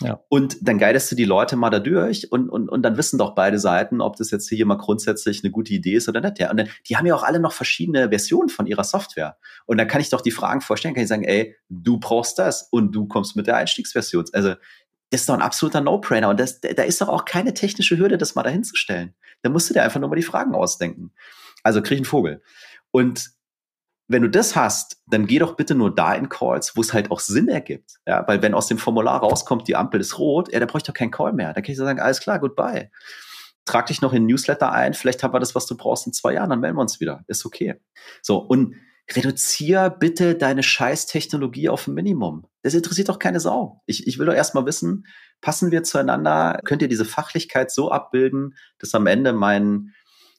Ja. 0.00 0.20
Und 0.28 0.56
dann 0.60 0.78
guidest 0.78 1.10
du 1.10 1.16
die 1.16 1.24
Leute 1.24 1.56
mal 1.56 1.70
da 1.70 1.78
durch 1.78 2.30
und, 2.32 2.48
und, 2.48 2.68
und 2.68 2.82
dann 2.82 2.96
wissen 2.96 3.18
doch 3.18 3.34
beide 3.34 3.58
Seiten, 3.58 4.00
ob 4.00 4.16
das 4.16 4.30
jetzt 4.30 4.48
hier 4.48 4.66
mal 4.66 4.76
grundsätzlich 4.76 5.42
eine 5.42 5.50
gute 5.50 5.72
Idee 5.72 5.94
ist 5.94 6.08
oder 6.08 6.20
nicht. 6.20 6.38
Ja. 6.38 6.50
Und 6.50 6.58
dann, 6.58 6.68
die 6.88 6.96
haben 6.96 7.06
ja 7.06 7.14
auch 7.14 7.22
alle 7.22 7.40
noch 7.40 7.52
verschiedene 7.52 8.08
Versionen 8.08 8.48
von 8.48 8.66
ihrer 8.66 8.84
Software. 8.84 9.36
Und 9.66 9.78
dann 9.78 9.88
kann 9.88 10.00
ich 10.00 10.10
doch 10.10 10.20
die 10.20 10.30
Fragen 10.30 10.60
vorstellen, 10.60 10.94
kann 10.94 11.04
ich 11.04 11.08
sagen, 11.08 11.24
ey, 11.24 11.56
du 11.68 11.98
brauchst 11.98 12.38
das 12.38 12.68
und 12.70 12.92
du 12.92 13.06
kommst 13.06 13.36
mit 13.36 13.46
der 13.46 13.56
Einstiegsversion. 13.56 14.24
Also 14.32 14.54
das 15.10 15.22
ist 15.22 15.28
doch 15.28 15.34
ein 15.34 15.42
absoluter 15.42 15.80
No-Brainer. 15.80 16.28
Und 16.28 16.40
das, 16.40 16.60
da 16.60 16.82
ist 16.82 17.00
doch 17.00 17.08
auch 17.08 17.24
keine 17.24 17.54
technische 17.54 17.96
Hürde, 17.96 18.18
das 18.18 18.34
mal 18.34 18.42
dahinzustellen. 18.42 19.14
Da 19.44 19.50
musst 19.50 19.68
du 19.68 19.74
dir 19.74 19.82
einfach 19.82 20.00
nur 20.00 20.08
mal 20.08 20.16
die 20.16 20.22
Fragen 20.22 20.54
ausdenken. 20.54 21.12
Also 21.62 21.82
krieg 21.82 21.98
einen 21.98 22.06
Vogel. 22.06 22.42
Und 22.90 23.30
wenn 24.08 24.22
du 24.22 24.30
das 24.30 24.56
hast, 24.56 25.02
dann 25.06 25.26
geh 25.26 25.38
doch 25.38 25.54
bitte 25.54 25.74
nur 25.74 25.94
da 25.94 26.14
in 26.14 26.28
Calls, 26.30 26.76
wo 26.76 26.80
es 26.80 26.92
halt 26.94 27.10
auch 27.10 27.20
Sinn 27.20 27.48
ergibt. 27.48 28.00
Ja, 28.06 28.26
weil 28.26 28.40
wenn 28.42 28.54
aus 28.54 28.68
dem 28.68 28.78
Formular 28.78 29.20
rauskommt, 29.20 29.68
die 29.68 29.76
Ampel 29.76 30.00
ist 30.00 30.18
rot, 30.18 30.50
ja, 30.50 30.60
da 30.60 30.66
brauche 30.66 30.78
ich 30.78 30.84
doch 30.84 30.94
keinen 30.94 31.10
Call 31.10 31.34
mehr. 31.34 31.52
Da 31.52 31.60
kann 31.60 31.72
ich 31.72 31.76
sagen, 31.76 32.00
alles 32.00 32.20
klar, 32.20 32.38
goodbye. 32.38 32.90
trag 33.66 33.86
dich 33.86 34.00
noch 34.00 34.12
in 34.12 34.26
Newsletter 34.26 34.72
ein, 34.72 34.94
vielleicht 34.94 35.22
haben 35.22 35.32
wir 35.34 35.40
das, 35.40 35.54
was 35.54 35.66
du 35.66 35.76
brauchst 35.76 36.06
in 36.06 36.12
zwei 36.12 36.34
Jahren, 36.34 36.50
dann 36.50 36.60
melden 36.60 36.76
wir 36.76 36.82
uns 36.82 37.00
wieder. 37.00 37.24
Ist 37.26 37.44
okay. 37.46 37.80
So, 38.22 38.38
und 38.38 38.74
reduzier 39.12 39.90
bitte 39.90 40.34
deine 40.34 40.62
scheiß 40.62 41.06
Technologie 41.06 41.68
auf 41.68 41.86
ein 41.86 41.94
Minimum. 41.94 42.46
Das 42.62 42.74
interessiert 42.74 43.08
doch 43.08 43.18
keine 43.18 43.40
Sau. 43.40 43.82
Ich, 43.86 44.06
ich 44.06 44.18
will 44.18 44.26
doch 44.26 44.34
erstmal 44.34 44.66
wissen, 44.66 45.06
passen 45.40 45.70
wir 45.70 45.82
zueinander? 45.82 46.60
Könnt 46.64 46.82
ihr 46.82 46.88
diese 46.88 47.04
Fachlichkeit 47.04 47.70
so 47.70 47.90
abbilden, 47.90 48.56
dass 48.78 48.94
am 48.94 49.06
Ende 49.06 49.32
mein, 49.32 49.92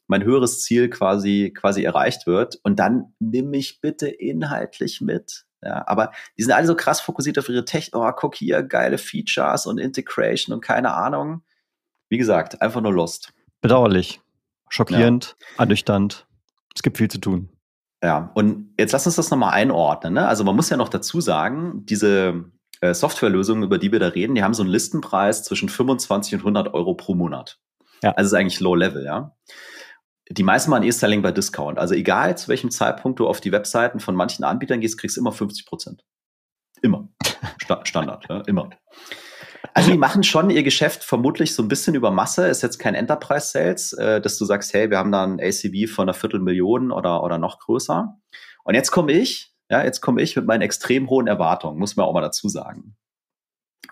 mein 0.08 0.24
höheres 0.24 0.62
Ziel 0.62 0.90
quasi, 0.90 1.54
quasi 1.56 1.84
erreicht 1.84 2.26
wird? 2.26 2.60
Und 2.64 2.80
dann 2.80 3.14
nimm 3.20 3.52
mich 3.52 3.82
bitte 3.82 4.08
inhaltlich 4.08 5.02
mit. 5.02 5.46
Ja, 5.62 5.84
aber 5.88 6.12
die 6.38 6.44
sind 6.44 6.52
alle 6.52 6.68
so 6.68 6.76
krass 6.76 7.02
fokussiert 7.02 7.40
auf 7.40 7.50
ihre 7.50 7.66
Tech. 7.66 7.92
Oh, 7.94 8.12
guck 8.16 8.36
hier, 8.36 8.64
geile 8.64 8.98
Features 8.98 9.66
und 9.66 9.80
Integration 9.80 10.54
und 10.54 10.62
keine 10.62 10.94
Ahnung. 10.94 11.44
Wie 12.10 12.18
gesagt, 12.18 12.62
einfach 12.62 12.82
nur 12.82 12.94
Lust. 12.94 13.34
Bedauerlich. 13.62 14.22
Schockierend, 14.70 15.36
ja. 15.40 15.60
ernüchternd. 15.60 16.28
Es 16.76 16.84
gibt 16.84 16.98
viel 16.98 17.10
zu 17.10 17.20
tun. 17.20 17.55
Ja, 18.06 18.30
und 18.36 18.72
jetzt 18.78 18.92
lass 18.92 19.08
uns 19.08 19.16
das 19.16 19.32
nochmal 19.32 19.54
einordnen. 19.54 20.14
Ne? 20.14 20.28
Also 20.28 20.44
man 20.44 20.56
muss 20.56 20.70
ja 20.70 20.78
noch 20.78 20.90
dazu 20.90 21.22
sagen, 21.22 21.88
diese 21.88 22.46
äh, 22.80 22.94
Softwarelösungen, 22.94 23.64
über 23.64 23.80
die 23.80 23.92
wir 23.92 23.98
da 23.98 24.10
reden, 24.10 24.36
die 24.36 24.44
haben 24.44 24.54
so 24.54 24.62
einen 24.62 24.70
Listenpreis 24.70 25.44
zwischen 25.44 25.70
25 25.70 26.36
und 26.36 26.40
100 26.42 26.76
Euro 26.76 26.94
pro 26.94 27.16
Monat. 27.16 27.58
Ja. 28.04 28.12
Also 28.12 28.28
ist 28.28 28.40
eigentlich 28.40 28.60
Low 28.60 28.76
Level, 28.76 29.04
ja. 29.04 29.36
Die 30.30 30.44
meisten 30.44 30.70
machen 30.70 30.84
E-Selling 30.84 31.24
bei 31.24 31.32
Discount. 31.32 31.80
Also 31.80 31.96
egal 31.96 32.38
zu 32.38 32.48
welchem 32.48 32.70
Zeitpunkt 32.70 33.20
du 33.20 33.28
auf 33.28 33.42
die 33.42 33.52
Webseiten 33.52 34.00
von 34.00 34.14
manchen 34.14 34.44
Anbietern 34.44 34.82
gehst, 34.82 35.00
kriegst 35.00 35.18
du 35.18 35.22
immer 35.22 35.32
50 35.32 35.66
Prozent. 35.66 36.06
Immer. 36.84 37.10
Sta 37.58 37.84
Standard, 37.88 38.28
ja, 38.30 38.42
immer. 38.42 38.70
Also 39.74 39.92
die 39.92 39.98
machen 39.98 40.24
schon 40.24 40.50
ihr 40.50 40.64
Geschäft 40.64 41.04
vermutlich 41.04 41.54
so 41.54 41.64
ein 41.64 41.68
bisschen 41.68 41.96
über 41.96 42.12
Masse, 42.12 42.48
ist 42.48 42.62
jetzt 42.62 42.78
kein 42.78 42.96
Enterprise 42.96 43.48
Sales, 43.48 43.94
äh, 43.94 44.22
dass 44.22 44.38
du 44.38 44.46
sagst, 44.46 44.74
hey, 44.74 44.90
wir 44.90 44.98
haben 44.98 45.12
da 45.12 45.24
ein 45.24 45.40
ACV 45.40 45.90
von 45.94 46.04
einer 46.04 46.14
Viertelmillion 46.14 46.92
oder, 46.92 47.24
oder 47.24 47.38
noch 47.38 47.60
größer. 47.60 48.16
Und 48.64 48.74
jetzt 48.76 48.92
komme 48.92 49.12
ich, 49.12 49.54
ja, 49.70 49.84
jetzt 49.84 50.02
komme 50.02 50.22
ich 50.22 50.36
mit 50.36 50.46
meinen 50.46 50.62
extrem 50.62 51.10
hohen 51.10 51.28
Erwartungen, 51.28 51.80
muss 51.80 51.96
man 51.96 52.06
auch 52.06 52.14
mal 52.14 52.22
dazu 52.22 52.50
sagen. 52.50 52.96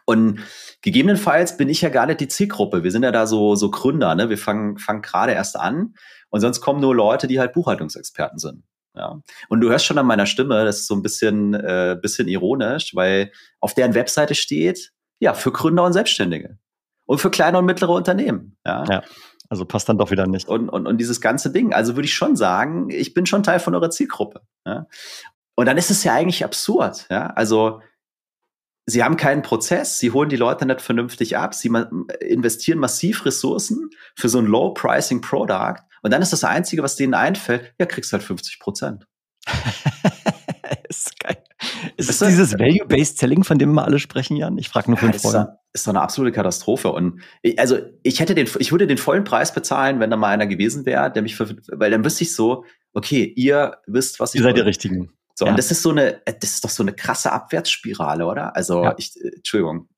Und 0.06 0.42
gegebenenfalls 0.82 1.58
bin 1.58 1.70
ich 1.70 1.82
ja 1.82 1.90
gar 1.90 2.06
nicht 2.06 2.20
die 2.20 2.28
Zielgruppe. 2.28 2.84
Wir 2.84 2.92
sind 2.92 3.04
ja 3.04 3.12
da 3.12 3.26
so, 3.26 3.56
so 3.56 3.72
Gründer, 3.72 4.16
ne? 4.16 4.30
Wir 4.30 4.38
fangen, 4.38 4.78
fangen 4.78 5.02
gerade 5.02 5.32
erst 5.32 5.56
an. 5.58 5.94
Und 6.30 6.42
sonst 6.42 6.62
kommen 6.62 6.82
nur 6.82 6.96
Leute, 6.96 7.28
die 7.28 7.40
halt 7.40 7.54
Buchhaltungsexperten 7.54 8.40
sind. 8.40 8.64
Ja. 8.96 9.22
Und 9.50 9.62
du 9.62 9.70
hörst 9.70 9.86
schon 9.86 9.98
an 9.98 10.06
meiner 10.06 10.26
Stimme, 10.26 10.66
das 10.66 10.82
ist 10.82 10.88
so 10.88 10.96
ein 10.96 11.02
bisschen, 11.02 11.54
äh, 11.54 11.98
bisschen 12.00 12.28
ironisch, 12.28 12.96
weil 12.96 13.32
auf 13.60 13.74
deren 13.74 13.96
Webseite 13.96 14.36
steht, 14.36 14.93
ja, 15.24 15.34
für 15.34 15.52
Gründer 15.52 15.84
und 15.84 15.94
Selbstständige. 15.94 16.58
Und 17.06 17.20
für 17.20 17.32
kleine 17.32 17.58
und 17.58 17.66
mittlere 17.66 17.92
Unternehmen. 17.92 18.58
Ja. 18.66 18.84
ja. 18.90 19.04
Also 19.50 19.66
passt 19.66 19.90
dann 19.90 19.98
doch 19.98 20.12
wieder 20.12 20.28
nicht. 20.28 20.48
Und, 20.48 20.70
und, 20.70 20.88
und 20.88 20.98
dieses 20.98 21.22
ganze 21.22 21.52
Ding. 21.52 21.74
Also 21.74 21.96
würde 21.96 22.06
ich 22.06 22.14
schon 22.14 22.36
sagen, 22.36 22.90
ich 22.90 23.14
bin 23.14 23.26
schon 23.26 23.44
Teil 23.44 23.60
von 23.60 23.76
eurer 23.76 23.90
Zielgruppe. 23.90 24.42
Ja. 24.66 24.88
Und 25.56 25.66
dann 25.66 25.78
ist 25.78 25.92
es 25.92 26.04
ja 26.04 26.14
eigentlich 26.14 26.44
absurd. 26.44 27.06
Ja. 27.10 27.28
Also 27.28 27.82
Sie 28.86 29.02
haben 29.02 29.16
keinen 29.16 29.44
Prozess, 29.44 29.98
sie 29.98 30.12
holen 30.12 30.28
die 30.28 30.36
Leute 30.36 30.66
nicht 30.66 30.82
vernünftig 30.82 31.38
ab, 31.38 31.56
sie 31.56 31.70
ma 31.70 31.90
investieren 32.20 32.80
massiv 32.80 33.26
Ressourcen 33.26 33.92
für 34.14 34.28
so 34.28 34.40
ein 34.40 34.46
Low-Pricing-Product 34.46 35.84
und 36.02 36.12
dann 36.12 36.22
ist 36.22 36.34
das 36.34 36.44
Einzige, 36.44 36.84
was 36.84 36.98
denen 36.98 37.14
einfällt, 37.14 37.74
ja, 37.80 37.86
kriegst 37.86 38.12
halt 38.12 38.24
50 38.24 38.60
Prozent. 38.60 39.08
ist 40.90 41.20
geil. 41.20 41.38
Ist 41.98 42.10
es 42.10 42.20
dieses 42.20 42.54
Value-Based 42.54 43.18
Selling, 43.18 43.44
von 43.44 43.58
dem 43.58 43.74
wir 43.74 43.86
alle 43.86 44.00
sprechen, 44.00 44.36
Jan? 44.38 44.58
Ich 44.58 44.70
frage 44.70 44.90
nur 44.90 44.98
für 44.98 45.08
ja, 45.08 45.14
Freunde. 45.14 45.58
Ist 45.74 45.88
doch 45.88 45.92
eine 45.92 46.02
absolute 46.02 46.34
Katastrophe. 46.34 46.90
Und 46.90 47.22
ich, 47.42 47.58
also 47.60 47.78
ich 48.04 48.20
hätte 48.20 48.36
den, 48.36 48.48
ich 48.60 48.72
würde 48.72 48.88
den 48.88 48.98
vollen 48.98 49.24
Preis 49.24 49.54
bezahlen, 49.54 50.00
wenn 50.00 50.10
da 50.10 50.18
mal 50.18 50.30
einer 50.30 50.48
gewesen 50.48 50.86
wäre, 50.86 51.12
der 51.12 51.22
mich, 51.22 51.40
weil 51.40 51.92
dann 51.92 52.06
wüsste 52.06 52.24
ich 52.24 52.36
so, 52.36 52.66
okay, 52.94 53.24
ihr 53.36 53.78
wisst, 53.88 54.20
was 54.20 54.34
ich. 54.34 54.42
Ihr 54.42 54.46
seid 54.46 54.58
die 54.58 54.62
Richtigen. 54.62 55.12
So, 55.36 55.46
ja. 55.46 55.52
und 55.52 55.58
das 55.58 55.72
ist 55.72 55.82
so 55.82 55.90
eine, 55.90 56.22
das 56.26 56.52
ist 56.52 56.64
doch 56.64 56.70
so 56.70 56.84
eine 56.84 56.94
krasse 56.94 57.32
Abwärtsspirale, 57.32 58.26
oder? 58.26 58.56
Also, 58.56 58.84
ja. 58.84 58.96
ich, 58.98 59.16
äh, 59.20 59.30
Entschuldigung. 59.36 59.90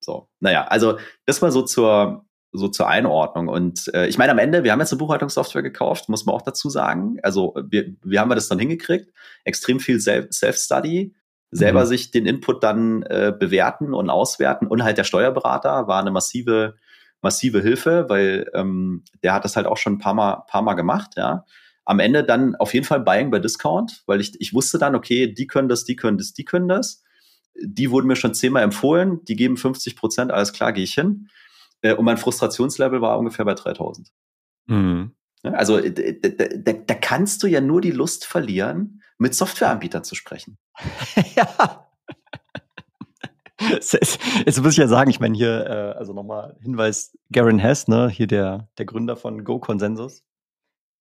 So, 0.00 0.28
naja, 0.40 0.64
also 0.64 0.98
das 1.26 1.40
mal 1.40 1.52
so 1.52 1.62
zur, 1.62 2.26
so 2.52 2.68
zur 2.68 2.88
Einordnung. 2.88 3.48
Und 3.48 3.92
äh, 3.94 4.06
ich 4.06 4.18
meine, 4.18 4.32
am 4.32 4.38
Ende, 4.38 4.62
wir 4.62 4.72
haben 4.72 4.80
jetzt 4.80 4.92
eine 4.92 4.98
Buchhaltungssoftware 4.98 5.62
gekauft, 5.62 6.08
muss 6.08 6.26
man 6.26 6.34
auch 6.34 6.42
dazu 6.42 6.68
sagen. 6.68 7.16
Also, 7.22 7.54
wir, 7.68 7.94
wir 8.02 8.20
haben 8.20 8.30
das 8.30 8.48
dann 8.48 8.58
hingekriegt. 8.58 9.12
Extrem 9.44 9.80
viel 9.80 10.00
Self-Study, 10.00 11.14
selber 11.50 11.80
mhm. 11.80 11.86
sich 11.86 12.10
den 12.10 12.26
Input 12.26 12.62
dann 12.62 13.02
äh, 13.04 13.32
bewerten 13.36 13.94
und 13.94 14.10
auswerten. 14.10 14.66
Und 14.66 14.84
halt 14.84 14.98
der 14.98 15.04
Steuerberater 15.04 15.88
war 15.88 16.00
eine 16.00 16.10
massive, 16.10 16.74
massive 17.22 17.60
Hilfe, 17.62 18.06
weil 18.08 18.50
ähm, 18.54 19.04
der 19.22 19.32
hat 19.32 19.44
das 19.44 19.56
halt 19.56 19.66
auch 19.66 19.78
schon 19.78 19.94
ein 19.94 19.98
paar 19.98 20.14
Mal, 20.14 20.44
paar 20.46 20.62
Mal 20.62 20.74
gemacht, 20.74 21.12
ja 21.16 21.44
am 21.84 21.98
Ende 21.98 22.24
dann 22.24 22.54
auf 22.56 22.74
jeden 22.74 22.86
Fall 22.86 23.00
Buying 23.00 23.30
bei 23.30 23.38
Discount, 23.38 24.02
weil 24.06 24.20
ich, 24.20 24.40
ich 24.40 24.54
wusste 24.54 24.78
dann, 24.78 24.94
okay, 24.94 25.32
die 25.32 25.46
können 25.46 25.68
das, 25.68 25.84
die 25.84 25.96
können 25.96 26.18
das, 26.18 26.32
die 26.32 26.44
können 26.44 26.68
das. 26.68 27.02
Die 27.60 27.90
wurden 27.90 28.06
mir 28.06 28.16
schon 28.16 28.34
zehnmal 28.34 28.62
empfohlen, 28.62 29.24
die 29.24 29.36
geben 29.36 29.56
50 29.56 29.96
Prozent, 29.96 30.32
alles 30.32 30.52
klar, 30.52 30.72
gehe 30.72 30.84
ich 30.84 30.94
hin. 30.94 31.28
Äh, 31.82 31.94
und 31.94 32.04
mein 32.04 32.16
Frustrationslevel 32.16 33.00
war 33.00 33.18
ungefähr 33.18 33.44
bei 33.44 33.54
3000. 33.54 34.08
Mhm. 34.66 35.14
Also 35.42 35.80
da, 35.80 35.88
da, 35.90 36.72
da 36.72 36.94
kannst 36.94 37.42
du 37.42 37.48
ja 37.48 37.60
nur 37.60 37.80
die 37.80 37.90
Lust 37.90 38.24
verlieren, 38.24 39.02
mit 39.18 39.34
Softwareanbietern 39.34 40.04
zu 40.04 40.14
sprechen. 40.14 40.56
ja. 41.34 41.88
Jetzt 43.60 44.62
muss 44.62 44.72
ich 44.72 44.78
ja 44.78 44.88
sagen, 44.88 45.10
ich 45.10 45.20
meine 45.20 45.36
hier, 45.36 45.66
äh, 45.66 45.98
also 45.98 46.12
nochmal 46.12 46.56
Hinweis, 46.60 47.16
Garen 47.30 47.58
Hess, 47.58 47.86
ne, 47.86 48.08
hier 48.08 48.26
der, 48.26 48.68
der 48.78 48.86
Gründer 48.86 49.16
von 49.16 49.44
Go 49.44 49.58
Consensus, 49.58 50.24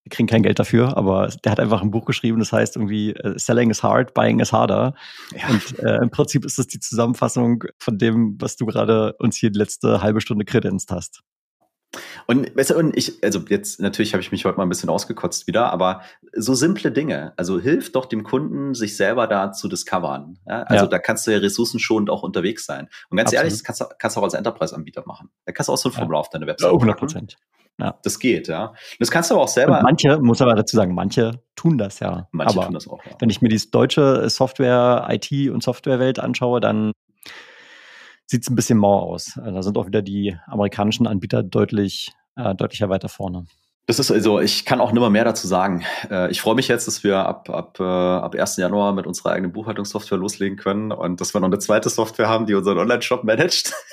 wir 0.04 0.10
kriegen 0.10 0.28
kein 0.28 0.44
Geld 0.44 0.58
dafür, 0.58 0.98
aber 0.98 1.28
der 1.44 1.52
hat 1.52 1.60
einfach 1.60 1.82
ein 1.82 1.92
Buch 1.92 2.06
geschrieben, 2.06 2.40
das 2.40 2.52
heißt 2.52 2.76
irgendwie 2.76 3.16
uh, 3.24 3.38
Selling 3.38 3.70
is 3.70 3.84
hard, 3.84 4.14
buying 4.14 4.40
is 4.40 4.52
harder. 4.52 4.96
Ja. 5.36 5.50
Und 5.50 5.80
äh, 5.80 5.98
im 5.98 6.10
Prinzip 6.10 6.46
ist 6.46 6.58
das 6.58 6.68
die 6.68 6.80
Zusammenfassung 6.80 7.64
von 7.78 7.98
dem, 7.98 8.36
was 8.40 8.56
du 8.56 8.66
gerade 8.66 9.14
uns 9.20 9.38
hier 9.38 9.52
die 9.52 9.60
letzte 9.60 10.02
halbe 10.02 10.22
Stunde 10.22 10.46
kredenzt 10.46 10.92
hast. 10.92 11.22
Und, 12.26 12.56
weißt 12.56 12.70
du, 12.70 12.78
und 12.78 12.96
ich, 12.96 13.22
also 13.24 13.42
jetzt 13.50 13.82
natürlich 13.82 14.14
habe 14.14 14.22
ich 14.22 14.32
mich 14.32 14.46
heute 14.46 14.58
mal 14.58 14.64
ein 14.64 14.70
bisschen 14.70 14.90
ausgekotzt 14.90 15.48
wieder, 15.48 15.72
aber 15.72 16.02
so 16.34 16.54
simple 16.54 16.92
Dinge, 16.92 17.34
also 17.36 17.60
hilft 17.60 17.96
doch 17.96 18.06
dem 18.06 18.24
Kunden, 18.24 18.74
sich 18.74 18.96
selber 18.96 19.28
da 19.28 19.52
zu 19.52 19.68
discovern. 19.68 20.40
Ja? 20.48 20.64
Also 20.64 20.86
ja. 20.86 20.90
da 20.90 21.00
kannst 21.00 21.28
du 21.28 21.32
ja 21.32 21.40
ressourcenschonend 21.40 22.10
auch 22.10 22.24
unterwegs 22.24 22.66
sein. 22.66 22.88
Und 23.10 23.18
ganz 23.18 23.28
Absolut. 23.28 23.40
ehrlich, 23.40 23.54
das 23.54 23.64
kannst 23.64 23.82
du, 23.82 23.86
kannst 24.00 24.16
du 24.16 24.22
auch 24.22 24.24
als 24.24 24.34
Enterprise-Anbieter 24.34 25.04
machen. 25.06 25.30
Da 25.46 25.52
kannst 25.52 25.68
du 25.68 25.74
auch 25.74 25.78
so 25.78 25.90
ein 25.90 25.94
Formular 25.94 26.20
ja. 26.20 26.22
auf 26.22 26.30
deine 26.30 26.48
Website 26.48 26.72
100 26.72 26.98
Prozent. 26.98 27.38
Ja. 27.80 27.98
Das 28.04 28.20
geht, 28.20 28.48
ja. 28.48 28.74
Das 29.00 29.10
kannst 29.10 29.32
du 29.32 29.36
aber 29.36 29.44
auch 29.44 29.48
selber. 29.48 29.78
Und 29.78 29.84
manche, 29.84 30.20
muss 30.20 30.42
aber 30.42 30.56
dazu 30.56 30.76
sagen, 30.76 30.94
manche 30.94 31.42
tun 31.56 31.78
das 31.78 32.00
ja. 32.00 32.28
Manche 32.32 32.56
aber 32.56 32.66
tun 32.66 32.74
das 32.74 32.88
auch, 32.88 33.04
ja. 33.06 33.12
Wenn 33.20 33.30
ich 33.30 33.42
mir 33.42 33.50
die 33.50 33.62
deutsche 33.72 34.30
Software, 34.30 35.08
IT 35.10 35.32
und 35.50 35.64
Softwarewelt 35.64 36.20
anschaue, 36.20 36.60
dann 36.60 36.92
sieht 38.28 38.44
es 38.44 38.50
ein 38.50 38.56
bisschen 38.56 38.78
mau 38.78 39.00
aus. 39.00 39.34
Da 39.36 39.62
sind 39.62 39.78
auch 39.78 39.88
wieder 39.88 40.02
die 40.02 40.38
amerikanischen 40.46 41.08
Anbieter 41.08 41.44
deutlich, 41.44 42.14
äh, 42.36 42.56
deutlicher 42.56 42.90
weiter 42.90 43.10
vorne. 43.10 43.46
Das 43.88 44.00
ist 44.00 44.12
also, 44.12 44.40
ich 44.40 44.64
kann 44.66 44.80
auch 44.80 44.92
nimmer 44.92 45.10
mehr 45.10 45.26
dazu 45.26 45.48
sagen. 45.48 45.84
Äh, 46.10 46.32
ich 46.32 46.40
freue 46.40 46.56
mich 46.56 46.68
jetzt, 46.68 46.88
dass 46.88 47.04
wir 47.04 47.18
ab, 47.18 47.50
ab, 47.50 47.80
äh, 47.80 47.84
ab 47.84 48.36
1. 48.36 48.58
Januar 48.58 48.94
mit 48.94 49.08
unserer 49.08 49.32
eigenen 49.32 49.52
Buchhaltungssoftware 49.52 50.20
loslegen 50.20 50.58
können 50.58 50.92
und 50.92 51.20
dass 51.20 51.34
wir 51.34 51.42
noch 51.42 51.48
eine 51.48 51.60
zweite 51.60 51.90
Software 51.90 52.30
haben, 52.30 52.46
die 52.46 52.54
unseren 52.54 52.78
Online-Shop 52.78 53.24
managt. 53.24 53.74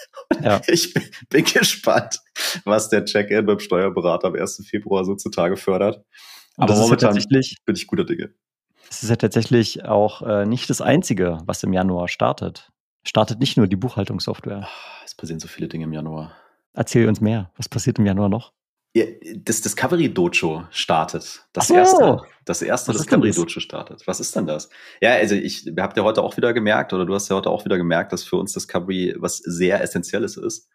Ja. 0.42 0.60
Ich 0.66 0.92
bin, 0.92 1.02
bin 1.30 1.44
gespannt, 1.44 2.20
was 2.64 2.90
der 2.90 3.06
Check-in 3.06 3.46
beim 3.46 3.58
Steuerberater 3.60 4.28
am 4.28 4.34
1. 4.34 4.66
Februar 4.68 5.04
so 5.04 5.14
zutage 5.14 5.56
fördert. 5.56 6.04
Aber 6.58 6.76
momentan 6.76 7.16
ja 7.16 7.22
bin 7.64 7.74
ich 7.74 7.86
guter 7.86 8.04
Dinge. 8.04 8.34
Es 8.90 9.02
ist 9.02 9.08
ja 9.08 9.16
tatsächlich 9.16 9.84
auch 9.84 10.22
äh, 10.22 10.44
nicht 10.44 10.68
das 10.68 10.80
Einzige, 10.80 11.38
was 11.46 11.62
im 11.62 11.72
Januar 11.72 12.08
startet. 12.08 12.70
Startet 13.04 13.38
nicht 13.38 13.56
nur 13.56 13.66
die 13.66 13.76
Buchhaltungssoftware. 13.76 14.64
Ah, 14.64 15.02
es 15.04 15.14
passieren 15.14 15.40
so 15.40 15.48
viele 15.48 15.68
Dinge 15.68 15.84
im 15.84 15.92
Januar. 15.92 16.32
Erzähl 16.74 17.08
uns 17.08 17.20
mehr. 17.20 17.50
Was 17.56 17.68
passiert 17.68 17.98
im 17.98 18.06
Januar 18.06 18.28
noch? 18.28 18.52
Das 19.36 19.60
Discovery 19.60 20.12
Dojo 20.12 20.64
startet. 20.70 21.46
Das 21.52 21.68
so. 21.68 21.74
erste, 21.74 22.20
das 22.44 22.62
erste 22.62 22.92
Discovery 22.92 23.32
Dojo 23.32 23.60
startet. 23.60 24.06
Was 24.06 24.20
ist 24.20 24.34
denn 24.36 24.46
das? 24.46 24.68
Ja, 25.00 25.12
also 25.12 25.34
ich 25.34 25.70
habt 25.76 25.96
ja 25.96 26.04
heute 26.04 26.22
auch 26.22 26.36
wieder 26.36 26.52
gemerkt, 26.52 26.92
oder 26.92 27.04
du 27.04 27.14
hast 27.14 27.28
ja 27.28 27.36
heute 27.36 27.50
auch 27.50 27.64
wieder 27.64 27.76
gemerkt, 27.76 28.12
dass 28.12 28.24
für 28.24 28.36
uns 28.36 28.52
Discovery 28.52 29.14
was 29.18 29.38
sehr 29.38 29.80
Essentielles 29.82 30.36
ist. 30.36 30.68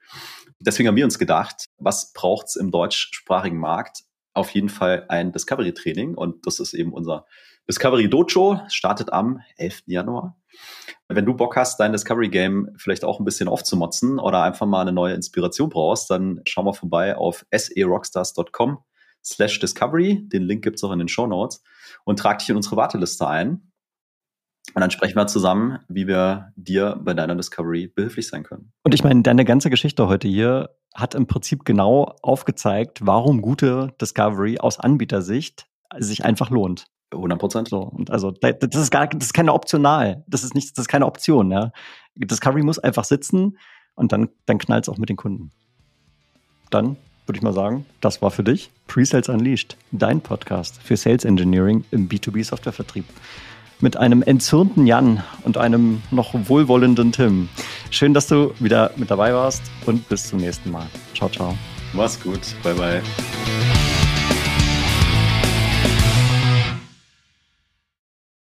Deswegen 0.59 0.88
haben 0.88 0.95
wir 0.95 1.05
uns 1.05 1.19
gedacht, 1.19 1.65
was 1.77 2.13
braucht's 2.13 2.55
im 2.55 2.71
deutschsprachigen 2.71 3.57
Markt? 3.57 4.03
Auf 4.33 4.49
jeden 4.51 4.69
Fall 4.69 5.05
ein 5.09 5.31
Discovery-Training 5.31 6.15
und 6.15 6.47
das 6.47 6.59
ist 6.59 6.73
eben 6.73 6.93
unser 6.93 7.25
Discovery 7.69 8.10
Dojo, 8.10 8.60
startet 8.67 9.13
am 9.13 9.41
11. 9.58 9.84
Januar. 9.86 10.38
Wenn 11.08 11.26
du 11.26 11.34
Bock 11.34 11.56
hast, 11.56 11.80
dein 11.80 11.91
Discovery 11.91 12.30
Game 12.30 12.73
vielleicht 12.78 13.06
auch 13.06 13.19
ein 13.19 13.26
bisschen 13.26 13.47
aufzumotzen 13.47 14.19
oder 14.19 14.43
einfach 14.43 14.65
mal 14.65 14.82
eine 14.82 14.91
neue 14.91 15.13
Inspiration 15.13 15.70
brauchst, 15.70 16.09
dann 16.09 16.41
schau 16.47 16.64
mal 16.64 16.74
vorbei 16.74 17.16
auf 17.16 17.45
serockstars.com 17.51 18.80
slash 19.24 19.59
discovery. 19.59 20.28
Den 20.28 20.43
Link 20.43 20.64
gibt's 20.64 20.84
auch 20.84 20.91
in 20.91 20.99
den 20.99 21.07
Show 21.07 21.28
Notes 21.28 21.64
und 22.03 22.20
trag 22.20 22.39
dich 22.39 22.49
in 22.49 22.55
unsere 22.55 22.76
Warteliste 22.76 23.28
ein. 23.28 23.72
Und 24.74 24.80
dann 24.82 24.91
sprechen 24.91 25.16
wir 25.16 25.28
zusammen, 25.28 25.80
wie 25.88 26.07
wir 26.07 26.51
dir 26.55 26.99
bei 27.01 27.14
deiner 27.14 27.36
Discovery 27.36 27.88
behilflich 27.88 28.28
sein 28.28 28.43
können. 28.43 28.72
Und 28.84 28.93
ich 28.93 29.03
meine, 29.03 29.22
deine 29.22 29.45
ganze 29.45 29.70
Geschichte 29.70 30.07
heute 30.07 30.28
hier 30.28 30.70
hat 30.93 31.16
im 31.16 31.28
Prinzip 31.28 31.66
genau 31.66 32.16
aufgezeigt, 32.22 33.05
warum 33.05 33.41
gute 33.41 33.93
Discovery 34.01 34.59
aus 34.59 34.80
Anbietersicht 34.80 35.68
sich 35.97 36.24
einfach 36.26 36.49
lohnt. 36.49 36.88
100 37.16 37.39
Prozent. 37.39 37.68
So, 37.70 37.80
und 37.80 38.11
also 38.11 38.32
das 38.32 38.76
ist 38.76 38.91
gar, 38.91 39.07
das 39.07 39.28
ist 39.28 39.34
keine 39.34 39.53
optional. 39.53 40.24
Das 40.28 40.43
ist 40.43 40.55
nicht, 40.55 40.78
das 40.78 40.84
ist 40.84 40.89
keine 40.89 41.05
Option. 41.05 41.51
Ja. 41.51 41.72
Discovery 42.16 42.64
muss 42.64 42.80
einfach 42.80 43.03
sitzen 43.03 43.57
und 43.95 44.11
dann, 44.11 44.30
dann 44.45 44.57
knallt 44.57 44.86
es 44.86 44.89
auch 44.89 44.97
mit 44.97 45.09
den 45.09 45.18
Kunden. 45.18 45.51
Dann 46.70 46.97
würde 47.26 47.38
ich 47.38 47.43
mal 47.43 47.53
sagen, 47.53 47.86
das 48.01 48.22
war 48.22 48.32
für 48.32 48.43
dich 48.43 48.70
Pre-Sales 48.88 49.30
Unleashed, 49.30 49.78
dein 49.91 50.22
Podcast 50.22 50.82
für 50.82 50.97
Sales 50.97 51.26
Engineering 51.26 51.86
im 51.91 52.09
B2B 52.09 52.43
Softwarevertrieb. 52.43 53.05
Mit 53.80 53.97
einem 53.97 54.22
entzürnten 54.22 54.88
Jan 54.88 55.24
und 55.43 55.57
einem 55.57 56.01
noch 56.09 56.34
wohlwollenden 56.34 57.11
Tim. 57.11 57.49
Schön, 57.91 58.14
dass 58.14 58.28
du 58.28 58.53
wieder 58.59 58.91
mit 58.95 59.11
dabei 59.11 59.34
warst 59.34 59.64
und 59.86 60.07
bis 60.07 60.28
zum 60.30 60.39
nächsten 60.39 60.72
Mal. 60.72 60.88
Ciao, 61.14 61.30
ciao. 61.30 61.57
Mach's 61.93 62.22
gut. 62.22 62.41
Bye, 62.64 62.76
bye. 62.76 63.01